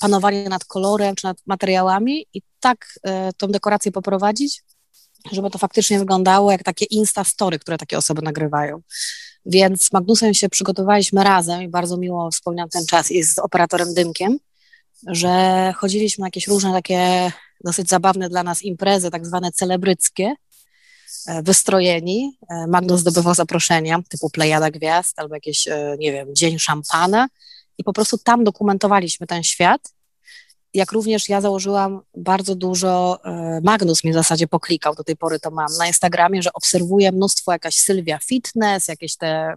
[0.00, 4.62] panowania nad kolorem czy nad materiałami i tak y, tą dekorację poprowadzić,
[5.32, 8.80] żeby to faktycznie wyglądało jak takie Insta Story, które takie osoby nagrywają.
[9.46, 13.94] Więc z Magnusem się przygotowaliśmy razem i bardzo miło wspomniałam ten czas i z operatorem
[13.94, 14.38] Dymkiem,
[15.06, 17.32] że chodziliśmy na jakieś różne takie
[17.64, 20.34] dosyć zabawne dla nas imprezy, tak zwane celebryckie,
[21.26, 22.38] e, wystrojeni.
[22.50, 27.28] E, Magnus zdobywał zaproszenia typu Plejada Gwiazd albo jakiś, e, nie wiem, Dzień Szampana
[27.78, 29.92] i po prostu tam dokumentowaliśmy ten świat.
[30.74, 33.18] Jak również ja założyłam bardzo dużo,
[33.62, 37.52] Magnus mi w zasadzie poklikał, do tej pory to mam na Instagramie, że obserwuję mnóstwo
[37.52, 39.54] jakaś Sylwia Fitness, jakieś te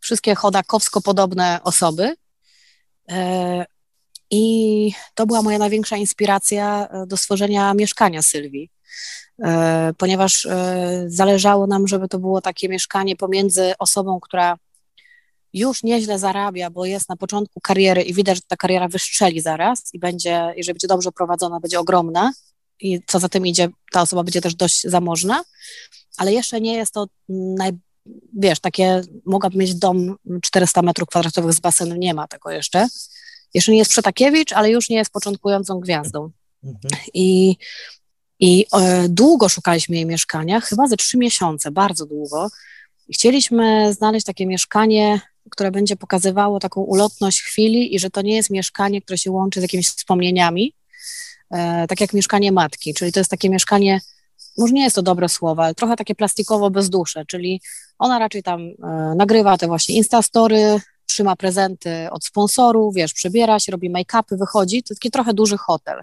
[0.00, 2.14] wszystkie chodakowsko podobne osoby.
[4.30, 8.70] I to była moja największa inspiracja e, do stworzenia mieszkania Sylwii,
[9.44, 14.56] e, ponieważ e, zależało nam, żeby to było takie mieszkanie pomiędzy osobą, która
[15.52, 19.94] już nieźle zarabia, bo jest na początku kariery i widać, że ta kariera wystrzeli zaraz
[19.94, 22.32] i będzie, jeżeli będzie dobrze prowadzona, będzie ogromna
[22.80, 25.42] i co za tym idzie, ta osoba będzie też dość zamożna,
[26.16, 27.72] ale jeszcze nie jest to naj,
[28.38, 32.88] wiesz, takie, mogłaby mieć dom 400 metrów kwadratowych z basenem, nie ma tego jeszcze.
[33.54, 36.30] Jeszcze nie jest Przetakiewicz, ale już nie jest początkującą gwiazdą.
[36.64, 37.02] Mhm.
[37.14, 37.56] I,
[38.40, 42.48] i e, długo szukaliśmy jej mieszkania, chyba ze trzy miesiące, bardzo długo.
[43.08, 45.20] I chcieliśmy znaleźć takie mieszkanie,
[45.50, 49.60] które będzie pokazywało taką ulotność chwili i że to nie jest mieszkanie, które się łączy
[49.60, 50.74] z jakimiś wspomnieniami,
[51.50, 54.00] e, tak jak mieszkanie matki, czyli to jest takie mieszkanie,
[54.58, 57.60] może nie jest to dobre słowo, ale trochę takie plastikowo bez duszy, czyli
[57.98, 60.80] ona raczej tam e, nagrywa te właśnie instastory,
[61.10, 66.00] trzyma prezenty od sponsorów, wiesz, przebiera się, robi make-upy, wychodzi, to taki trochę duży hotel.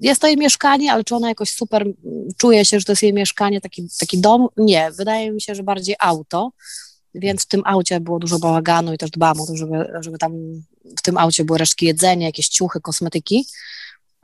[0.00, 1.86] Jest to jej mieszkanie, ale czy ona jakoś super
[2.36, 4.48] czuje się, że to jest jej mieszkanie, taki, taki dom?
[4.56, 6.52] Nie, wydaje mi się, że bardziej auto,
[7.14, 10.32] więc w tym aucie było dużo bałaganu i też dbam o to, żeby, żeby tam
[10.98, 13.46] w tym aucie były resztki jedzenia, jakieś ciuchy, kosmetyki.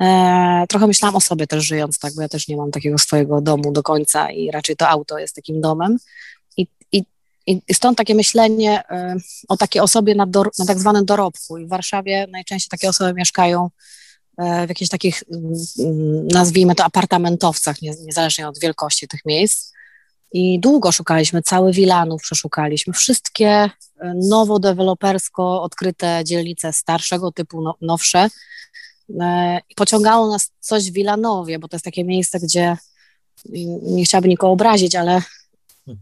[0.00, 3.40] E, trochę myślałam o sobie też żyjąc, tak, bo ja też nie mam takiego swojego
[3.40, 5.96] domu do końca i raczej to auto jest takim domem.
[7.46, 8.84] I, stąd takie myślenie y,
[9.48, 11.58] o takiej osobie na, do, na tak zwanym dorobku.
[11.58, 13.70] I w Warszawie najczęściej takie osoby mieszkają
[14.40, 15.26] y, w jakichś takich, y,
[16.32, 19.72] nazwijmy to, apartamentowcach, niezależnie od wielkości tych miejsc.
[20.32, 23.70] I długo szukaliśmy, cały Wilanów przeszukaliśmy, wszystkie
[24.14, 28.28] nowo dewelopersko odkryte dzielnice starszego typu, no, nowsze.
[29.76, 32.76] Pociągało nas coś w Wilanowie, bo to jest takie miejsce, gdzie
[33.82, 35.22] nie chciałabym nikogo obrazić, ale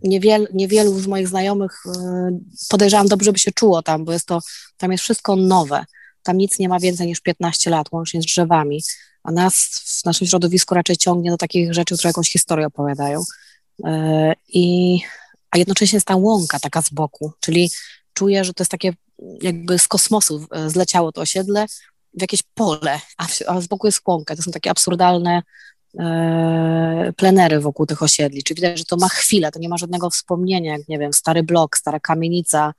[0.02, 2.38] niewiel, niewielu z moich znajomych e,
[2.68, 4.40] podejrzewam dobrze by się czuło tam, bo jest to,
[4.76, 5.84] tam jest wszystko nowe.
[6.22, 8.82] Tam nic nie ma więcej niż 15 lat, łącznie z drzewami.
[9.22, 9.64] A nas
[10.02, 13.22] w naszym środowisku raczej ciągnie do takich rzeczy, które jakąś historię opowiadają.
[13.84, 14.98] E, I,
[15.50, 17.70] a jednocześnie jest ta łąka taka z boku, czyli
[18.14, 18.92] czuję, że to jest takie
[19.42, 21.66] jakby z kosmosu e, zleciało to osiedle
[22.14, 24.36] w jakieś pole, a, a z boku jest łąka.
[24.36, 25.42] To są takie absurdalne
[27.16, 28.42] plenery wokół tych osiedli.
[28.42, 31.42] Czy widać, że to ma chwilę, to nie ma żadnego wspomnienia, jak nie wiem, stary
[31.42, 32.74] blok, stara kamienica,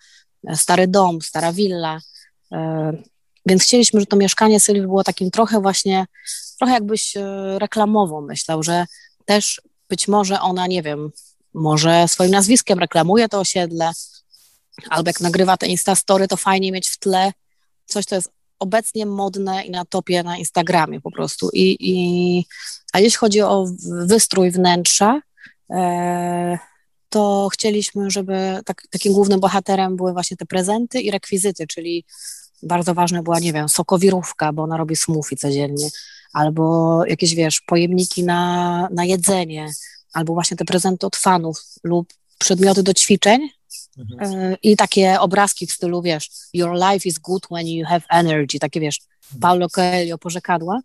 [0.48, 2.00] e, stary dom, stara willa.
[2.52, 2.92] E,
[3.46, 6.06] więc chcieliśmy, że to mieszkanie Sylwii było takim trochę właśnie,
[6.58, 7.14] trochę jakbyś
[7.58, 8.86] reklamowo myślał, że
[9.26, 11.12] też być może ona, nie wiem,
[11.54, 13.92] może swoim nazwiskiem reklamuje to osiedle,
[14.90, 17.34] albo jak nagrywa te Instastory, to fajnie mieć w tle
[17.86, 18.30] coś, co jest
[18.60, 21.50] obecnie modne i na topie na Instagramie po prostu.
[21.54, 22.46] I, i,
[22.94, 23.66] a jeśli chodzi o
[24.06, 25.22] wystrój wnętrza,
[25.72, 26.58] e,
[27.10, 32.06] to chcieliśmy, żeby tak, takim głównym bohaterem były właśnie te prezenty i rekwizyty, czyli
[32.64, 35.90] bardzo ważna była, nie wiem, sokowirówka, bo ona robi smoothie codziennie,
[36.34, 39.72] albo jakieś, wiesz, pojemniki na, na jedzenie,
[40.14, 43.50] albo właśnie te prezenty od fanów lub przedmioty do ćwiczeń,
[43.98, 44.56] Mhm.
[44.64, 48.80] I takie obrazki w stylu, wiesz, your life is good when you have energy, takie,
[48.80, 49.42] wiesz, mhm.
[49.42, 50.82] Paulo Coelho, porzekadła,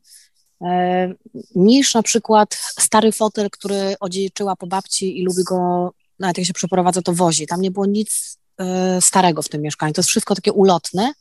[0.62, 1.15] e,
[1.55, 6.53] niż na przykład stary fotel, który odziedziczyła po babci i lubi go, nawet jak się
[6.53, 7.47] przeprowadza, to wozi.
[7.47, 9.93] Tam nie było nic e, starego w tym mieszkaniu.
[9.93, 11.12] To jest wszystko takie ulotne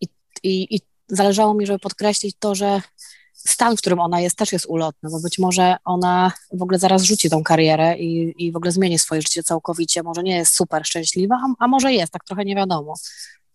[0.00, 0.06] i,
[0.42, 2.82] i, i zależało mi, żeby podkreślić to, że
[3.46, 7.02] stan, w którym ona jest, też jest ulotny, bo być może ona w ogóle zaraz
[7.02, 10.02] rzuci tą karierę i, i w ogóle zmieni swoje życie całkowicie.
[10.02, 12.94] Może nie jest super szczęśliwa, a, a może jest, tak trochę nie wiadomo.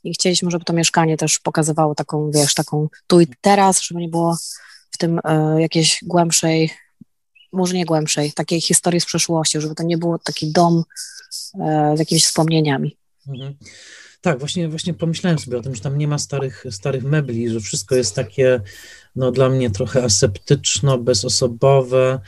[0.04, 4.10] I chcieliśmy, żeby to mieszkanie też pokazywało taką, wiesz, taką tu i teraz, żeby nie
[4.10, 4.38] było
[4.92, 6.72] w tym e, jakiejś głębszej
[7.54, 10.84] może nie głębszej, takiej historii z przeszłości, żeby to nie było taki dom
[11.60, 12.98] e, z jakimiś wspomnieniami.
[13.28, 13.56] Mhm.
[14.22, 17.60] Tak, właśnie, właśnie pomyślałem sobie o tym, że tam nie ma starych, starych mebli, że
[17.60, 18.62] wszystko jest takie
[19.16, 22.20] no, dla mnie trochę aseptyczno, bezosobowe.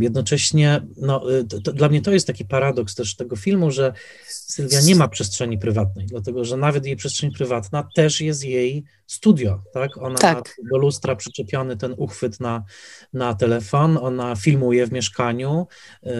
[0.00, 3.92] Jednocześnie, no, y, to, dla mnie to jest taki paradoks też tego filmu, że
[4.26, 9.62] Sylwia nie ma przestrzeni prywatnej, dlatego że nawet jej przestrzeń prywatna też jest jej studio,
[9.72, 9.98] tak?
[9.98, 10.36] Ona tak.
[10.36, 12.64] ma do lustra przyczepiony ten uchwyt na,
[13.12, 15.66] na telefon, ona filmuje w mieszkaniu,
[16.06, 16.10] y,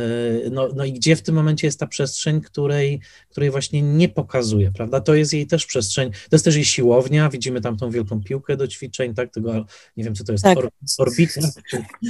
[0.53, 3.01] no, no i gdzie w tym momencie jest ta przestrzeń, której,
[3.31, 5.01] której właśnie nie pokazuje, prawda?
[5.01, 8.57] To jest jej też przestrzeń, to jest też jej siłownia, widzimy tam tą wielką piłkę
[8.57, 9.33] do ćwiczeń, tak?
[9.33, 10.59] Tego, nie wiem, co to jest, tak.
[10.59, 11.45] Or, orbitrek?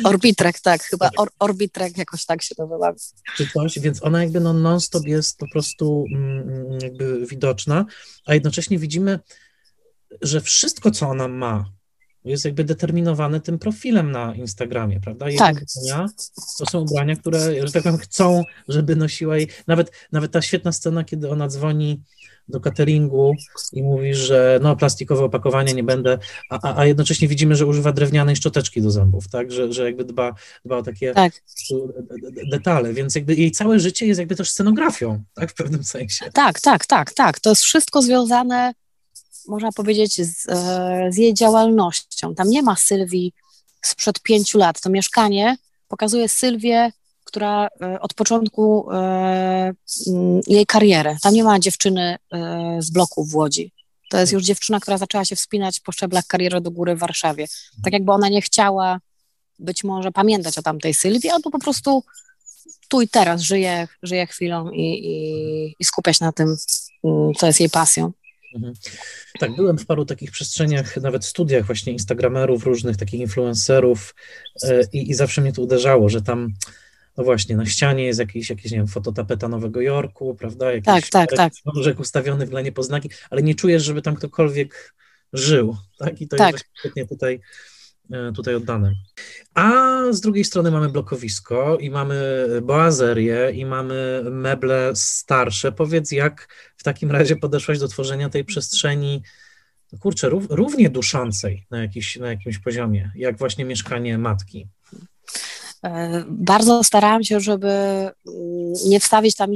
[0.04, 2.94] Orbitrek, tak, chyba or, orbitrek jakoś tak się nazywa.
[3.36, 7.86] Czy coś, więc ona jakby no non-stop jest po prostu mm, jakby widoczna,
[8.26, 9.18] a jednocześnie widzimy
[10.22, 11.72] że wszystko, co ona ma,
[12.24, 15.28] jest jakby determinowane tym profilem na Instagramie, prawda?
[15.28, 15.56] Jej tak.
[15.76, 16.06] Ubrania
[16.58, 19.48] to są ubrania, które, że tak powiem, chcą, żeby nosiła jej.
[19.66, 22.02] Nawet, nawet ta świetna scena, kiedy ona dzwoni
[22.48, 23.34] do cateringu
[23.72, 26.18] i mówi, że no plastikowe opakowania nie będę,
[26.50, 30.34] a, a jednocześnie widzimy, że używa drewnianej szczoteczki do zębów, tak, że, że jakby dba,
[30.64, 31.32] dba o takie tak.
[32.50, 36.30] detale, więc jakby jej całe życie jest jakby też scenografią, tak, w pewnym sensie.
[36.32, 38.72] Tak, tak, tak, tak, to jest wszystko związane
[39.48, 42.34] można powiedzieć, z, e, z jej działalnością.
[42.34, 43.32] Tam nie ma Sylwii
[43.82, 44.80] sprzed pięciu lat.
[44.80, 45.56] To mieszkanie
[45.88, 46.92] pokazuje Sylwię,
[47.28, 48.96] która e, od początku e,
[50.06, 51.16] mm, jej kariery.
[51.22, 52.16] Tam nie ma dziewczyny
[52.78, 53.72] z bloku w Łodzi.
[54.10, 57.46] To jest już dziewczyna, która zaczęła się wspinać po szczeblach kariery do góry w Warszawie.
[57.84, 59.00] Tak jakby ona nie chciała
[59.58, 62.04] być może pamiętać o tamtej Sylwii, albo po prostu
[62.88, 66.56] tu i teraz żyje, żyje chwilą i, i, i skupia się na tym,
[67.04, 68.12] mm, co jest jej pasją.
[68.54, 68.74] Mhm.
[69.40, 74.14] Tak, byłem w paru takich przestrzeniach, nawet studiach właśnie instagramerów, różnych takich influencerów
[74.62, 76.54] e, i, i zawsze mnie to uderzało, że tam
[77.18, 80.72] no właśnie, na ścianie jest jakiś, jakiś nie wiem, fototapeta Nowego Jorku, prawda?
[80.72, 81.52] Jakiś tak, tak, tak.
[81.52, 84.94] Książek ustawionych dla niepoznaki, ale nie czujesz, żeby tam ktokolwiek
[85.32, 86.20] żył, tak?
[86.20, 86.52] I to tak.
[86.52, 87.40] jest świetnie tutaj
[88.10, 88.94] E, tutaj oddane.
[89.54, 95.72] A z drugiej strony mamy blokowisko i mamy boazerię i mamy meble starsze.
[95.72, 99.22] Powiedz, jak w takim razie podeszłaś do tworzenia tej przestrzeni,
[100.00, 104.68] kurczę, rów, równie duszącej na, jakiś, na jakimś poziomie, jak właśnie mieszkanie matki?
[105.84, 109.50] E, bardzo starałam się, żeby mm, nie wstawić tam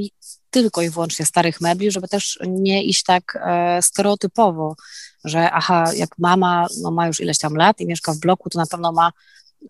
[0.49, 4.75] tylko i wyłącznie starych mebli, żeby też nie iść tak e, stereotypowo,
[5.23, 8.59] że aha, jak mama no, ma już ileś tam lat i mieszka w bloku, to
[8.59, 9.11] na pewno ma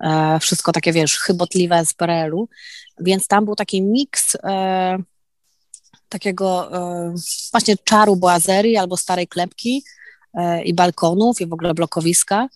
[0.01, 2.49] e, wszystko takie, wiesz, chybotliwe z PRL-u,
[2.99, 4.97] więc tam był taki miks e,
[6.09, 7.13] takiego e,
[7.51, 9.83] właśnie czaru boazerii albo starej klepki
[10.33, 12.47] e, i balkonów i w ogóle blokowiska,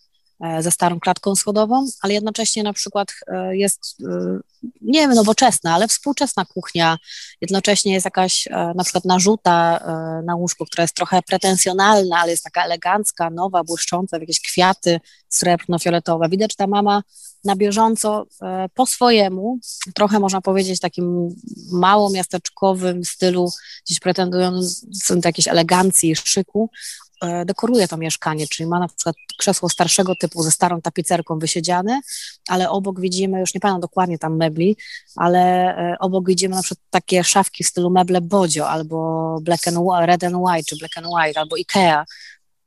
[0.60, 4.40] ze starą klatką schodową, ale jednocześnie na przykład e, jest, e,
[4.82, 6.98] nie wiem, nowoczesna, ale współczesna kuchnia.
[7.42, 9.80] Jednocześnie jest jakaś na przykład narzuta
[10.26, 15.00] na łóżku, która jest trochę pretensjonalna, ale jest taka elegancka, nowa, błyszcząca, jakieś kwiaty
[15.30, 16.30] srebrno-fioletowe.
[16.30, 17.04] Widać, że ta mama
[17.44, 18.26] na bieżąco
[18.74, 19.60] po swojemu,
[19.96, 21.36] trochę można powiedzieć takim
[21.72, 23.52] mało miasteczkowym stylu,
[23.86, 27.07] gdzieś pretendującym do jakiejś elegancji szyku, E,
[27.46, 32.02] dekoruje to mieszkanie, czyli ma na przykład krzesło starszego typu ze starą tapicerką wysiedziane,
[32.48, 34.78] ale obok widzimy, już nie pamiętam dokładnie tam mebli,
[35.16, 35.40] ale
[35.78, 40.24] e, obok widzimy na przykład takie szafki w stylu meble Bodzio albo black and red
[40.24, 42.06] and white, czy black and white, albo Ikea,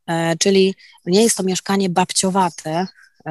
[0.06, 0.74] e, czyli
[1.06, 2.86] nie jest to mieszkanie babciowate,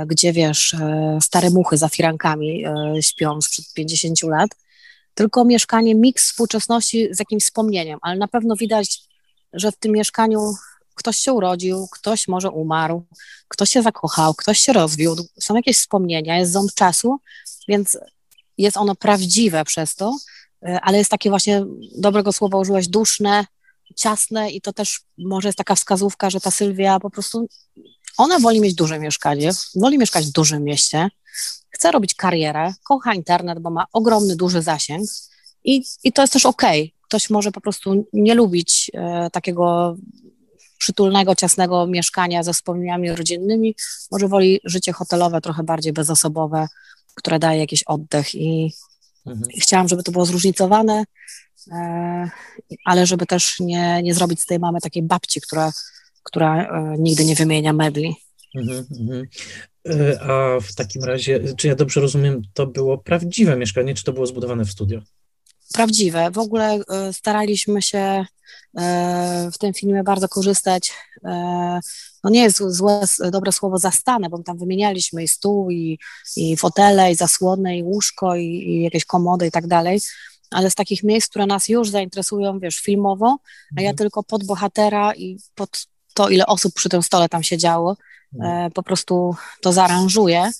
[0.05, 0.75] gdzie wiesz,
[1.21, 2.63] stare muchy za firankami
[3.01, 4.49] śpią sprzed 50 lat,
[5.13, 8.99] tylko mieszkanie miks współczesności z jakimś wspomnieniem, ale na pewno widać,
[9.53, 10.39] że w tym mieszkaniu
[10.99, 13.05] ktoś się urodził, ktoś może umarł,
[13.47, 17.19] ktoś się zakochał, ktoś się rozwiódł, są jakieś wspomnienia, jest ząb czasu,
[17.67, 17.97] więc
[18.57, 20.17] jest ono prawdziwe przez to,
[20.63, 21.65] e, ale jest takie właśnie,
[21.97, 23.45] dobrego słowa użyłeś, duszne,
[23.95, 27.47] ciasne i to też może jest taka wskazówka, że ta Sylwia po prostu,
[28.17, 31.09] ona woli mieć duże mieszkanie, woli mieszkać w dużym mieście,
[31.69, 35.09] chce robić karierę, kocha internet, bo ma ogromny, duży zasięg
[35.63, 36.81] i, i to jest też okej.
[36.81, 36.99] Okay.
[37.07, 39.95] Ktoś może po prostu nie lubić e, takiego
[40.79, 43.75] przytulnego, ciasnego mieszkania ze wspomnieniami rodzinnymi,
[44.11, 46.67] może woli życie hotelowe, trochę bardziej bezosobowe,
[47.15, 48.73] które daje jakiś oddech i,
[49.25, 49.51] mhm.
[49.51, 51.03] i chciałam, żeby to było zróżnicowane,
[51.71, 52.29] e,
[52.85, 55.71] ale żeby też nie, nie zrobić z tej mamy takiej babci, która,
[56.23, 58.15] która e, nigdy nie wymienia mebli.
[58.55, 59.27] Mhm, mhm.
[59.87, 64.13] E, a w takim razie, czy ja dobrze rozumiem, to było prawdziwe mieszkanie, czy to
[64.13, 65.01] było zbudowane w studio?
[65.73, 66.31] Prawdziwe.
[66.31, 66.79] W ogóle
[67.11, 68.25] staraliśmy się
[69.53, 70.93] w tym filmie bardzo korzystać.
[72.23, 73.01] No nie jest złe,
[73.31, 75.99] dobre słowo zastane, bo tam wymienialiśmy i stół, i,
[76.35, 79.99] i fotele, i zasłony, i łóżko, i, i jakieś komody i tak dalej
[80.51, 83.37] ale z takich miejsc, które nas już zainteresują, wiesz, filmowo,
[83.77, 83.97] a ja mhm.
[83.97, 87.97] tylko pod bohatera i pod to, ile osób przy tym stole tam siedziało,
[88.35, 88.65] mhm.
[88.65, 90.51] e, po prostu to zaaranżuję,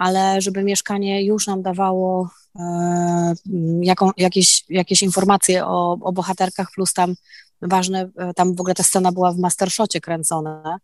[0.00, 3.34] ale żeby mieszkanie już nam dawało e,
[3.80, 7.14] jaką, jakieś, jakieś informacje o, o bohaterkach, plus tam
[7.62, 10.78] ważne, e, tam w ogóle ta scena była w Mastershocie kręcona,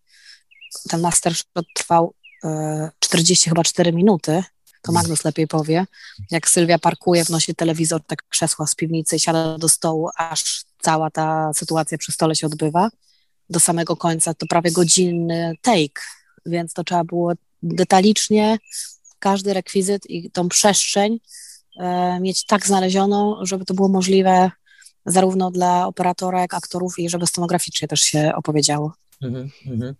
[0.88, 2.14] ten Mastershot trwał
[2.98, 4.42] 40 chyba 4 minuty,
[4.82, 5.86] to Magnus lepiej powie,
[6.30, 11.52] jak Sylwia parkuje, wnosi telewizor, tak krzesła z piwnicy siada do stołu, aż cała ta
[11.54, 12.88] sytuacja przy stole się odbywa.
[13.50, 14.34] Do samego końca.
[14.34, 16.02] To prawie godzinny take,
[16.46, 17.32] więc to trzeba było
[17.62, 18.58] detalicznie
[19.26, 21.20] każdy rekwizyt i tą przestrzeń
[21.80, 24.50] e, mieć tak znalezioną, żeby to było możliwe
[25.06, 28.92] zarówno dla operatora, jak aktorów i żeby scenograficznie też się opowiedziało.
[29.22, 29.94] Mhm.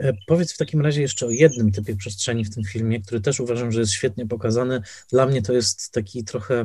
[0.00, 3.40] E, powiedz w takim razie jeszcze o jednym typie przestrzeni w tym filmie, który też
[3.40, 4.80] uważam, że jest świetnie pokazany.
[5.10, 6.64] Dla mnie to jest taki trochę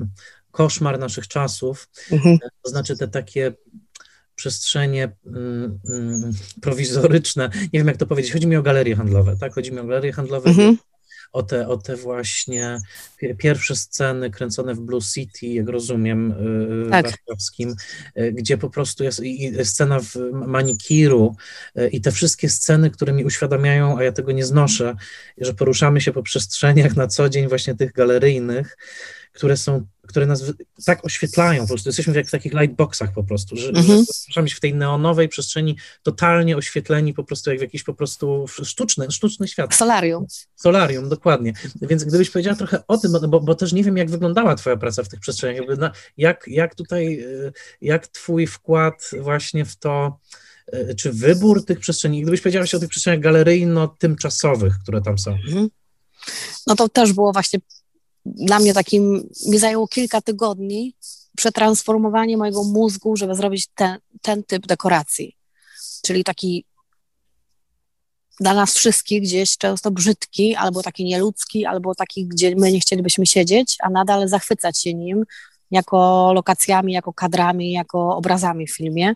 [0.51, 2.35] koszmar naszych czasów, mhm.
[2.35, 3.53] E, to znaczy te takie
[4.35, 9.53] przestrzenie mm, mm, prowizoryczne, nie wiem jak to powiedzieć, chodzi mi o galerie handlowe, tak?
[9.53, 10.77] Chodzi mi o galerie handlowe, mhm
[11.31, 12.79] o te, o te właśnie
[13.37, 16.31] pierwsze sceny kręcone w Blue City, jak rozumiem,
[16.87, 17.05] y, tak.
[17.05, 17.75] warszawskim,
[18.17, 19.21] y, gdzie po prostu jest
[19.63, 21.35] scena w manikiru
[21.79, 24.95] y, i te wszystkie sceny, które mi uświadamiają, a ja tego nie znoszę,
[25.37, 28.77] że poruszamy się po przestrzeniach na co dzień właśnie tych galeryjnych,
[29.33, 30.43] które są, które nas
[30.85, 34.05] tak oświetlają, po prostu jesteśmy jak w takich lightboxach po prostu, że, mhm.
[34.29, 39.11] że w tej neonowej przestrzeni totalnie oświetleni po prostu jak w jakiś po prostu sztuczny,
[39.11, 39.75] sztuczny świat.
[39.75, 40.25] Solarium.
[40.55, 41.53] Solarium, dokładnie.
[41.81, 45.03] Więc gdybyś powiedziała trochę o tym, bo, bo też nie wiem, jak wyglądała twoja praca
[45.03, 50.19] w tych przestrzeniach, na, jak, jak tutaj, y, jak twój wkład właśnie w to,
[50.73, 55.31] y, czy wybór tych przestrzeni, gdybyś powiedziała się o tych przestrzeniach galeryjno-tymczasowych, które tam są.
[55.31, 55.69] Mhm.
[56.67, 57.59] No to też było właśnie
[58.25, 60.95] dla mnie takim, mi zajęło kilka tygodni
[61.37, 65.37] przetransformowanie mojego mózgu, żeby zrobić ten, ten typ dekoracji.
[66.01, 66.65] Czyli taki
[68.39, 73.25] dla nas wszystkich gdzieś często brzydki, albo taki nieludzki, albo taki, gdzie my nie chcielibyśmy
[73.25, 75.25] siedzieć, a nadal zachwycać się nim
[75.71, 79.13] jako lokacjami, jako kadrami, jako obrazami w filmie.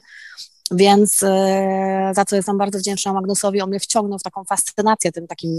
[0.71, 5.27] Więc e, za co jestem bardzo wdzięczna Magnusowi, on mnie wciągnął w taką fascynację tym
[5.27, 5.51] takim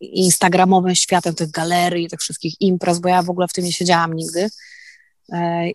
[0.00, 4.14] instagramowym światem tych galerii, tych wszystkich imprez, bo ja w ogóle w tym nie siedziałam
[4.14, 4.48] nigdy.
[5.32, 5.70] E,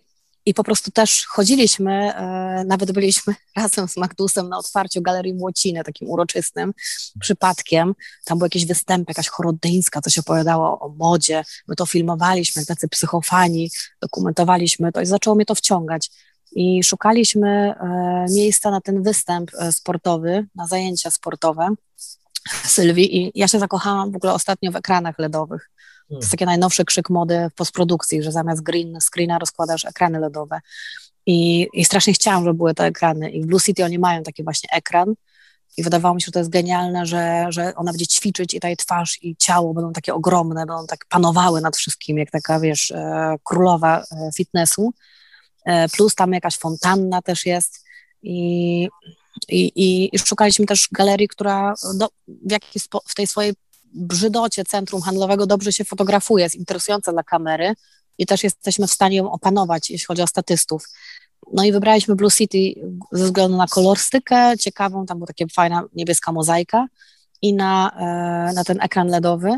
[0.45, 5.83] I po prostu też chodziliśmy, e, nawet byliśmy razem z Magdusem na otwarciu Galerii Młociny,
[5.83, 6.73] takim uroczystym,
[7.19, 7.95] przypadkiem.
[8.25, 11.43] Tam był jakiś występ, jakaś chorodyńska, coś opowiadało o modzie.
[11.67, 13.71] My to filmowaliśmy, tacy psychofani,
[14.01, 16.11] dokumentowaliśmy to i zaczęło mnie to wciągać.
[16.51, 21.75] I szukaliśmy e, miejsca na ten występ sportowy, na zajęcia sportowe.
[22.65, 25.69] Sylwii i ja się zakochałam w ogóle ostatnio w ekranach LEDowych.
[26.09, 26.31] To jest hmm.
[26.31, 30.59] taki najnowszy krzyk mody w postprodukcji, że zamiast green screena rozkładasz ekrany LEDowe.
[31.25, 33.29] I, I strasznie chciałam, żeby były te ekrany.
[33.31, 35.13] I w Blue City oni mają taki właśnie ekran.
[35.77, 38.67] I wydawało mi się, że to jest genialne, że, że ona będzie ćwiczyć i ta
[38.67, 42.91] jej twarz i ciało będą takie ogromne, będą tak panowały nad wszystkim, jak taka, wiesz,
[42.91, 44.93] e, królowa e, fitnessu.
[45.65, 47.85] E, plus tam jakaś fontanna też jest.
[48.23, 48.89] I
[49.49, 53.53] i, i, i szukaliśmy też galerii, która do, w, jakiej, w tej swojej
[53.93, 57.73] brzydocie centrum handlowego dobrze się fotografuje, jest interesująca dla kamery
[58.17, 60.85] i też jesteśmy w stanie ją opanować, jeśli chodzi o statystów.
[61.53, 62.73] No i wybraliśmy Blue City
[63.11, 66.85] ze względu na kolorystykę ciekawą, tam była taka fajna niebieska mozaika
[67.41, 69.51] i na, e, na ten ekran LEDowy,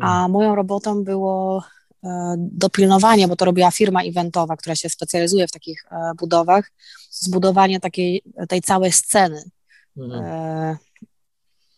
[0.00, 0.30] a hmm.
[0.30, 1.64] moją robotą było
[2.04, 6.72] E, dopilnowanie, bo to robiła firma eventowa, która się specjalizuje w takich e, budowach,
[7.10, 9.42] zbudowanie takiej, tej całej sceny,
[9.96, 10.24] mhm.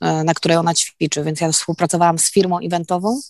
[0.00, 3.20] E, na której ona ćwiczy, więc ja współpracowałam z firmą eventową,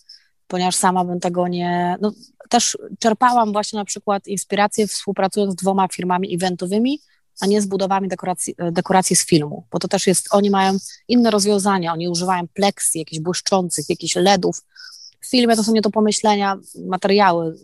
[0.47, 2.13] ponieważ sama bym tego nie, no,
[2.49, 7.01] też czerpałam właśnie na przykład inspirację współpracując z dwoma firmami eventowymi,
[7.41, 10.77] a nie z budowami dekoracji, dekoracji z filmu, bo to też jest, oni mają
[11.09, 14.63] inne rozwiązania, oni używają pleksji, jakichś błyszczących, jakichś LEDów,
[15.25, 17.57] w filmie to są nie do pomyślenia materiały,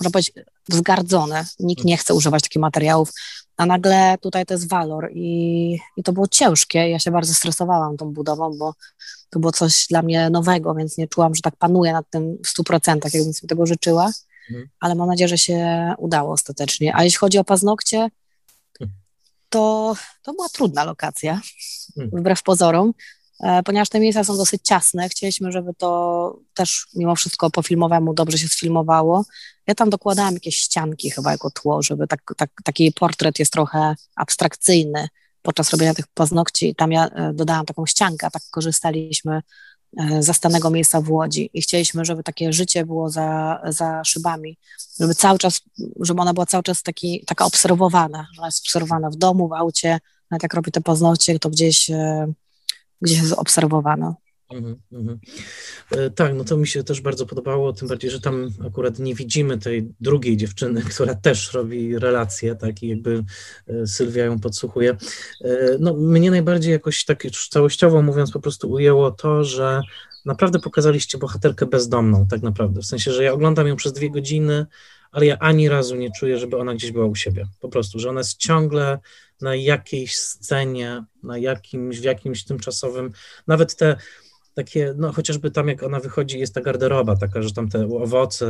[0.00, 0.32] można powiedzieć,
[0.68, 1.44] wzgardzone.
[1.60, 3.12] Nikt nie chce używać takich materiałów,
[3.56, 6.88] a nagle tutaj to jest walor i, i to było ciężkie.
[6.88, 8.74] Ja się bardzo stresowałam tą budową, bo
[9.30, 12.48] to było coś dla mnie nowego, więc nie czułam, że tak panuję nad tym w
[12.48, 14.12] stu procentach, jakbym sobie tego życzyła,
[14.50, 14.68] mhm.
[14.80, 16.96] ale mam nadzieję, że się udało ostatecznie.
[16.96, 18.08] A jeśli chodzi o paznokcie,
[19.48, 21.40] to, to była trudna lokacja,
[21.96, 22.20] mhm.
[22.20, 22.92] wbrew pozorom
[23.64, 28.38] ponieważ te miejsca są dosyć ciasne, chcieliśmy, żeby to też mimo wszystko po filmowemu dobrze
[28.38, 29.24] się sfilmowało.
[29.66, 33.94] Ja tam dokładałam jakieś ścianki chyba jako tło, żeby tak, tak, taki portret jest trochę
[34.16, 35.08] abstrakcyjny
[35.42, 36.74] podczas robienia tych paznokci.
[36.74, 39.42] Tam ja e, dodałam taką ściankę, tak korzystaliśmy
[39.98, 44.58] e, zastanego miejsca w Łodzi i chcieliśmy, żeby takie życie było za, za szybami,
[45.00, 45.60] żeby cały czas,
[46.00, 49.52] żeby ona była cały czas taki, taka obserwowana, że ona jest obserwowana w domu, w
[49.52, 49.98] aucie,
[50.30, 51.90] nawet jak robi te paznokcie, to gdzieś
[53.00, 54.16] gdzie się obserwowano.
[54.50, 55.18] Mhm, mhm.
[55.90, 59.14] E, tak, no to mi się też bardzo podobało, tym bardziej, że tam akurat nie
[59.14, 63.24] widzimy tej drugiej dziewczyny, która też robi relacje, tak, i jakby
[63.68, 64.96] e, Sylwia ją podsłuchuje.
[65.44, 69.80] E, no, mnie najbardziej jakoś tak całościowo mówiąc po prostu ujęło to, że
[70.24, 74.66] naprawdę pokazaliście bohaterkę bezdomną, tak naprawdę, w sensie, że ja oglądam ją przez dwie godziny,
[75.12, 78.10] ale ja ani razu nie czuję, żeby ona gdzieś była u siebie, po prostu, że
[78.10, 78.98] ona jest ciągle
[79.40, 83.12] na jakiejś scenie, na jakimś, w jakimś tymczasowym,
[83.46, 83.96] nawet te
[84.54, 88.46] takie, no chociażby tam jak ona wychodzi, jest ta garderoba taka, że tam te owoce,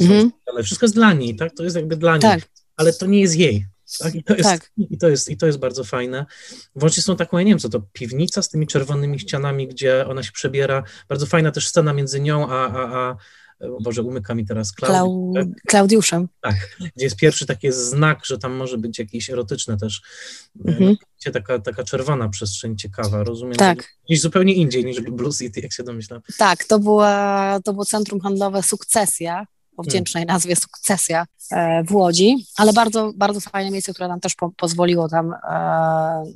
[0.00, 1.54] mm, ale wszystko jest dla niej, tak?
[1.56, 2.40] To jest jakby dla niej, tak.
[2.76, 3.66] ale to nie jest jej.
[3.98, 4.14] Tak?
[4.14, 4.70] I, to jest, tak.
[4.76, 6.26] i, to jest, I to jest bardzo fajne.
[6.76, 10.22] Włącznie są taką, ja nie wiem co to, piwnica z tymi czerwonymi ścianami, gdzie ona
[10.22, 10.82] się przebiera.
[11.08, 13.16] Bardzo fajna też scena między nią a, a, a
[13.80, 15.32] Boże, umyka mi teraz Klau...
[15.34, 15.46] Tak?
[15.66, 16.28] Klaudiuszem.
[16.40, 20.02] Tak, gdzie jest pierwszy taki znak, że tam może być jakieś erotyczne też,
[20.66, 20.96] mhm.
[21.26, 23.94] No, taka, taka czerwona przestrzeń ciekawa, rozumiem, tak.
[24.04, 26.20] gdzieś zupełnie indziej niż Blue City, jak się domyślam.
[26.38, 30.34] Tak, to, była, to było centrum handlowe Sukcesja, o wdzięcznej hmm.
[30.34, 35.08] nazwie Sukcesja e, w Łodzi, ale bardzo, bardzo fajne miejsce, które nam też po, pozwoliło
[35.08, 35.38] tam e,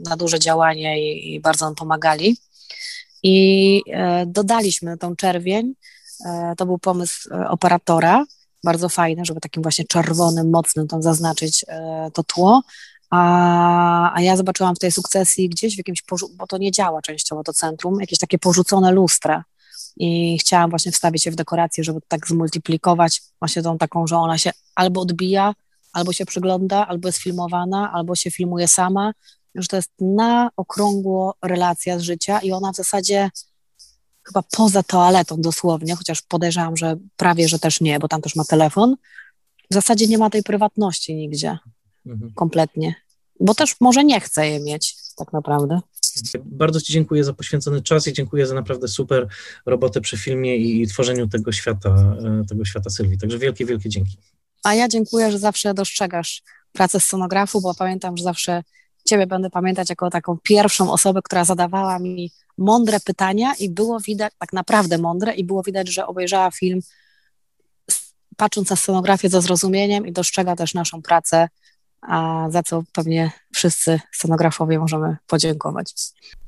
[0.09, 2.37] na duże działanie i, i bardzo nam pomagali.
[3.23, 5.96] I e, dodaliśmy tą czerwień E,
[6.57, 8.25] to był pomysł e, operatora,
[8.65, 12.63] bardzo fajny, żeby takim właśnie czerwonym, mocnym tam zaznaczyć e, to tło.
[13.11, 16.03] A, a ja zobaczyłam w tej sukcesji gdzieś w jakimś,
[16.37, 19.45] bo to nie działa częściowo to centrum, jakieś takie porzucone lustra.
[19.97, 24.39] I chciałam właśnie wstawić je w dekorację, żeby tak zmultiplikować właśnie tą taką, że ona
[24.39, 25.55] się albo odbija,
[25.93, 29.13] albo się przygląda, albo jest filmowana, albo się filmuje sama,
[29.55, 33.31] że to jest na okrągło relacja z życia i ona w zasadzie
[34.27, 38.45] chyba poza toaletą dosłownie, chociaż podejrzewam, że prawie, że też nie, bo tam też ma
[38.45, 38.97] telefon.
[39.71, 41.59] W zasadzie nie ma tej prywatności nigdzie,
[42.07, 42.33] mhm.
[42.35, 42.95] kompletnie,
[43.41, 45.81] bo też może nie chce je mieć tak naprawdę.
[46.45, 49.29] Bardzo Ci dziękuję za poświęcony czas i dziękuję za naprawdę super
[49.67, 53.19] robotę przy filmie i, i tworzeniu tego świata, e, tego świata Sylwii.
[53.19, 54.17] Także wielkie, wielkie dzięki.
[54.63, 56.43] A ja dziękuję, że zawsze dostrzegasz
[56.73, 58.63] pracę scenografu, bo pamiętam, że zawsze
[59.05, 64.33] Ciebie będę pamiętać jako taką pierwszą osobę, która zadawała mi mądre pytania i było widać,
[64.39, 66.81] tak naprawdę mądre, i było widać, że obejrzała film
[68.37, 71.49] patrząc na scenografię ze zrozumieniem i dostrzega też naszą pracę
[72.09, 75.95] a za co pewnie wszyscy scenografowie możemy podziękować.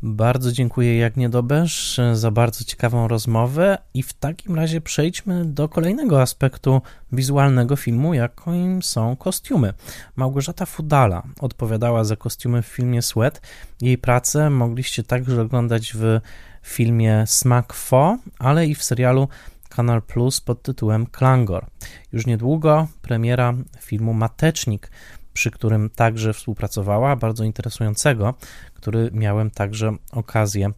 [0.02, 6.22] Bardzo dziękuję Jagnie Dobesz za bardzo ciekawą rozmowę i w takim razie przejdźmy do kolejnego
[6.22, 6.82] aspektu
[7.12, 9.72] wizualnego filmu, jakim są kostiumy.
[10.16, 13.40] Małgorzata Fudala odpowiadała za kostiumy w filmie Sweat.
[13.80, 16.20] Jej pracę mogliście także oglądać w
[16.62, 19.28] filmie Smack Fo, ale i w serialu
[19.68, 21.66] Kanal Plus pod tytułem Klangor.
[22.12, 24.90] Już niedługo premiera filmu Matecznik,
[25.32, 28.34] przy którym także współpracowała, bardzo interesującego,
[28.74, 30.70] który miałem także okazję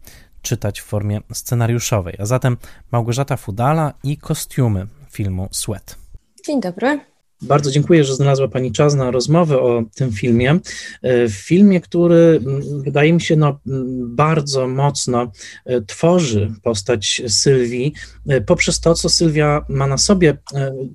[0.42, 2.14] czytać w formie scenariuszowej.
[2.18, 2.56] A zatem
[2.92, 5.98] Małgorzata Fudala i kostiumy filmu Sweat.
[6.46, 7.00] Dzień dobry.
[7.42, 10.60] Bardzo dziękuję, że znalazła Pani czas na rozmowę o tym filmie.
[11.02, 15.32] E, filmie, który mm, wydaje mi się no, mm, bardzo mocno
[15.64, 17.94] e, tworzy postać Sylwii,
[18.28, 20.36] e, poprzez to, co Sylwia ma na sobie,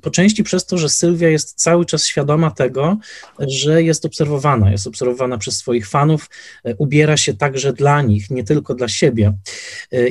[0.02, 2.98] po części przez to, że Sylwia jest cały czas świadoma tego,
[3.40, 6.30] że jest obserwowana, jest obserwowana przez swoich fanów,
[6.78, 9.34] ubiera się także dla nich, nie tylko dla siebie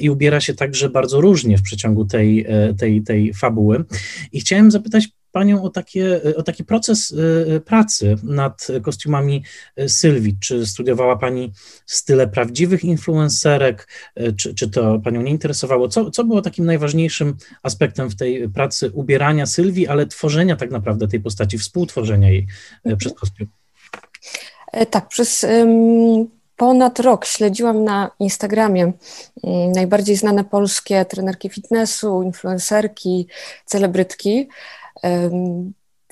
[0.00, 2.46] i ubiera się także bardzo różnie w przeciągu tej,
[2.78, 3.84] tej, tej fabuły.
[4.32, 9.44] I chciałem zapytać Panią o, takie, o taki proces y, pracy nad kostiumami
[9.86, 10.36] Sylwii.
[10.40, 11.52] Czy studiowała Pani
[11.86, 13.88] style prawdziwych influencerek,
[14.20, 15.88] y, czy, czy to Panią nie interesowało?
[15.88, 21.08] Co, co było takim najważniejszym aspektem w tej pracy ubierania Sylwii, ale tworzenia tak naprawdę
[21.08, 22.46] tej postaci, współtworzenia jej y,
[22.84, 22.96] mhm.
[22.96, 23.48] przez kostium?
[24.72, 28.92] E, tak, przez um, ponad rok śledziłam na Instagramie
[29.42, 33.26] um, najbardziej znane polskie trenerki fitnessu, influencerki,
[33.64, 34.48] celebrytki.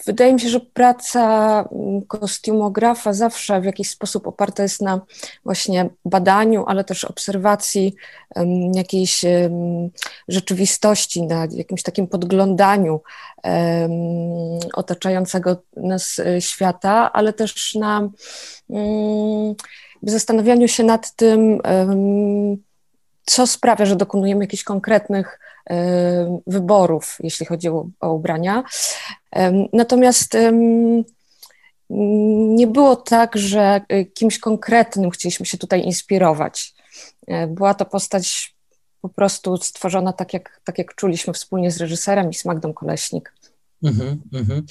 [0.06, 1.24] Wydaje mi się, że praca
[1.72, 5.00] mm, kostiumografa zawsze w jakiś sposób oparta jest na
[5.44, 7.94] właśnie badaniu, ale też obserwacji
[8.74, 9.24] jakiejś
[10.28, 13.00] rzeczywistości, na jakimś takim podglądaniu
[14.74, 18.08] otaczającego nas e, świata, ale też na
[18.70, 19.54] mm,
[20.02, 21.60] zastanawianiu się nad tym,
[23.26, 25.38] co sprawia, że dokonujemy jakichś konkretnych
[26.46, 28.64] wyborów, jeśli chodzi o, o ubrania.
[29.72, 30.36] Natomiast
[32.48, 33.80] nie było tak, że
[34.14, 36.74] kimś konkretnym chcieliśmy się tutaj inspirować.
[37.48, 38.54] Była to postać
[39.00, 43.34] po prostu stworzona tak, jak, tak jak czuliśmy wspólnie z reżyserem i z Magdą Koleśnik.
[43.84, 44.62] Mm-hmm, mm-hmm.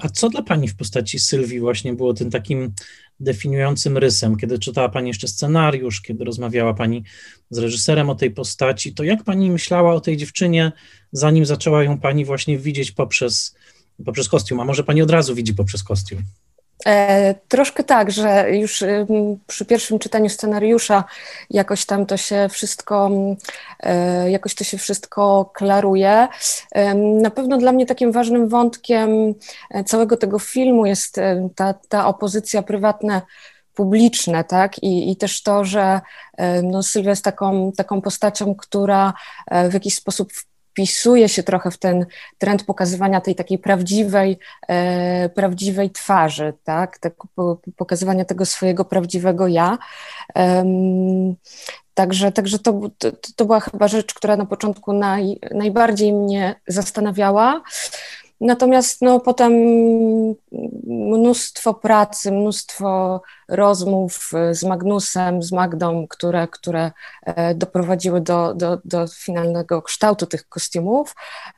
[0.00, 2.72] A co dla Pani w postaci Sylwii właśnie było tym takim
[3.20, 4.36] definiującym rysem?
[4.36, 7.04] Kiedy czytała Pani jeszcze scenariusz, kiedy rozmawiała Pani
[7.50, 10.72] z reżyserem o tej postaci, to jak Pani myślała o tej dziewczynie,
[11.12, 13.54] zanim zaczęła ją Pani właśnie widzieć poprzez,
[14.04, 14.60] poprzez kostium?
[14.60, 16.22] A może Pani od razu widzi poprzez kostium?
[16.86, 18.84] E, troszkę tak, że już
[19.46, 21.04] przy pierwszym czytaniu scenariusza
[21.50, 23.10] jakoś tam to się wszystko,
[23.80, 26.28] e, jakoś to się wszystko klaruje.
[27.20, 29.34] Na pewno dla mnie takim ważnym wątkiem
[29.70, 31.20] e, całego tego filmu jest
[31.54, 33.22] ta, ta opozycja prywatna
[33.74, 34.82] publiczne, tak?
[34.82, 36.00] I, I też to, że
[36.62, 39.12] no, Sylwia jest taką, taką postacią, która
[39.70, 40.32] w jakiś sposób
[40.76, 42.06] wpisuje się trochę w ten
[42.38, 44.38] trend pokazywania tej takiej prawdziwej,
[44.68, 46.98] e, prawdziwej twarzy, tak?
[46.98, 47.14] tak
[47.76, 49.78] pokazywania tego swojego prawdziwego ja.
[50.34, 51.36] Um,
[51.94, 57.62] Także, także to, to, to, była chyba rzecz, która na początku naj, najbardziej mnie zastanawiała.
[58.40, 59.52] Natomiast no, potem
[60.86, 66.92] mnóstwo pracy, mnóstwo rozmów z Magnusem, z Magdą, które, które
[67.22, 71.14] e, doprowadziły do, do, do finalnego kształtu tych kostiumów.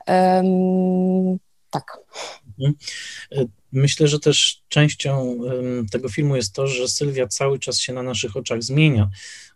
[0.07, 1.39] Um,
[1.69, 1.97] tak.
[2.59, 2.75] Mhm.
[3.31, 5.39] E, myślę, że też częścią
[5.91, 9.09] tego filmu jest to, że Sylwia cały czas się na naszych oczach zmienia,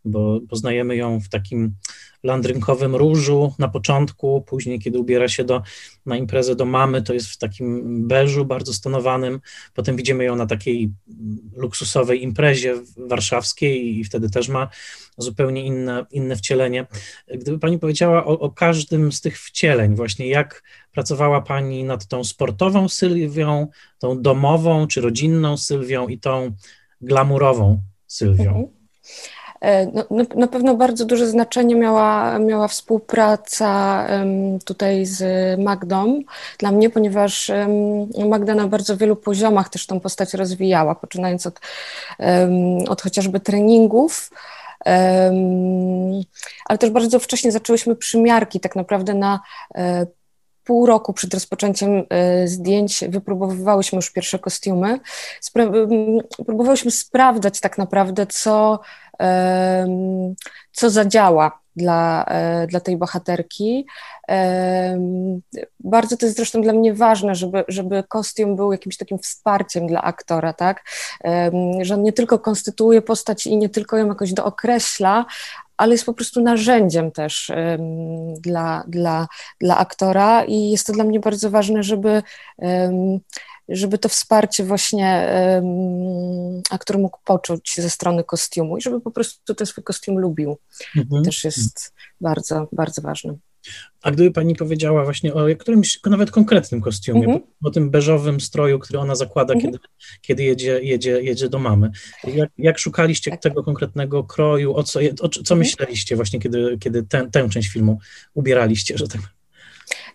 [0.05, 1.75] bo poznajemy ją w takim
[2.23, 5.61] landrynkowym różu na początku, później kiedy ubiera się do,
[6.05, 9.39] na imprezę do mamy, to jest w takim beżu bardzo stonowanym,
[9.73, 10.91] potem widzimy ją na takiej
[11.55, 14.69] luksusowej imprezie warszawskiej i wtedy też ma
[15.17, 16.87] zupełnie inne, inne wcielenie.
[17.27, 22.23] Gdyby Pani powiedziała o, o każdym z tych wcieleń, właśnie jak pracowała Pani nad tą
[22.23, 23.67] sportową Sylwią,
[23.99, 26.55] tą domową czy rodzinną Sylwią i tą
[27.01, 28.49] glamurową Sylwią?
[28.49, 28.67] Mhm.
[29.63, 34.07] E, no, na pewno bardzo duże znaczenie miała, miała współpraca
[34.65, 35.23] tutaj z
[35.59, 36.21] Magdą
[36.57, 37.51] dla mnie, ponieważ
[38.29, 41.59] Magda na bardzo wielu poziomach też tą postać rozwijała, poczynając od,
[42.87, 44.29] od chociażby treningów,
[46.65, 49.39] ale też bardzo wcześnie zaczęłyśmy przymiarki tak naprawdę na
[49.75, 50.05] e,
[50.63, 54.99] pół roku przed rozpoczęciem e, zdjęć wypróbowywałyśmy już pierwsze kostiumy.
[56.45, 58.79] próbowałyśmy sprawdzać tak naprawdę, co
[60.71, 63.85] co zadziała dla, e, dla tej bohaterki.
[65.79, 70.01] Bardzo to jest zresztą dla mnie ważne, żeby, żeby kostium był jakimś takim wsparciem dla
[70.01, 70.83] aktora, tak?
[71.81, 75.25] Że on nie tylko konstytuuje postać i nie tylko ją jakoś dookreśla,
[75.77, 77.51] ale jest po prostu narzędziem też
[78.39, 79.27] dla, dla,
[79.61, 82.23] dla aktora i jest to dla mnie bardzo ważne, żeby
[83.69, 85.29] żeby to wsparcie właśnie
[86.69, 90.57] aktor mógł poczuć ze strony kostiumu i żeby po prostu ten swój kostium lubił.
[90.97, 91.23] Mhm.
[91.23, 93.35] Też jest bardzo, bardzo ważne.
[94.01, 97.41] A gdyby pani powiedziała właśnie o którymś nawet konkretnym kostiumie, mhm.
[97.63, 99.73] o tym beżowym stroju, który ona zakłada, mhm.
[99.73, 99.85] kiedy,
[100.21, 101.89] kiedy jedzie, jedzie, jedzie do mamy.
[102.23, 103.41] Jak, jak szukaliście tak.
[103.41, 105.59] tego konkretnego kroju, o co, o, co mhm.
[105.59, 107.99] myśleliście właśnie, kiedy, kiedy tę, tę część filmu
[108.33, 109.21] ubieraliście, że tak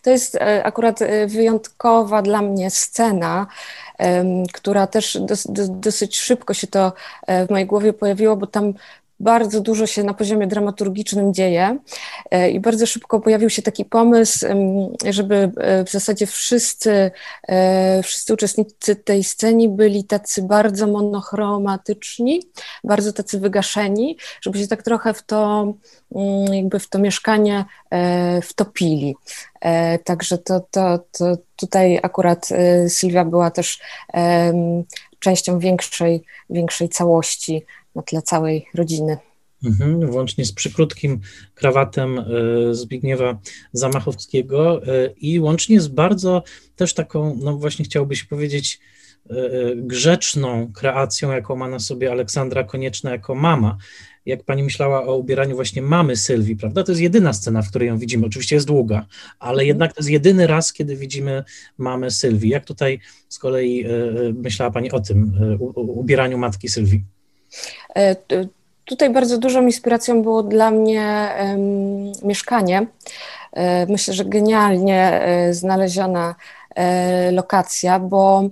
[0.02, 3.46] to jest e, akurat e, wyjątkowa dla mnie scena,
[4.52, 5.18] która też
[5.68, 6.92] dosyć szybko się to
[7.26, 8.74] e, w mojej głowie pojawiło, bo tam
[9.20, 11.78] bardzo dużo się na poziomie dramaturgicznym dzieje
[12.30, 14.46] e, i bardzo szybko pojawił się taki pomysł,
[15.10, 17.10] żeby e, w zasadzie wszyscy,
[17.48, 22.42] e, wszyscy uczestnicy tej sceny byli tacy bardzo monochromatyczni,
[22.84, 25.72] bardzo tacy wygaszeni, żeby się tak trochę w to,
[26.14, 27.64] mm, jakby w to mieszkanie
[28.42, 29.16] wtopili.
[30.04, 32.48] Także to, to, to tutaj akurat
[32.88, 33.80] Sylwia była też
[35.18, 37.64] częścią większej, większej całości
[37.98, 39.16] na tle całej rodziny.
[39.64, 41.20] Mhm, włącznie z przykrótkim
[41.54, 42.24] krawatem e,
[42.74, 43.38] Zbigniewa
[43.72, 46.42] Zamachowskiego e, i łącznie z bardzo
[46.76, 48.80] też taką, no właśnie chciałoby się powiedzieć,
[49.30, 49.34] e,
[49.76, 53.76] grzeczną kreacją, jaką ma na sobie Aleksandra Konieczna jako mama.
[54.26, 56.84] Jak pani myślała o ubieraniu właśnie mamy Sylwii, prawda?
[56.84, 58.26] To jest jedyna scena, w której ją widzimy.
[58.26, 59.06] Oczywiście jest długa,
[59.38, 59.68] ale mhm.
[59.68, 61.44] jednak to jest jedyny raz, kiedy widzimy
[61.78, 62.50] mamy Sylwii.
[62.50, 63.84] Jak tutaj z kolei
[64.34, 65.32] myślała pani o tym
[65.76, 67.17] ubieraniu matki Sylwii?
[67.96, 68.16] E,
[68.84, 71.28] tutaj bardzo dużą inspiracją było dla mnie
[72.22, 72.86] mieszkanie.
[73.52, 76.34] E, myślę, że genialnie e, znaleziona
[77.32, 78.42] lokacja, bo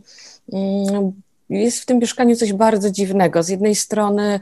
[1.51, 3.43] jest w tym mieszkaniu coś bardzo dziwnego.
[3.43, 4.41] Z jednej strony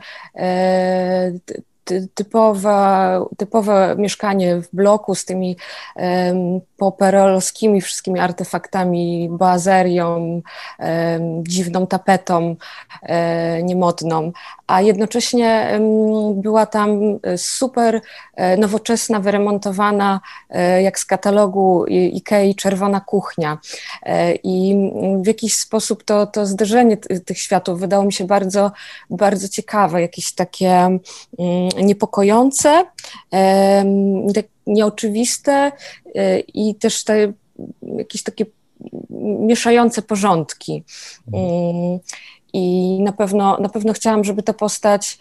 [2.15, 5.57] typowe, typowe mieszkanie w bloku z tymi
[5.97, 10.43] um, poperolskimi wszystkimi artefaktami, boazerią,
[10.79, 12.57] um, dziwną tapetą um,
[13.67, 14.33] niemodną,
[14.67, 15.81] a jednocześnie
[16.35, 18.01] była tam super
[18.35, 20.21] e, nowoczesna, wyremontowana,
[20.51, 23.59] e, jak z katalogu Ikei, czerwona kuchnia.
[24.43, 24.77] I
[25.23, 28.73] w jakiś sposób to, to zderzenie tych światów wydało mi się bardzo,
[29.11, 31.01] bardzo ciekawe, jakieś takie mm,
[31.83, 32.85] niepokojące,
[34.35, 35.73] tak nieoczywiste
[36.55, 37.33] i też te
[37.99, 38.47] jakieś takie
[39.41, 40.85] mieszające porządki.
[41.33, 41.99] Mm,
[42.53, 45.19] I na pewno, na pewno chciałam, żeby ta postać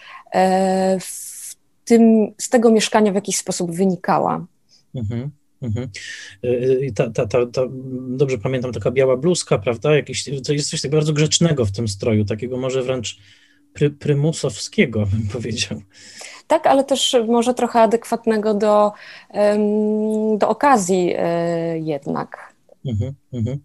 [0.99, 1.55] w
[1.85, 4.45] tym, z tego mieszkania w jakiś sposób wynikała.
[4.95, 5.31] Mhm.
[5.63, 5.89] Mhm.
[6.95, 7.61] Ta, ta, ta, ta,
[8.07, 9.95] dobrze pamiętam, taka biała bluzka, prawda?
[9.95, 13.17] Jakiś, to jest coś tak bardzo grzecznego w tym stroju, takiego może wręcz
[13.73, 15.81] pry, prymusowskiego, bym powiedział.
[16.47, 18.91] Tak, ale też może trochę adekwatnego do,
[20.37, 22.53] do okazji e, jednak.
[22.85, 23.59] Mhm, mhm.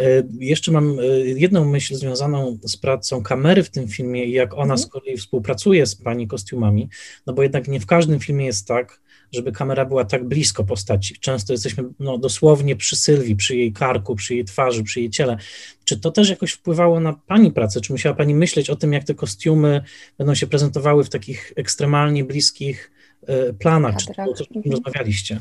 [0.00, 4.54] E, jeszcze mam e, jedną myśl związaną z pracą kamery w tym filmie i jak
[4.54, 4.78] ona mhm.
[4.78, 6.88] z kolei współpracuje z pani kostiumami,
[7.26, 9.00] no bo jednak nie w każdym filmie jest tak,
[9.32, 11.14] żeby kamera była tak blisko postaci.
[11.20, 15.36] Często jesteśmy no, dosłownie przy Sylwii, przy jej karku, przy jej twarzy, przy jej ciele.
[15.84, 17.80] Czy to też jakoś wpływało na Pani pracę?
[17.80, 19.82] Czy musiała Pani myśleć o tym, jak te kostiumy
[20.18, 22.90] będą się prezentowały w takich ekstremalnie bliskich
[23.28, 23.96] y, planach?
[23.96, 24.72] Czy to, mhm.
[24.72, 25.40] rozmawialiście?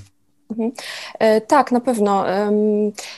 [0.49, 0.71] Mhm.
[1.19, 2.25] E, tak, na pewno.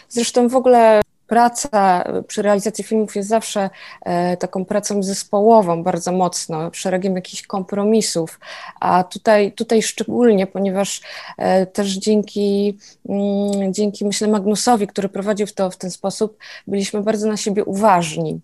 [0.10, 1.02] Zresztą w ogóle
[1.32, 3.70] praca przy realizacji filmów jest zawsze
[4.02, 8.40] e, taką pracą zespołową bardzo mocno, szeregiem jakichś kompromisów,
[8.80, 11.02] a tutaj, tutaj szczególnie, ponieważ
[11.38, 12.78] e, też dzięki,
[13.10, 16.38] mm, dzięki myślę Magnusowi, który prowadził to w ten sposób,
[16.68, 18.40] byliśmy bardzo na siebie uważni.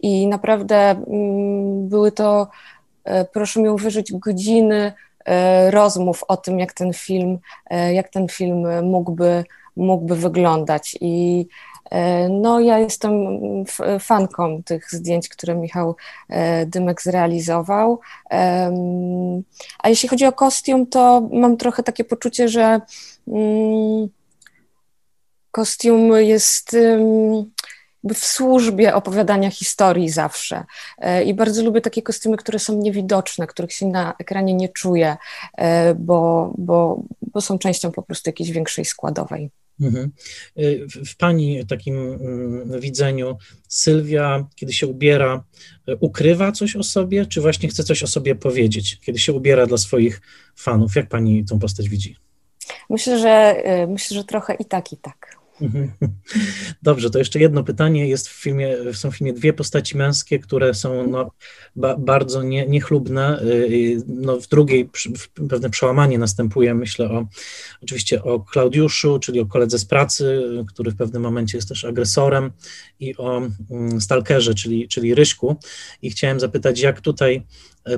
[0.00, 2.48] I naprawdę mm, były to,
[3.04, 4.92] e, proszę mi uwierzyć, godziny
[5.70, 7.38] rozmów o tym, jak ten film,
[7.92, 9.44] jak ten film mógłby,
[9.76, 10.98] mógłby wyglądać.
[11.00, 11.46] I
[12.30, 13.12] no, ja jestem
[14.00, 15.96] fanką tych zdjęć, które Michał
[16.28, 18.00] e, Dymek zrealizował.
[19.78, 22.80] A jeśli chodzi o kostium, to mam trochę takie poczucie, że
[23.28, 24.08] mm,
[25.50, 26.76] kostium jest
[28.04, 30.64] w służbie opowiadania historii zawsze.
[30.98, 35.16] E, I bardzo lubię takie kostiumy, które są niewidoczne, których się na ekranie nie czuje,
[35.96, 39.50] bo, bo, bo są częścią po prostu jakiejś większej składowej.
[39.80, 40.10] Mhm.
[40.58, 43.36] Y, w Pani takim mm, widzeniu
[43.68, 45.44] Sylwia, kiedy się ubiera,
[45.88, 49.66] y, ukrywa coś o sobie, czy właśnie chce coś o sobie powiedzieć, kiedy się ubiera
[49.66, 50.20] dla swoich
[50.56, 50.96] fanów?
[50.96, 52.16] Jak Pani tą postać widzi?
[52.90, 55.37] Myślę, że y, myślę, że trochę i tak, i tak.
[56.82, 58.08] Dobrze, to jeszcze jedno pytanie.
[58.08, 61.30] Jest w filmie, są w filmie dwie postaci męskie, które są no,
[61.76, 63.42] ba, bardzo nie, niechlubne.
[63.42, 64.90] Y, no, w drugiej
[65.48, 66.74] pewne przełamanie następuje.
[66.74, 67.26] Myślę o,
[67.82, 72.50] oczywiście o Klaudiuszu, czyli o koledze z pracy, który w pewnym momencie jest też agresorem,
[73.00, 75.56] i o mm, Stalkerze, czyli, czyli Ryśku.
[76.02, 77.42] I chciałem zapytać, jak tutaj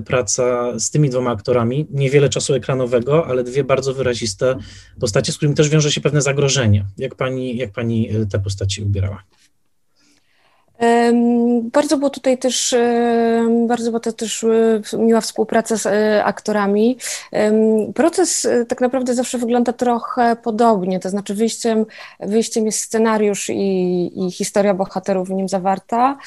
[0.05, 4.57] praca z tymi dwoma aktorami, niewiele czasu ekranowego, ale dwie bardzo wyraziste
[5.01, 6.85] postacie, z którymi też wiąże się pewne zagrożenie.
[6.99, 9.23] Jak pani, jak pani e, te postaci ubierała?
[11.73, 12.75] Bardzo było tutaj też,
[13.69, 15.87] bardzo była to też e, miła współpraca z
[16.25, 16.97] aktorami.
[17.95, 21.87] Proces tak naprawdę zawsze wygląda trochę podobnie, to znaczy wyjściem,
[22.21, 26.19] wyjściem jest scenariusz i, i historia bohaterów w nim zawarta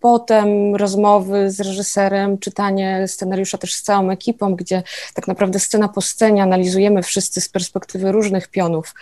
[0.00, 4.82] potem rozmowy z reżyserem, czytanie scenariusza też z całą ekipą, gdzie
[5.14, 8.94] tak naprawdę scena po scenie analizujemy wszyscy z perspektywy różnych pionów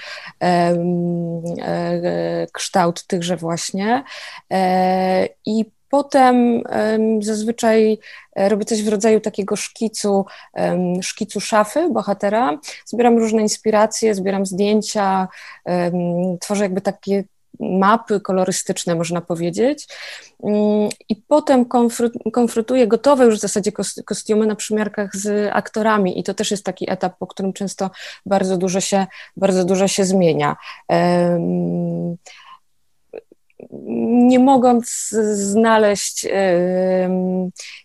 [0.43, 0.77] e,
[2.53, 4.05] kształt tychże właśnie.
[4.53, 6.63] E, I Potem
[7.21, 7.99] zazwyczaj
[8.37, 10.25] e, robię coś w rodzaju takiego szkicu,
[11.03, 12.59] szkicu szafy bohatera.
[12.87, 15.29] Zbieram różne inspiracje, zbieram zdjęcia,
[16.41, 17.25] tworzę jakby takie
[17.61, 19.89] mapy kolorystyczne, można powiedzieć.
[20.45, 21.65] Mm, I potem
[22.33, 23.73] konfrontuję gotowe już w zasadzie
[24.05, 27.91] kostiumy na przymiarkach z aktorami i to też jest taki etap, po którym często
[28.27, 29.07] bardzo dużo się,
[29.37, 30.57] bardzo dużo się zmienia
[33.71, 36.27] nie mogąc znaleźć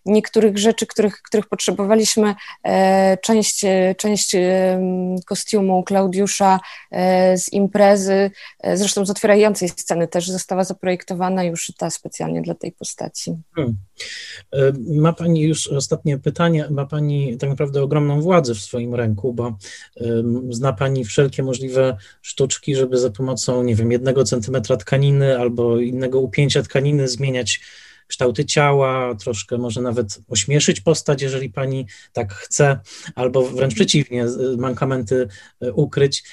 [0.06, 3.66] niektórych rzeczy, których, których potrzebowaliśmy, e, część,
[3.98, 4.36] część
[5.26, 6.60] kostiumu Klaudiusza
[6.92, 12.56] e, z imprezy, e, zresztą z otwierającej sceny też została zaprojektowana już ta specjalnie dla
[12.56, 13.36] tej postaci.
[13.56, 13.78] Hmm.
[14.78, 19.58] Ma Pani już ostatnie pytanie, ma Pani tak naprawdę ogromną władzę w swoim ręku, bo
[20.50, 26.20] zna Pani wszelkie możliwe sztuczki, żeby za pomocą, nie wiem, jednego centymetra tkaniny albo innego
[26.20, 27.62] upięcia tkaniny zmieniać
[28.14, 32.80] kształty ciała, troszkę może nawet ośmieszyć postać, jeżeli pani tak chce,
[33.16, 34.26] albo wręcz przeciwnie,
[34.58, 35.28] mankamenty
[35.74, 36.24] ukryć.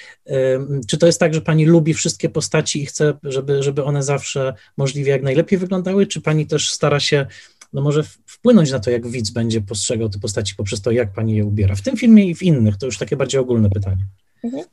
[0.89, 4.55] Czy to jest tak, że pani lubi wszystkie postaci i chce, żeby, żeby one zawsze
[4.77, 7.27] możliwie jak najlepiej wyglądały, czy pani też stara się
[7.73, 11.37] no może wpłynąć na to, jak widz będzie postrzegał te postaci poprzez to, jak pani
[11.37, 11.75] je ubiera.
[11.75, 14.07] W tym filmie i w innych, to już takie bardziej ogólne pytanie.
[14.45, 14.65] Mhm.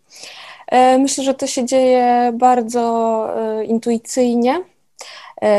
[0.67, 2.81] E, myślę, że to się dzieje bardzo
[3.35, 4.63] e, intuicyjnie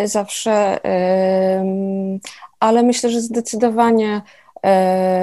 [0.05, 0.79] zawsze,
[2.61, 4.23] ale myślę, że zdecydowanie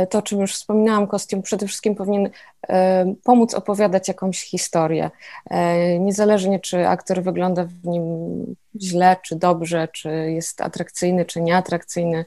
[0.09, 2.29] to, o czym już wspominałam, kostium przede wszystkim powinien
[3.23, 5.11] pomóc opowiadać jakąś historię.
[5.99, 8.03] Niezależnie, czy aktor wygląda w nim
[8.81, 12.25] źle, czy dobrze, czy jest atrakcyjny, czy nieatrakcyjny,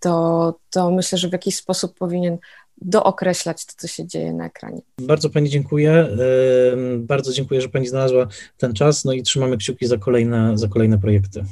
[0.00, 2.38] to, to myślę, że w jakiś sposób powinien
[2.84, 4.80] dookreślać to, co się dzieje na ekranie.
[4.98, 6.08] Bardzo Pani dziękuję.
[6.98, 8.26] Bardzo dziękuję, że Pani znalazła
[8.56, 9.04] ten czas.
[9.04, 11.44] No i trzymamy kciuki za kolejne, za kolejne projekty.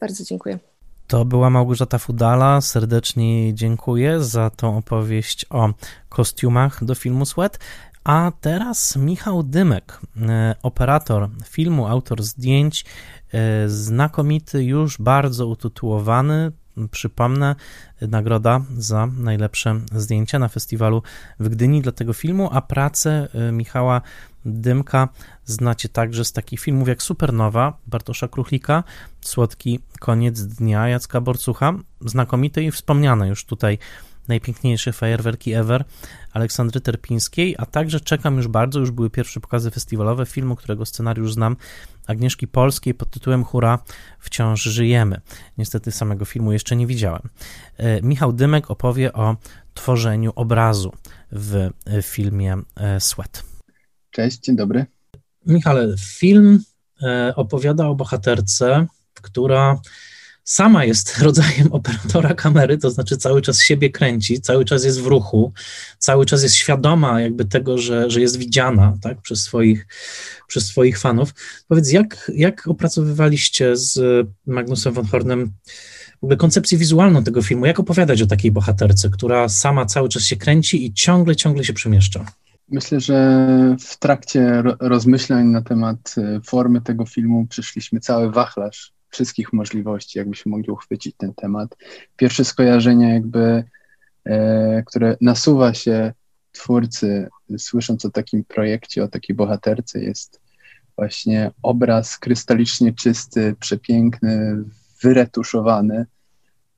[0.00, 0.58] Bardzo dziękuję.
[1.06, 2.60] To była Małgorzata Fudala.
[2.60, 5.70] Serdecznie dziękuję za tą opowieść o
[6.08, 7.58] kostiumach do filmu Sweat.
[8.04, 12.84] A teraz Michał Dymek, e, operator filmu, autor zdjęć,
[13.32, 16.52] e, znakomity, już bardzo utytułowany,
[16.90, 17.54] Przypomnę,
[18.00, 21.02] nagroda za najlepsze zdjęcia na festiwalu
[21.40, 24.00] w Gdyni dla tego filmu, a pracę y, Michała
[24.44, 25.08] Dymka
[25.44, 28.84] znacie także z takich filmów jak Supernowa Bartosza Kruchlika,
[29.20, 33.78] Słodki koniec dnia Jacka Borcucha, znakomite i wspomniane już tutaj
[34.28, 35.84] najpiękniejsze fajerwerki ever
[36.32, 41.32] Aleksandry Terpińskiej, a także czekam już bardzo, już były pierwsze pokazy festiwalowe filmu, którego scenariusz
[41.32, 41.56] znam,
[42.06, 43.78] Agnieszki Polskiej pod tytułem Hura,
[44.18, 45.20] wciąż żyjemy.
[45.58, 47.22] Niestety samego filmu jeszcze nie widziałem.
[47.76, 49.36] E, Michał Dymek opowie o
[49.74, 50.92] tworzeniu obrazu
[51.32, 53.44] w e, filmie e, Sweat.
[54.10, 54.86] Cześć, dzień dobry.
[55.46, 56.64] Michale, film
[57.36, 59.80] opowiada o bohaterce, która
[60.44, 65.06] sama jest rodzajem operatora kamery, to znaczy cały czas siebie kręci, cały czas jest w
[65.06, 65.52] ruchu,
[65.98, 69.86] cały czas jest świadoma jakby tego, że, że jest widziana tak, przez, swoich,
[70.46, 71.34] przez swoich fanów.
[71.68, 75.52] Powiedz, jak, jak opracowywaliście z Magnusem von Hornem
[76.20, 77.66] w ogóle koncepcję wizualną tego filmu?
[77.66, 81.72] Jak opowiadać o takiej bohaterce, która sama cały czas się kręci i ciągle, ciągle się
[81.72, 82.24] przemieszcza?
[82.68, 83.46] Myślę, że
[83.80, 90.50] w trakcie rozmyślań na temat y, formy tego filmu przyszliśmy cały wachlarz wszystkich możliwości, jakbyśmy
[90.50, 91.76] mogli uchwycić ten temat.
[92.16, 93.64] Pierwsze skojarzenie jakby,
[94.24, 96.12] e, które nasuwa się
[96.52, 97.28] twórcy,
[97.58, 100.40] słysząc o takim projekcie, o takiej bohaterce, jest
[100.96, 104.64] właśnie obraz krystalicznie czysty, przepiękny,
[105.02, 106.06] wyretuszowany,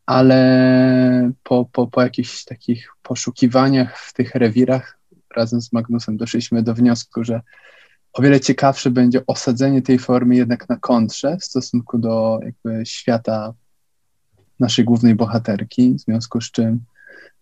[0.06, 4.98] ale po, po, po jakichś takich poszukiwaniach w tych rewirach
[5.36, 7.40] razem z Magnusem doszliśmy do wniosku, że
[8.16, 13.54] o wiele ciekawsze będzie osadzenie tej formy jednak na kontrze w stosunku do jakby świata
[14.60, 16.80] naszej głównej bohaterki, w związku z czym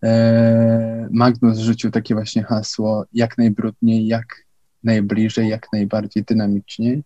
[0.03, 4.25] e, Magnus rzucił takie właśnie hasło jak najbrudniej, jak
[4.83, 7.01] najbliżej, jak najbardziej dynamicznie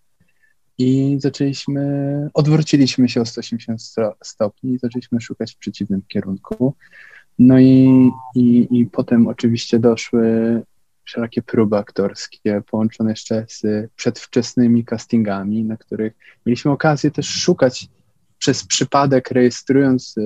[0.77, 3.81] i zaczęliśmy, odwróciliśmy się o 180
[4.23, 6.73] stopni i zaczęliśmy szukać w przeciwnym kierunku.
[7.39, 10.61] No i, i, i potem oczywiście doszły
[11.09, 16.13] wszelakie próby aktorskie, połączone jeszcze z przedwczesnymi castingami, na których
[16.45, 17.87] mieliśmy okazję też szukać
[18.37, 20.21] przez przypadek, rejestrując y,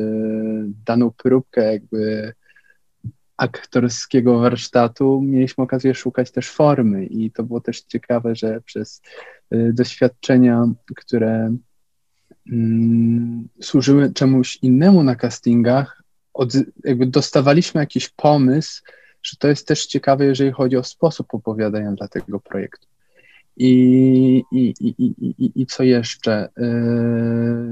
[0.85, 2.33] daną próbkę jakby
[3.37, 7.05] aktorskiego warsztatu, mieliśmy okazję szukać też formy.
[7.05, 9.01] I to było też ciekawe, że przez
[9.53, 11.55] y, doświadczenia, które
[12.51, 16.03] mm, służyły czemuś innemu na castingach,
[16.33, 16.53] od,
[16.83, 18.83] jakby dostawaliśmy jakiś pomysł,
[19.23, 22.87] że to jest też ciekawe, jeżeli chodzi o sposób opowiadania dla tego projektu.
[23.57, 26.49] I, i, i, i, i co jeszcze?
[26.57, 26.67] E,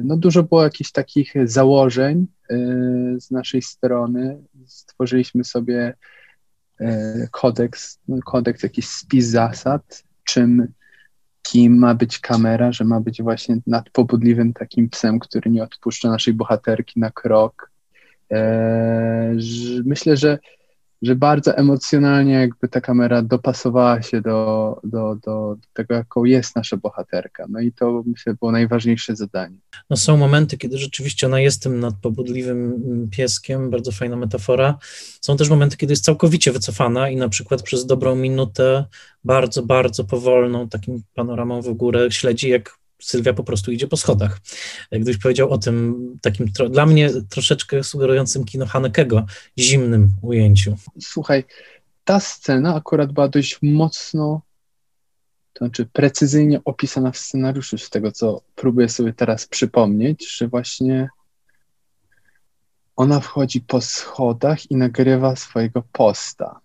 [0.03, 2.55] no dużo było jakichś takich założeń e,
[3.19, 4.41] z naszej strony.
[4.65, 5.93] Stworzyliśmy sobie
[6.79, 10.67] e, kodeks, no, kodeks, jakiś spis zasad, czym,
[11.41, 16.33] kim ma być kamera, że ma być właśnie nadpobudliwym takim psem, który nie odpuszcza naszej
[16.33, 17.71] bohaterki na krok.
[19.85, 20.39] Myślę, że
[21.01, 26.77] że bardzo emocjonalnie jakby ta kamera dopasowała się do, do, do, tego, jaką jest nasza
[26.77, 27.45] bohaterka.
[27.49, 29.57] No i to myślę było najważniejsze zadanie.
[29.89, 34.77] No są momenty, kiedy rzeczywiście ona jest tym nadpobudliwym pieskiem, bardzo fajna metafora.
[35.21, 38.85] Są też momenty, kiedy jest całkowicie wycofana i na przykład przez dobrą minutę
[39.23, 44.39] bardzo, bardzo powolną, takim panoramą w górę śledzi, jak Sylwia po prostu idzie po schodach.
[44.91, 49.25] Gdybyś powiedział o tym takim dla mnie troszeczkę sugerującym kino Hanekego,
[49.59, 50.77] zimnym ujęciu.
[51.01, 51.43] Słuchaj,
[52.03, 54.41] ta scena akurat była dość mocno,
[55.53, 61.09] to znaczy precyzyjnie opisana w scenariuszu, z tego co próbuję sobie teraz przypomnieć, że właśnie
[62.95, 66.60] ona wchodzi po schodach i nagrywa swojego posta.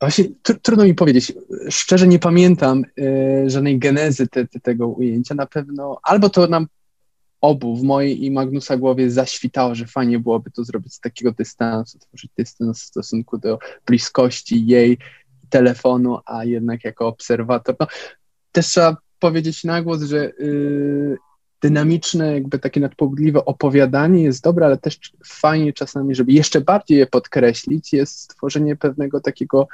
[0.00, 1.32] Właśnie tr trudno mi powiedzieć.
[1.68, 5.34] Szczerze nie pamiętam y, żadnej genezy te, te, tego ujęcia.
[5.34, 6.66] Na pewno albo to nam
[7.40, 11.98] obu w mojej i Magnusa głowie zaświtało, że fajnie byłoby to zrobić z takiego dystansu,
[11.98, 14.98] tworzyć dystans w stosunku do bliskości jej
[15.50, 17.76] telefonu, a jednak jako obserwator.
[17.80, 17.86] No,
[18.52, 21.16] też trzeba powiedzieć na głos, że y,
[21.62, 27.06] dynamiczne, jakby takie nadpobudliwe opowiadanie jest dobre, ale też fajnie czasami, żeby jeszcze bardziej je
[27.06, 29.68] podkreślić, jest stworzenie pewnego takiego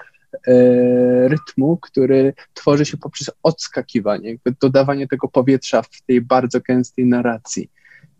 [1.28, 7.70] rytmu, który tworzy się poprzez odskakiwanie, dodawanie tego powietrza w tej bardzo gęstej narracji.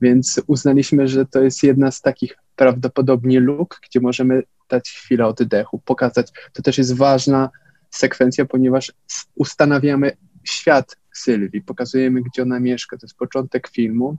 [0.00, 5.78] Więc uznaliśmy, że to jest jedna z takich prawdopodobnie luk, gdzie możemy dać chwilę oddechu,
[5.84, 6.32] pokazać.
[6.52, 7.50] To też jest ważna
[7.90, 8.92] sekwencja, ponieważ
[9.34, 12.98] ustanawiamy świat Sylwii, pokazujemy, gdzie ona mieszka.
[12.98, 14.16] To jest początek filmu,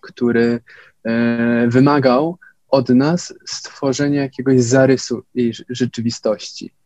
[0.00, 0.60] który
[1.04, 2.38] e, wymagał
[2.68, 6.77] od nas stworzenia jakiegoś zarysu jej rzeczywistości, e,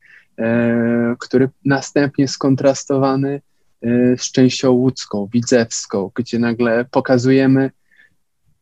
[1.19, 3.41] który następnie skontrastowany
[3.83, 7.71] e, z częścią łódzką, widzewską, gdzie nagle pokazujemy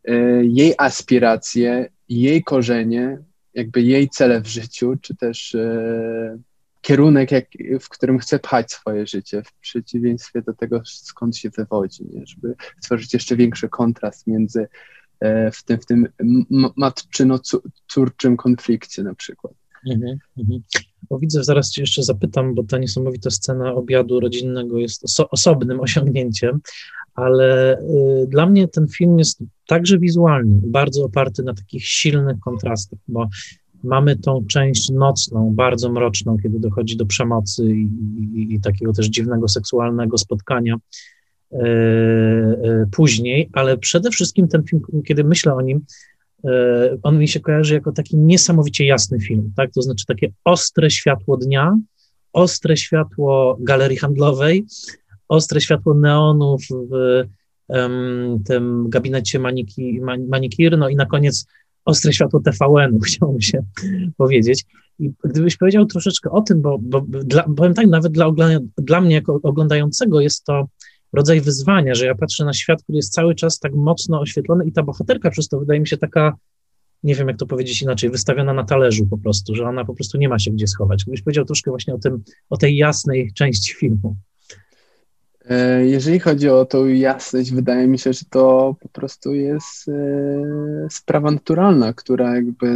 [0.04, 0.14] e,
[0.44, 3.18] jej aspiracje, jej korzenie,
[3.54, 6.38] jakby jej cele w życiu, czy też e,
[6.80, 7.46] kierunek, jak,
[7.80, 12.26] w którym chce pchać swoje życie, w przeciwieństwie do tego, skąd się wywodzi, nie?
[12.26, 14.68] żeby stworzyć jeszcze większy kontrast między
[15.20, 16.08] e, w tym, w tym
[16.76, 19.59] matczyno-córczym konflikcie na przykład.
[19.86, 20.60] Mhm, mhm.
[21.10, 25.80] Bo widzę, zaraz Cię jeszcze zapytam, bo ta niesamowita scena obiadu rodzinnego jest oso osobnym
[25.86, 26.60] osiągnięciem,
[27.14, 32.98] ale y, dla mnie ten film jest także wizualny, bardzo oparty na takich silnych kontrastach,
[33.08, 33.28] bo
[33.82, 37.88] Mamy tą część nocną, bardzo mroczną, kiedy dochodzi do przemocy i,
[38.34, 40.76] i, i takiego też dziwnego seksualnego spotkania
[41.52, 45.84] e, e, później, ale przede wszystkim ten film, kiedy myślę o nim,
[47.02, 49.70] on mi się kojarzy jako taki niesamowicie jasny film, tak?
[49.72, 51.78] To znaczy takie ostre światło dnia,
[52.32, 54.64] ostre światło galerii handlowej,
[55.28, 57.24] ostre światło neonów w
[58.46, 61.46] tym gabinecie maniki, man, manikir, no i na koniec
[61.84, 63.64] ostre światło TVN-u, chciałoby się
[64.16, 64.64] powiedzieć.
[64.98, 68.32] I gdybyś powiedział troszeczkę o tym, bo, bo dla, powiem tak, nawet dla,
[68.78, 70.68] dla mnie jako oglądającego jest to
[71.12, 74.72] rodzaj wyzwania, że ja patrzę na świat, który jest cały czas tak mocno oświetlony i
[74.72, 76.36] ta bohaterka przez to wydaje mi się taka,
[77.02, 80.18] nie wiem jak to powiedzieć inaczej, wystawiona na talerzu po prostu, że ona po prostu
[80.18, 81.02] nie ma się gdzie schować.
[81.02, 84.16] Gdybyś powiedział troszkę właśnie o tym, o tej jasnej części filmu.
[85.44, 90.86] E, jeżeli chodzi o tą jasność, wydaje mi się, że to po prostu jest e,
[90.90, 92.66] sprawa naturalna, która jakby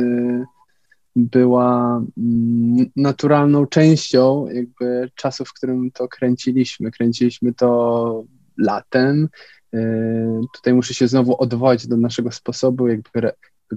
[1.17, 6.91] była mm, naturalną częścią jakby czasu, w którym to kręciliśmy.
[6.91, 8.25] Kręciliśmy to
[8.59, 9.29] latem.
[9.75, 13.33] E, tutaj muszę się znowu odwołać do naszego sposobu jakby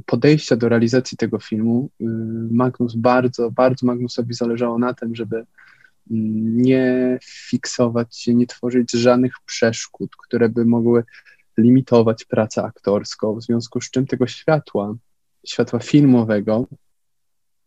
[0.05, 1.89] podejścia do realizacji tego filmu.
[2.51, 5.45] Magnus bardzo, bardzo Magnusowi zależało na tym, żeby
[6.09, 11.03] nie fiksować się, nie tworzyć żadnych przeszkód, które by mogły
[11.57, 14.95] limitować pracę aktorską, w związku z czym tego światła,
[15.45, 16.67] światła filmowego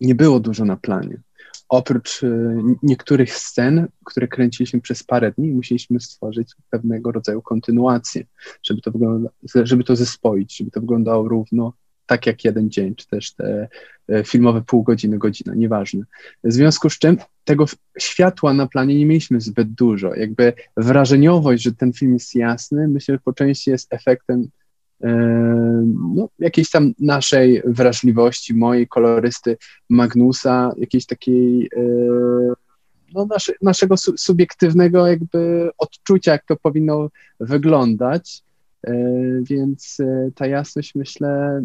[0.00, 1.20] nie było dużo na planie.
[1.68, 2.28] Oprócz e,
[2.82, 8.24] niektórych scen, które kręciliśmy przez parę dni, musieliśmy stworzyć pewnego rodzaju kontynuację,
[8.62, 8.92] żeby to,
[9.64, 11.72] żeby to zespoić, żeby to wyglądało równo
[12.10, 13.68] tak jak jeden dzień, czy też te
[14.08, 16.04] e, filmowe pół godziny, godzina, nieważne.
[16.44, 17.64] W związku z czym tego
[17.98, 20.14] światła na planie nie mieliśmy zbyt dużo.
[20.14, 24.48] Jakby wrażeniowość, że ten film jest jasny, myślę, że po części jest efektem
[26.14, 29.56] no, jakiejś tam naszej wrażliwości, mojej kolorysty
[29.88, 31.70] Magnusa, jakiejś takiej
[33.14, 37.08] no, nasze, naszego subiektywnego jakby odczucia, jak to powinno
[37.40, 38.42] wyglądać.
[39.42, 41.62] Więc e, ta jasność, myślę,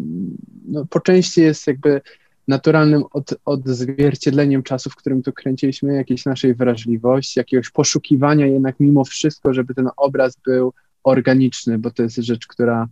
[0.68, 2.00] no, po części jest jakby
[2.48, 9.04] naturalnym od, odzwierciedleniem czasu, w którym to kręciliśmy, jakiejś naszej wrażliwości, jakiegoś poszukiwania jednak mimo
[9.04, 10.72] wszystko, żeby ten obraz był
[11.04, 12.88] organiczny, bo to jest rzecz, która,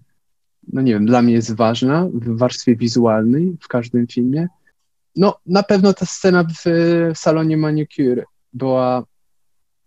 [0.73, 4.49] no nie wiem, dla mnie jest ważna w warstwie wizualnej w każdym filmie.
[5.17, 6.65] No, na pewno ta scena w,
[7.15, 9.05] w salonie manicure była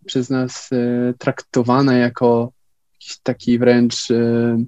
[0.06, 2.52] przez nas e, traktowana jako
[2.92, 4.64] jakiś taki wręcz e,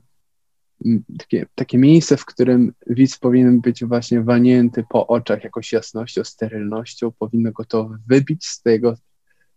[1.18, 7.12] takie, takie miejsce, w którym widz powinien być właśnie walnięty po oczach jakąś jasnością, sterylnością,
[7.18, 8.94] powinno go to wybić z tego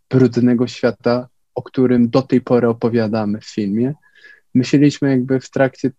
[0.10, 3.94] brudnego świata, o którym do tej pory opowiadamy w filmie.
[4.54, 5.92] Myśleliśmy jakby w trakcie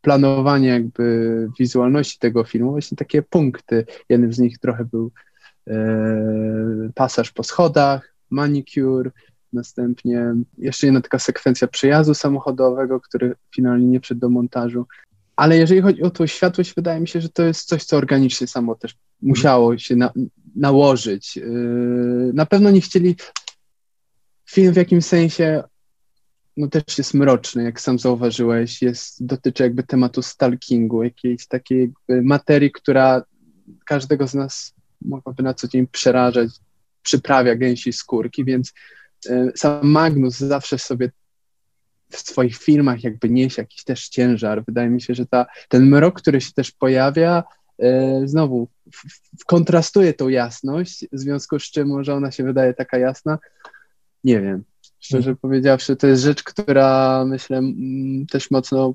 [0.00, 3.84] planowania jakby wizualności tego filmu właśnie takie punkty.
[4.08, 5.10] Jednym z nich trochę był
[5.66, 5.76] e,
[6.94, 9.10] pasaż po schodach, manicure,
[9.52, 14.86] Następnie jeszcze jedna taka sekwencja przejazdu samochodowego, który finalnie nie przed do montażu.
[15.36, 18.46] ale jeżeli chodzi o tą światłość, wydaje mi się, że to jest coś, co organicznie
[18.46, 20.12] samo też musiało się na,
[20.56, 21.36] nałożyć.
[21.36, 23.16] Yy, na pewno nie chcieli.
[24.50, 25.62] Film w jakimś sensie
[26.58, 32.72] no też jest mroczny, jak sam zauważyłeś, jest, dotyczy jakby tematu stalkingu, jakiejś takiej materii,
[32.72, 33.22] która
[33.86, 36.50] każdego z nas mogłaby na co dzień przerażać,
[37.02, 38.72] przyprawia gęsi skórki, więc
[39.28, 41.10] yy, sam Magnus zawsze sobie
[42.10, 44.64] w swoich filmach jakby niesie jakiś też ciężar.
[44.64, 47.44] Wydaje mi się, że ta, ten mrok, który się też pojawia,
[47.78, 49.02] e, znowu w,
[49.40, 53.38] w kontrastuje tą jasność, w związku z czym może ona się wydaje taka jasna.
[54.24, 54.64] Nie wiem.
[55.08, 57.62] Szczerze powiedziawszy, to jest rzecz, która myślę
[58.30, 58.94] też mocno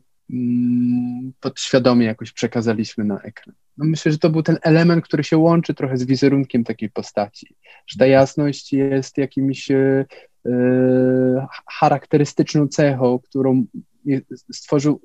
[1.39, 3.55] podświadomie jakoś przekazaliśmy na ekran.
[3.77, 7.55] No myślę, że to był ten element, który się łączy trochę z wizerunkiem takiej postaci,
[7.87, 9.71] że ta jasność jest jakimś
[10.45, 11.47] E,
[11.79, 13.65] charakterystyczną cechą, którą
[14.53, 15.01] stworzył,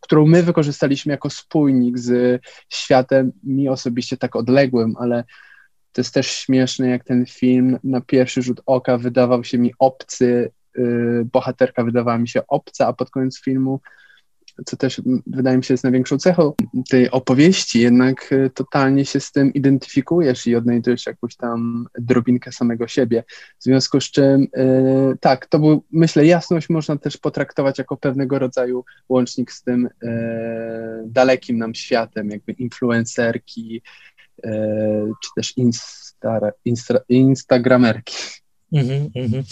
[0.00, 5.24] którą my wykorzystaliśmy jako spójnik z światem, mi osobiście tak odległym, ale
[5.92, 10.50] to jest też śmieszne, jak ten film na pierwszy rzut oka wydawał się mi obcy,
[10.78, 10.82] e,
[11.32, 13.80] bohaterka wydawała mi się obca, a pod koniec filmu
[14.66, 16.52] co też wydaje mi się jest największą cechą
[16.90, 22.88] tej opowieści, jednak e, totalnie się z tym identyfikujesz i odnajdujesz jakąś tam drobinkę samego
[22.88, 23.24] siebie.
[23.58, 28.38] W związku z czym, yy, tak, to był, myślę, jasność można też potraktować jako pewnego
[28.38, 30.10] rodzaju łącznik z tym yy,
[31.06, 33.80] dalekim nam światem, jakby influencerki, yy,
[35.22, 38.14] czy też insta, insta, instagramerki.
[38.72, 39.42] Mm-hmm, mm-hmm.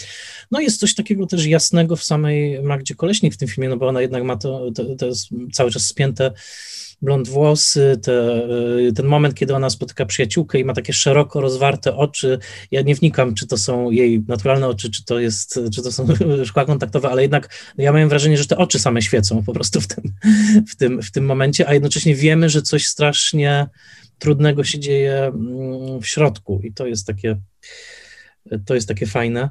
[0.51, 3.87] No jest coś takiego też jasnego w samej Magdzie Koleśnik w tym filmie, no bo
[3.87, 5.11] ona jednak ma to, to, to
[5.51, 6.31] cały czas spięte
[7.01, 8.41] blond włosy, te,
[8.79, 12.39] y, ten moment, kiedy ona spotyka przyjaciółkę i ma takie szeroko rozwarte oczy.
[12.71, 16.07] Ja nie wnikam, czy to są jej naturalne oczy, czy to jest, czy to są
[16.45, 19.87] szkła kontaktowe, ale jednak ja mam wrażenie, że te oczy same świecą po prostu w
[19.87, 20.13] tym,
[20.69, 23.67] w tym, w tym momencie, a jednocześnie wiemy, że coś strasznie
[24.19, 27.37] trudnego się dzieje mm, w środku i to jest takie
[28.65, 29.49] to jest takie fajne.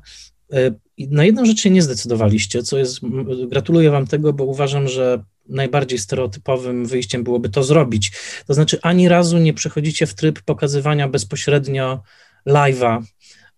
[0.53, 3.01] E, na jedną rzecz się nie zdecydowaliście, co jest,
[3.49, 8.13] gratuluję Wam tego, bo uważam, że najbardziej stereotypowym wyjściem byłoby to zrobić.
[8.47, 12.03] To znaczy, ani razu nie przechodzicie w tryb pokazywania bezpośrednio
[12.47, 13.03] live'a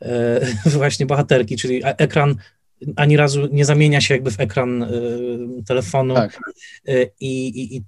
[0.03, 0.41] e,
[0.79, 2.35] właśnie bohaterki, czyli e, ekran
[2.97, 4.87] ani razu nie zamienia się jakby w ekran
[5.67, 6.15] telefonu.
[6.15, 6.41] Tak.
[7.21, 7.83] I, i,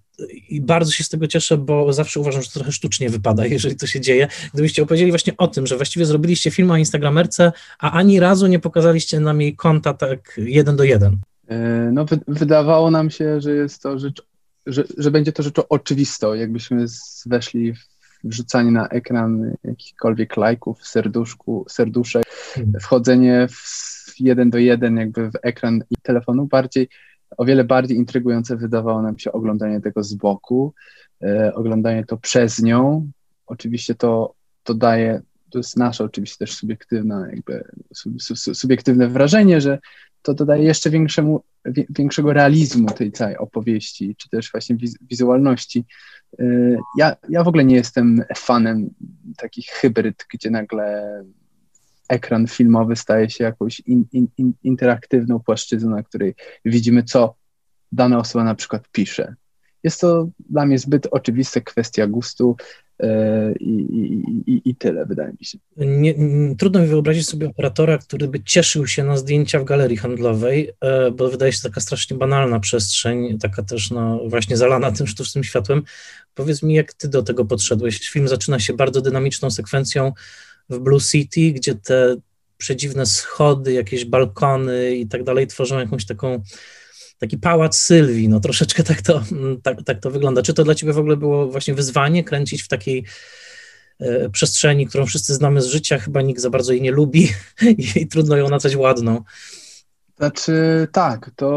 [0.48, 3.76] i bardzo się z tego cieszę, bo zawsze uważam, że to trochę sztucznie wypada, jeżeli
[3.76, 4.28] to się dzieje.
[4.55, 8.59] Gdybyście opowiedzieli właśnie o tym, że właściwie zrobiliście film o Instagramerce, a ani razu nie
[8.59, 11.18] pokazaliście nam jej konta tak jeden do jeden.
[11.48, 14.22] E, no, wydawało nam się, że jest to rzecz,
[14.66, 16.86] że, że będzie to rzeczą oczywistą, jakbyśmy
[17.26, 17.90] weszli w
[18.24, 22.24] wrzucanie na ekran jakichkolwiek lajków, serduszku, serduszek,
[22.55, 22.72] hmm.
[22.80, 26.88] wchodzenie w jeden do jeden jakby w ekran i telefonu, bardziej
[27.36, 30.74] o wiele bardziej intrygujące wydawało nam się oglądanie tego z boku,
[31.23, 33.11] e, oglądanie to przez nią.
[33.47, 34.35] Oczywiście to,
[34.65, 37.65] to daje, to jest nasze oczywiście też subiektywne, jakby
[38.55, 39.78] subiektywne wrażenie, że
[40.23, 41.43] to dodaje jeszcze większemu,
[41.90, 44.77] większego realizmu tej całej opowieści, czy też właśnie
[45.11, 45.85] wizualności.
[46.39, 46.44] E,
[46.98, 48.90] ja, ja w ogóle nie jestem fanem
[49.36, 51.24] takich hybryd, gdzie nagle
[52.11, 56.35] ekran filmowy staje się jakąś in, in, in, interaktywną płaszczyzną, na której
[56.65, 57.35] widzimy, co
[57.93, 59.35] dana osoba na przykład pisze.
[59.85, 62.57] Jest to dla mnie zbyt oczywista kwestia gustu
[63.01, 63.09] yy,
[63.61, 63.73] i,
[64.47, 65.59] i, i, tyle, wydaje mi się.
[65.77, 66.15] Nie,
[66.59, 71.12] trudno mi wyobrazić sobie operatora, który by cieszył się na zdjęcia w galerii handlowej, yy,
[71.12, 75.82] bo wydaje się taka strasznie banalna przestrzeń, taka też no, właśnie zalana tym sztucznym światłem.
[76.35, 78.11] Powiedz mi, jak ty do tego podszedłeś?
[78.11, 80.12] Film zaczyna się bardzo dynamiczną sekwencją
[80.70, 82.16] w Blue City, gdzie te
[82.59, 86.42] przedziwne schody, jakieś balkony i tak dalej tworzą jakąś taką
[87.18, 89.22] taki pałac Sylwii, no troszeczkę tak to,
[89.62, 90.42] tak, tak to wygląda.
[90.42, 93.05] Czy to dla ciebie w ogóle było właśnie wyzwanie kręcić w takiej
[93.98, 97.28] e, przestrzeni, którą wszyscy znamy z życia, chyba nikt za bardzo jej nie lubi
[97.62, 99.22] i, i trudno ją nazwać ładną.
[100.16, 101.48] Znaczy, tak, to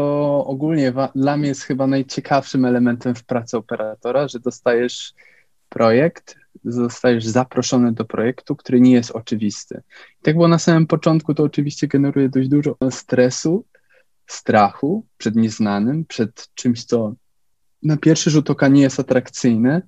[0.46, 5.12] ogólnie dla mnie jest chyba najciekawszym elementem w pracy operatora, że dostajesz
[5.68, 9.82] projekt, zostajesz zaproszony do projektu, który nie jest oczywisty.
[10.20, 13.64] I tak było na samym początku, to oczywiście generuje dość dużo stresu,
[14.26, 17.14] strachu przed nieznanym, przed czymś, co
[17.82, 19.82] na pierwszy rzut oka nie jest atrakcyjne,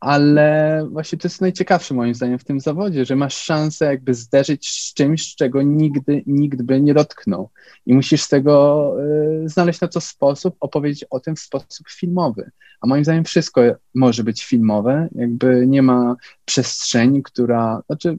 [0.00, 4.70] ale właśnie to jest najciekawsze moim zdaniem w tym zawodzie, że masz szansę jakby zderzyć
[4.70, 7.50] z czymś, czego nigdy nikt by nie dotknął
[7.86, 8.94] i musisz z tego
[9.44, 12.50] y, znaleźć na to sposób, opowiedzieć o tym w sposób filmowy.
[12.80, 13.62] A moim zdaniem wszystko
[13.94, 18.18] może być filmowe, jakby nie ma przestrzeni, która, znaczy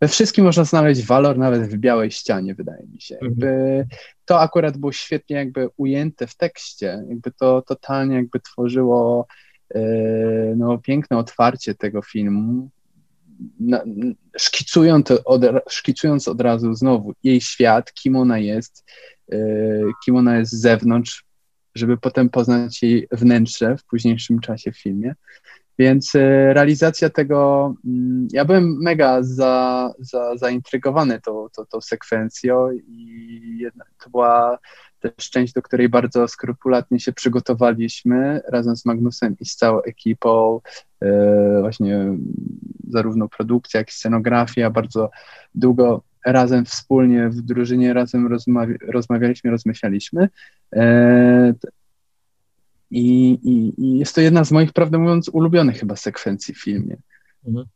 [0.00, 3.14] we wszystkim można znaleźć walor, nawet w białej ścianie, wydaje mi się.
[3.14, 3.30] Mhm.
[3.30, 3.86] Jakby
[4.24, 9.26] to akurat było świetnie jakby ujęte w tekście, jakby to totalnie jakby tworzyło
[10.56, 12.70] no, piękne otwarcie tego filmu,
[13.60, 13.84] na,
[14.36, 18.84] szkicując, od, szkicując od razu znowu jej świat, kim ona jest,
[19.32, 19.38] e,
[20.04, 21.24] kim ona jest z zewnątrz,
[21.74, 25.14] żeby potem poznać jej wnętrze w późniejszym czasie w filmie.
[25.78, 32.70] Więc e, realizacja tego, mm, ja byłem mega za, za, zaintrygowany tą, tą, tą sekwencją
[32.72, 34.58] i jedna, to była
[35.00, 40.60] też część, do której bardzo skrupulatnie się przygotowaliśmy razem z Magnusem i z całą ekipą,
[41.02, 42.18] e, właśnie
[42.88, 45.10] zarówno produkcja, jak i scenografia, bardzo
[45.54, 50.28] długo razem wspólnie w drużynie razem rozmawia, rozmawialiśmy, rozmyślaliśmy.
[50.74, 51.54] E,
[52.90, 56.96] i, i, I, jest to jedna z moich, prawdę mówiąc, ulubionych chyba sekwencji w filmie.
[57.46, 57.66] Mhm.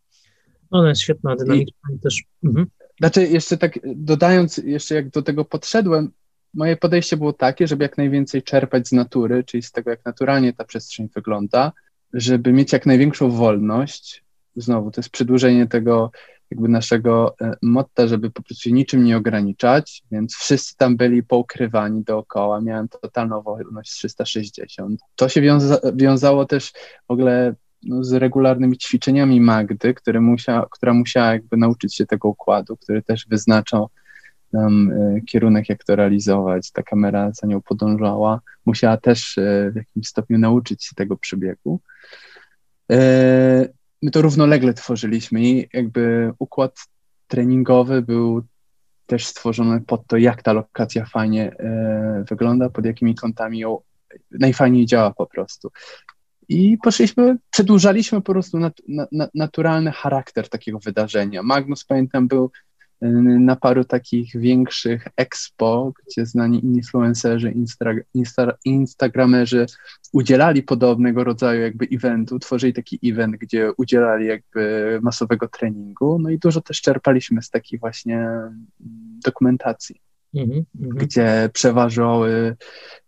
[0.70, 2.23] Ona jest świetna, dynamiczna i, i też...
[2.44, 2.66] Mhm.
[2.99, 6.11] Znaczy, jeszcze tak dodając, jeszcze jak do tego podszedłem,
[6.55, 10.53] moje podejście było takie, żeby jak najwięcej czerpać z natury, czyli z tego, jak naturalnie
[10.53, 11.73] ta przestrzeń wygląda,
[12.12, 14.24] żeby mieć jak największą wolność.
[14.57, 16.11] Znowu, to jest przedłużenie tego
[16.51, 21.23] jakby naszego e, motta, żeby po prostu się niczym nie ograniczać, więc wszyscy tam byli
[21.23, 25.01] poukrywani dookoła, miałem totalną wolność 360.
[25.16, 26.73] To się wiąza wiązało też
[27.09, 32.77] w ogóle no, z regularnymi ćwiczeniami Magdy, musia, która musiała jakby nauczyć się tego układu,
[32.77, 33.89] który też wyznaczał
[34.53, 36.70] nam y, kierunek, jak to realizować.
[36.70, 38.41] Ta kamera za nią podążała.
[38.66, 41.81] Musiała też y, w jakimś stopniu nauczyć się tego przebiegu.
[42.93, 42.97] Y,
[44.03, 46.77] my to równolegle tworzyliśmy i jakby układ
[47.29, 48.43] treningowy był
[49.07, 51.57] też stworzony pod to, jak ta lokacja fajnie
[52.31, 53.79] wygląda, pod jakimi kątami ją
[54.31, 55.70] najfajniej działa po prostu.
[56.49, 61.43] I poszliśmy, przedłużaliśmy po prostu nat, na, naturalny charakter takiego wydarzenia.
[61.43, 62.51] Magnus, pamiętam, był
[63.41, 69.66] na paru takich większych expo, gdzie znani influencerzy, insta, insta, instagramerzy
[70.12, 76.39] udzielali podobnego rodzaju jakby eventu, tworzyli taki event, gdzie udzielali jakby masowego treningu, no i
[76.39, 78.66] dużo też czerpaliśmy z takich właśnie mm,
[79.24, 80.01] dokumentacji.
[80.35, 82.57] Mm-hmm, gdzie przeważały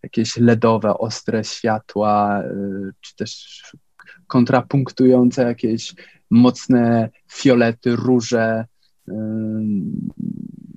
[0.03, 3.62] jakieś LEDowe, ostre światła, y, czy też
[4.27, 5.95] kontrapunktujące jakieś
[6.31, 8.65] mocne fiolety, róże,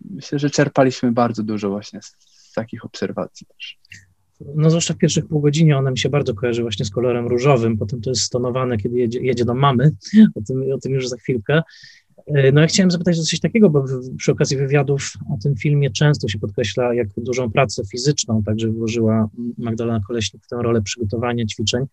[0.10, 3.80] myślę, że czerpaliśmy bardzo dużo właśnie z, z takich obserwacji też.
[4.56, 7.78] No zwłaszcza w pierwszych pół godzinie ona mi się bardzo kojarzy właśnie z kolorem różowym,
[7.78, 9.92] potem to jest stonowane, kiedy jedzie, jedzie do mamy,
[10.36, 11.62] o tym, o tym już za chwilkę.
[12.28, 13.86] E, no ja chciałem zapytać o coś takiego, bo
[14.18, 19.30] przy okazji wywiadów o tym filmie często się podkreśla, jak dużą pracę fizyczną także włożyła
[19.58, 21.86] Magdalena Koleśnik w tę rolę przygotowania ćwiczeń.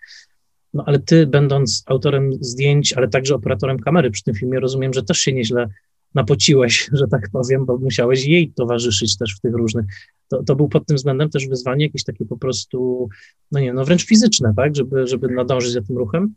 [0.75, 5.03] No ale ty, będąc autorem zdjęć, ale także operatorem kamery przy tym filmie, rozumiem, że
[5.03, 5.69] też się nieźle
[6.15, 9.85] napociłeś, że tak powiem, bo musiałeś jej towarzyszyć też w tych różnych.
[10.29, 13.09] To, to był pod tym względem też wyzwanie jakieś takie po prostu,
[13.53, 16.35] no nie no wręcz fizyczne, tak, żeby, żeby nadążyć za tym ruchem?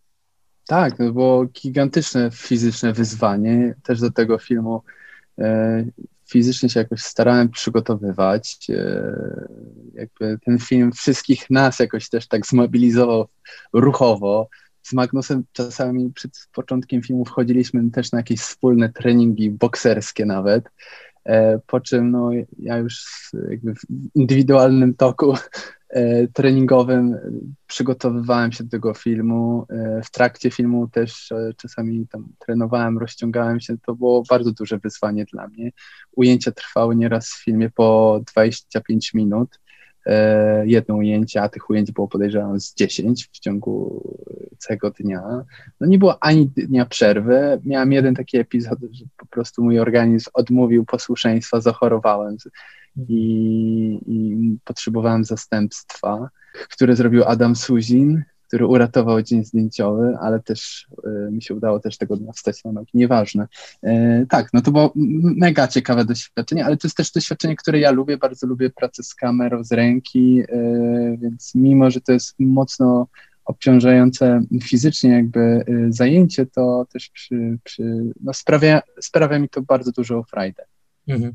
[0.67, 3.75] Tak, to było gigantyczne fizyczne wyzwanie.
[3.83, 4.81] Też do tego filmu
[5.39, 5.85] e,
[6.29, 8.67] fizycznie się jakoś starałem przygotowywać.
[8.69, 9.13] E,
[9.93, 13.27] jakby ten film wszystkich nas jakoś też tak zmobilizował
[13.73, 14.49] ruchowo
[14.87, 20.69] z Magnusem czasami przed początkiem filmu wchodziliśmy też na jakieś wspólne treningi bokserskie nawet,
[21.25, 23.05] e, po czym no, ja już
[23.49, 23.81] jakby w
[24.15, 25.33] indywidualnym toku
[25.89, 27.17] e, treningowym
[27.67, 29.65] przygotowywałem się do tego filmu.
[29.69, 33.77] E, w trakcie filmu też czasami tam trenowałem, rozciągałem się.
[33.77, 35.71] To było bardzo duże wyzwanie dla mnie.
[36.15, 39.59] Ujęcia trwały nieraz w filmie po 25 minut.
[40.07, 44.03] E, jedno ujęcie, a tych ujęć było podejrzewam z 10 w ciągu
[44.57, 45.43] całego dnia.
[45.79, 47.61] No nie było ani dnia przerwy.
[47.65, 52.37] Miałem jeden taki epizod, że po prostu mój organizm odmówił posłuszeństwa, zachorowałem
[53.09, 56.29] i, i potrzebowałem zastępstwa,
[56.69, 60.87] które zrobił Adam Suzin, który uratował dzień zdjęciowy, ale też
[61.27, 63.47] y, mi się udało też tego dnia wstać na nogi, nieważne.
[63.83, 67.91] Y, tak, no to było mega ciekawe doświadczenie, ale to jest też doświadczenie, które ja
[67.91, 73.07] lubię, bardzo lubię pracę z kamerą, z ręki, y, więc mimo, że to jest mocno
[73.45, 77.83] obciążające fizycznie jakby zajęcie, to też przy, przy,
[78.23, 80.63] no sprawia, sprawia mi to bardzo dużo frajdę.
[81.07, 81.33] Mhm.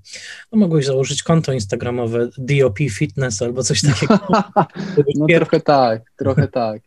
[0.52, 4.18] No mogłeś założyć konto instagramowe DOP Fitness albo coś takiego.
[5.16, 6.82] no trochę tak, trochę tak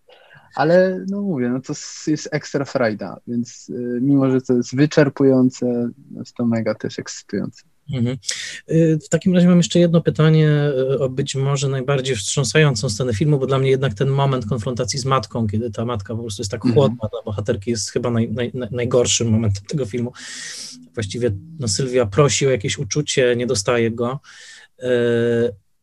[0.55, 1.73] ale no mówię, no to
[2.07, 7.63] jest ekstra frajda, więc y, mimo, że to jest wyczerpujące, jest to mega też ekscytujące.
[7.93, 8.17] Mhm.
[8.71, 10.49] Y, w takim razie mam jeszcze jedno pytanie
[10.91, 14.99] y, o być może najbardziej wstrząsającą scenę filmu, bo dla mnie jednak ten moment konfrontacji
[14.99, 16.73] z matką, kiedy ta matka po prostu jest tak mhm.
[16.73, 17.09] chłodna mhm.
[17.11, 20.13] dla bohaterki, jest chyba naj, naj, najgorszym momentem tego filmu.
[20.93, 24.19] Właściwie no, Sylwia prosi o jakieś uczucie, nie dostaje go.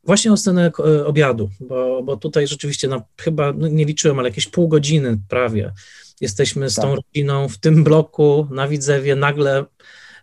[0.05, 0.73] Właśnie o scenę
[1.07, 5.73] obiadu, bo, bo tutaj rzeczywiście no, chyba, no, nie liczyłem, ale jakieś pół godziny prawie
[6.21, 6.85] jesteśmy z tak.
[6.85, 9.65] tą rodziną w tym bloku na Widzewie, nagle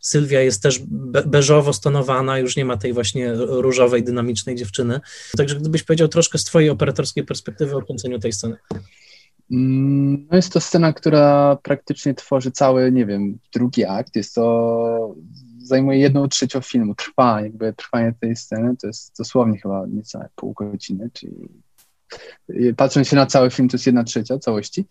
[0.02, 5.00] Sylwia jest też be beżowo stonowana, już nie ma tej właśnie różowej, dynamicznej dziewczyny.
[5.38, 8.56] Także gdybyś powiedział troszkę z twojej operatorskiej perspektywy o kręceniu tej sceny.
[9.52, 14.16] Mm, no jest to scena, która praktycznie tworzy cały, nie wiem, drugi akt.
[14.16, 15.16] Jest to,
[15.70, 20.54] zajmuje jedną trzecią filmu, trwa, jakby trwanie tej sceny, to jest dosłownie chyba niecałe pół
[20.54, 21.50] godziny, czyli
[22.78, 24.86] patrząc się na cały film, to jest jedna trzecia całości.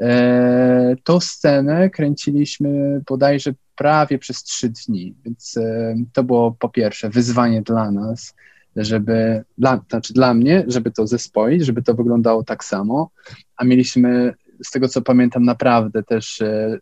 [0.00, 7.10] E, tą scenę kręciliśmy bodajże prawie przez trzy dni, więc e, to było po pierwsze
[7.10, 8.34] wyzwanie dla nas,
[8.76, 13.10] żeby, dla, znaczy dla mnie, żeby to zespoić, żeby to wyglądało tak samo,
[13.56, 14.34] a mieliśmy,
[14.64, 16.78] z tego co pamiętam, naprawdę też e,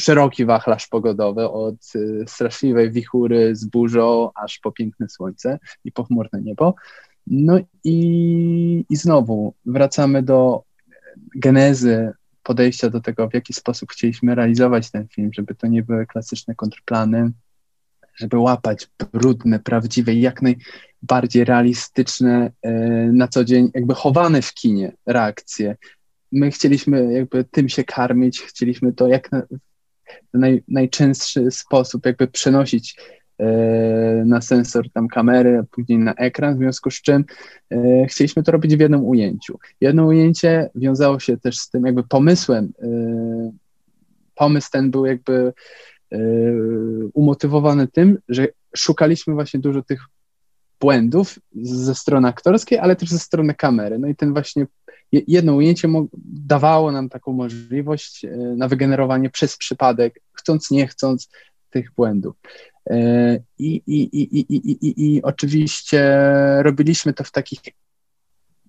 [0.00, 6.40] szeroki wachlarz pogodowy, od e, straszliwej wichury z burzą, aż po piękne słońce i pochmurne
[6.42, 6.74] niebo.
[7.26, 10.62] No i, i znowu wracamy do
[11.36, 12.12] genezy
[12.42, 16.54] podejścia do tego, w jaki sposób chcieliśmy realizować ten film, żeby to nie były klasyczne
[16.54, 17.30] kontrplany,
[18.14, 22.72] żeby łapać brudne, prawdziwe i jak najbardziej realistyczne e,
[23.12, 25.76] na co dzień, jakby chowane w kinie reakcje.
[26.32, 29.30] My chcieliśmy jakby tym się karmić, chcieliśmy to jak
[30.34, 32.96] naj, najczęstszy sposób jakby przenosić
[33.40, 37.24] E, na sensor tam kamery, a później na ekran, w związku z czym
[37.70, 39.58] e, chcieliśmy to robić w jednym ujęciu.
[39.80, 42.86] Jedno ujęcie wiązało się też z tym jakby pomysłem, e,
[44.34, 45.52] pomysł ten był jakby
[47.14, 50.00] umotywowany tym, że szukaliśmy właśnie dużo tych
[50.80, 53.98] błędów ze strony aktorskiej, ale też ze strony kamery.
[53.98, 54.66] No i ten właśnie
[55.12, 55.88] jedno ujęcie
[56.24, 58.26] dawało nam taką możliwość
[58.56, 61.28] na wygenerowanie przez przypadek, chcąc, nie chcąc,
[61.70, 62.36] tych błędów.
[62.90, 66.22] E, I, i, i, i, i, i, i oczywiście
[66.62, 67.60] robiliśmy to w takich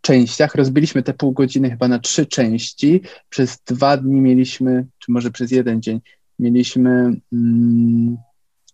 [0.02, 0.56] częściach.
[0.56, 3.02] Rozbiliśmy te pół godziny chyba na trzy części.
[3.30, 6.02] Przez dwa dni mieliśmy, czy może przez jeden dzień,
[6.40, 8.18] mieliśmy mm,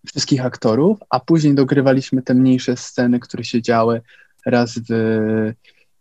[0.07, 4.01] wszystkich aktorów, a później dogrywaliśmy te mniejsze sceny, które się działy
[4.45, 5.53] raz w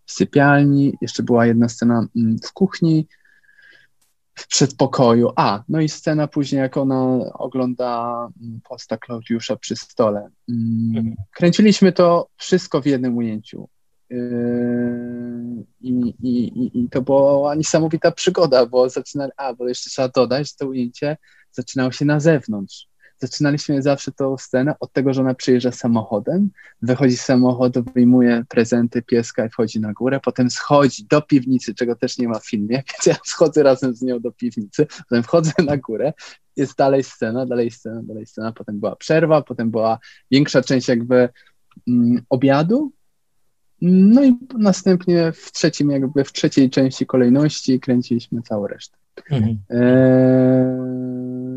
[0.06, 3.06] sypialni, jeszcze była jedna scena mm, w kuchni,
[4.34, 5.32] w przedpokoju.
[5.36, 8.12] A, no i scena później, jak ona ogląda
[8.42, 10.28] mm, posta Klaudiusza przy stole.
[10.48, 11.16] Mm, mhm.
[11.30, 13.68] Kręciliśmy to wszystko w jednym ujęciu.
[14.10, 14.18] Yy,
[15.80, 20.48] I, i, i, I to była niesamowita przygoda, bo zaczynali, a, bo jeszcze trzeba dodać,
[20.48, 21.16] że to ujęcie
[21.52, 26.50] zaczynało się na zewnątrz zaczynaliśmy zawsze tą scenę od tego, że ona przyjeżdża samochodem,
[26.82, 31.96] wychodzi z samochodu, wyjmuje prezenty pieska i wchodzi na górę, potem schodzi do piwnicy, czego
[31.96, 35.52] też nie ma w filmie, więc ja schodzę razem z nią do piwnicy, potem wchodzę
[35.66, 36.12] na górę,
[36.56, 39.98] jest dalej scena, dalej scena, dalej scena, potem była przerwa, potem była
[40.30, 41.28] większa część jakby
[41.88, 42.92] mm, obiadu,
[43.82, 48.96] no i następnie w trzecim, jakby w trzeciej części kolejności kręciliśmy całą resztę.
[49.30, 49.58] Mhm.
[49.70, 49.76] E,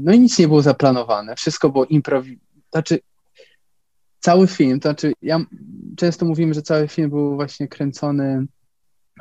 [0.02, 2.50] no i nic nie było zaplanowane, wszystko było improwizowane.
[2.72, 3.00] Znaczy,
[4.20, 5.40] cały film, to znaczy, ja
[5.98, 8.46] często mówimy, że cały film był właśnie kręcony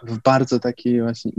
[0.03, 1.33] w bardzo takim właśnie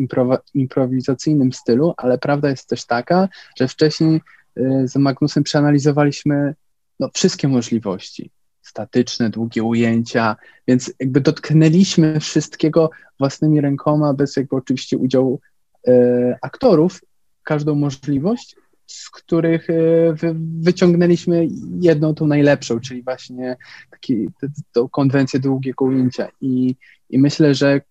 [0.54, 3.30] improwizacyjnym stylu, ale prawda jest też taka,
[3.60, 4.22] że wcześniej
[4.56, 6.56] e, z Magnusem przeanalizowaliśmy
[7.00, 8.32] no, wszystkie możliwości.
[8.62, 10.36] Statyczne, długie ujęcia,
[10.68, 12.90] więc jakby dotknęliśmy wszystkiego
[13.20, 15.40] własnymi rękoma, bez jakby oczywiście udziału
[15.88, 17.02] E, aktorów
[17.44, 18.56] każdą możliwość,
[18.92, 19.74] z których e,
[20.60, 21.48] wyciągnęliśmy
[21.80, 23.58] jedną, tą najlepszą, czyli właśnie
[23.92, 24.28] taki,
[24.72, 26.28] tą konwencję długiego ujęcia.
[26.42, 26.76] I,
[27.10, 27.82] I myślę, że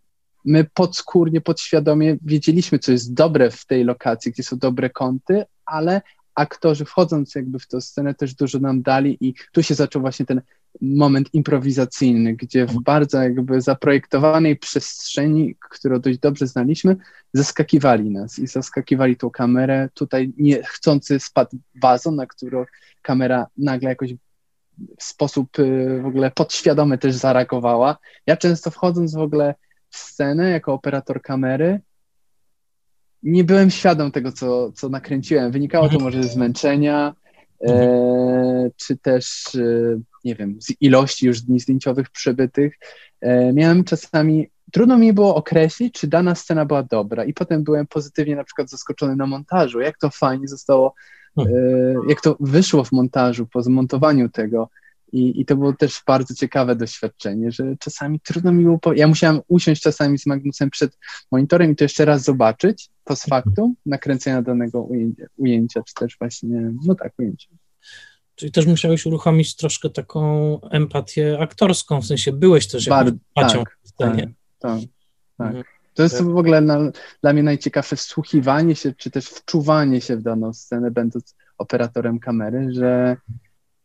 [0.45, 6.03] my podskórnie, podświadomie wiedzieliśmy, co jest dobre w tej lokacji, gdzie są dobre kąty, ale
[6.35, 10.27] aktorzy wchodząc jakby w tę scenę też dużo nam dali i tu się zaczął właśnie
[10.27, 10.41] ten
[10.81, 16.97] moment improwizacyjny, gdzie w bardzo jakby zaprojektowanej przestrzeni, którą dość dobrze znaliśmy,
[17.33, 19.89] zaskakiwali nas i zaskakiwali tą kamerę.
[19.95, 22.65] Tutaj niechcący spadł wazon, na którą
[23.03, 24.15] kamera nagle jakoś
[24.99, 27.99] w sposób y, w ogóle podświadomy też zareagowała.
[28.27, 29.55] Ja często wchodząc w ogóle
[29.91, 31.81] w scenę jako operator kamery,
[33.23, 35.53] nie byłem świadom tego, co, co nakręciłem.
[35.53, 36.05] Wynikało to mhm.
[36.05, 37.15] może ze zmęczenia,
[37.61, 38.71] e, mhm.
[38.77, 42.79] czy też, e, nie wiem, z ilości już dni zdjęciowych przebytych.
[43.21, 47.87] E, miałem czasami, trudno mi było określić, czy dana scena była dobra i potem byłem
[47.87, 50.95] pozytywnie na przykład zaskoczony na montażu, jak to fajnie zostało,
[51.39, 51.45] e,
[52.09, 54.69] jak to wyszło w montażu, po zmontowaniu tego,
[55.13, 58.79] I, I to było też bardzo ciekawe doświadczenie, że czasami trudno mi było.
[58.79, 58.93] Po...
[58.93, 60.99] Ja musiałam usiąść czasami z Magnusem przed
[61.33, 66.73] monitorem i to jeszcze raz zobaczyć post factum nakręcenia danego ujęcia, ujęcia czy też właśnie,
[66.87, 67.49] no tak, ujęcia.
[68.39, 73.79] Czyli też musiałeś uruchomić troszkę taką empatię aktorską, w sensie byłeś też jakąś empatią tak,
[73.83, 74.23] w scenie.
[74.59, 74.81] Tak, tak,
[75.37, 75.47] tak.
[75.47, 75.65] Mhm.
[75.95, 76.79] To jest w ogóle na,
[77.23, 82.69] dla mnie najciekawsze wsłuchiwanie się, czy też wczuwanie się w daną scenę, będąc operatorem kamery,
[82.73, 83.17] że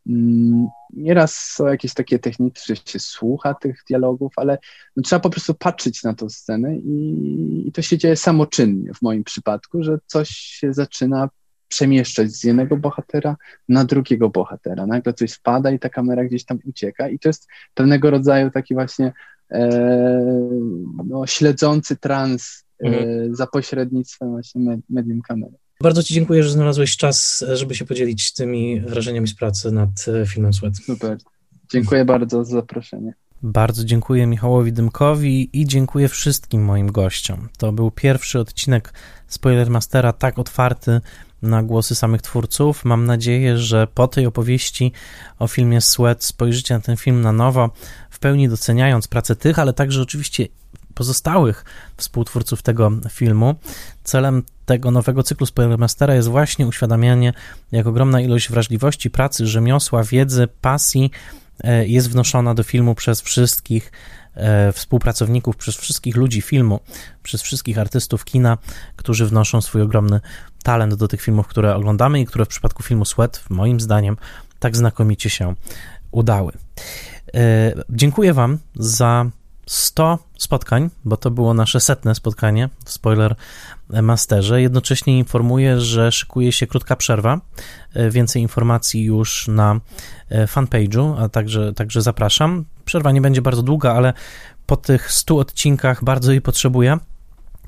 [0.06, 4.58] mm, nieraz są jakieś takie techniki, że się słucha tych dialogów, ale
[4.96, 9.02] no, trzeba po prostu patrzeć na tą scenę i, i to się dzieje samoczynnie w
[9.02, 11.28] moim przypadku, że coś się zaczyna
[11.74, 13.36] przemieszczać z jednego bohatera
[13.68, 14.86] na drugiego bohatera.
[14.86, 18.74] Nagle coś spada i ta kamera gdzieś tam ucieka i to jest pewnego rodzaju taki
[18.74, 19.12] właśnie
[19.50, 19.68] e,
[21.08, 23.36] no, śledzący trans e, mhm.
[23.36, 25.52] za pośrednictwem właśnie medium kamery.
[25.80, 29.90] Bardzo Ci dziękuję, że znalazłeś czas, żeby się podzielić tymi wrażeniami z pracy nad
[30.22, 30.76] e, filmem Sweat.
[30.76, 31.18] Super.
[31.72, 33.14] Dziękuję bardzo za zaproszenie.
[33.42, 37.48] Bardzo dziękuję Michałowi Dymkowi i dziękuję wszystkim moim gościom.
[37.58, 38.92] To był pierwszy odcinek
[39.26, 41.00] Spoilermastera tak otwarty
[41.44, 42.84] na głosy samych twórców.
[42.84, 44.92] Mam nadzieję, że po tej opowieści
[45.38, 47.70] o filmie Sweat spojrzycie na ten film na nowo,
[48.10, 50.46] w pełni doceniając pracę tych, ale także oczywiście
[50.94, 51.64] pozostałych
[51.96, 53.54] współtwórców tego filmu.
[54.04, 57.32] Celem tego nowego cyklu Spoilermastera jest właśnie uświadamianie,
[57.72, 61.10] jak ogromna ilość wrażliwości, pracy, rzemiosła, wiedzy, pasji
[61.64, 63.92] e, jest wnoszona do filmu przez wszystkich
[64.34, 66.80] e, współpracowników, przez wszystkich ludzi filmu,
[67.22, 68.58] przez wszystkich artystów kina,
[68.96, 70.20] którzy wnoszą swój ogromny
[70.64, 74.16] talent do tych filmów, które oglądamy i które w przypadku filmu Sweat, moim zdaniem,
[74.58, 75.54] tak znakomicie się
[76.10, 76.52] udały.
[77.34, 79.26] E, dziękuję Wam za
[79.66, 83.34] 100 spotkań, bo to było nasze setne spotkanie w Spoiler
[84.02, 84.62] Masterze.
[84.62, 87.40] Jednocześnie informuję, że szykuje się krótka przerwa.
[87.94, 89.80] E, więcej informacji już na
[90.28, 92.64] e, fanpage'u, a także, także zapraszam.
[92.84, 94.12] Przerwa nie będzie bardzo długa, ale
[94.66, 96.98] po tych 100 odcinkach bardzo jej potrzebuję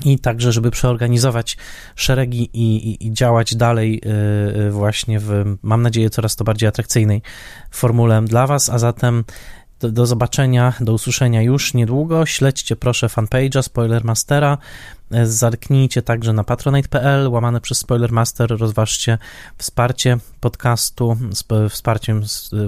[0.05, 1.57] i także, żeby przeorganizować
[1.95, 4.03] szeregi i, i, i, działać dalej
[4.67, 7.23] e, właśnie w, mam nadzieję, coraz to bardziej atrakcyjnej
[7.71, 9.25] formule dla Was, a zatem
[9.81, 12.27] do, zobaczenia, do usłyszenia już niedługo.
[12.27, 14.59] Śledźcie proszę fanpage'a Spoilermastera.
[15.11, 18.51] E, zerknijcie także na patronite.pl, łamane przez Spoilermaster.
[18.59, 19.19] Rozważcie
[19.59, 21.17] wsparcie podcastu.
[21.33, 22.23] Z wsparciem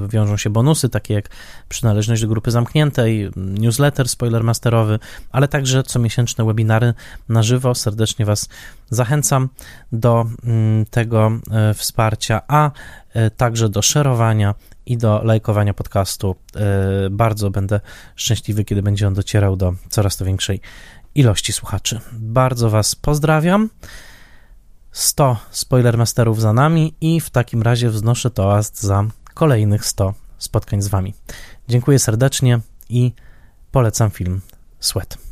[0.09, 1.29] wiążą się bonusy, takie jak
[1.69, 4.99] przynależność do grupy zamkniętej, newsletter spoilermasterowy,
[5.31, 6.95] ale także comiesięczne webinary
[7.29, 7.75] na żywo.
[7.75, 8.49] Serdecznie Was
[8.91, 9.49] zachęcam
[9.93, 12.71] do mm, tego e, wsparcia, a
[13.15, 14.55] e, także do szerowania
[14.89, 16.37] i do lajkowania podcastu.
[16.57, 17.81] E, bardzo będę
[18.17, 20.61] szczęśliwy, kiedy będzie on docierał do coraz to większej
[21.15, 22.01] ilości słuchaczy.
[22.13, 23.71] Bardzo Was pozdrawiam.
[24.93, 29.05] 100 Spoilermasterów za nami i w takim razie wznoszę toast za
[29.35, 31.15] kolejnych 100 spotkań z Wami.
[31.69, 33.13] Dziękuję serdecznie i
[33.73, 34.41] polecam film
[34.81, 35.28] Sweat.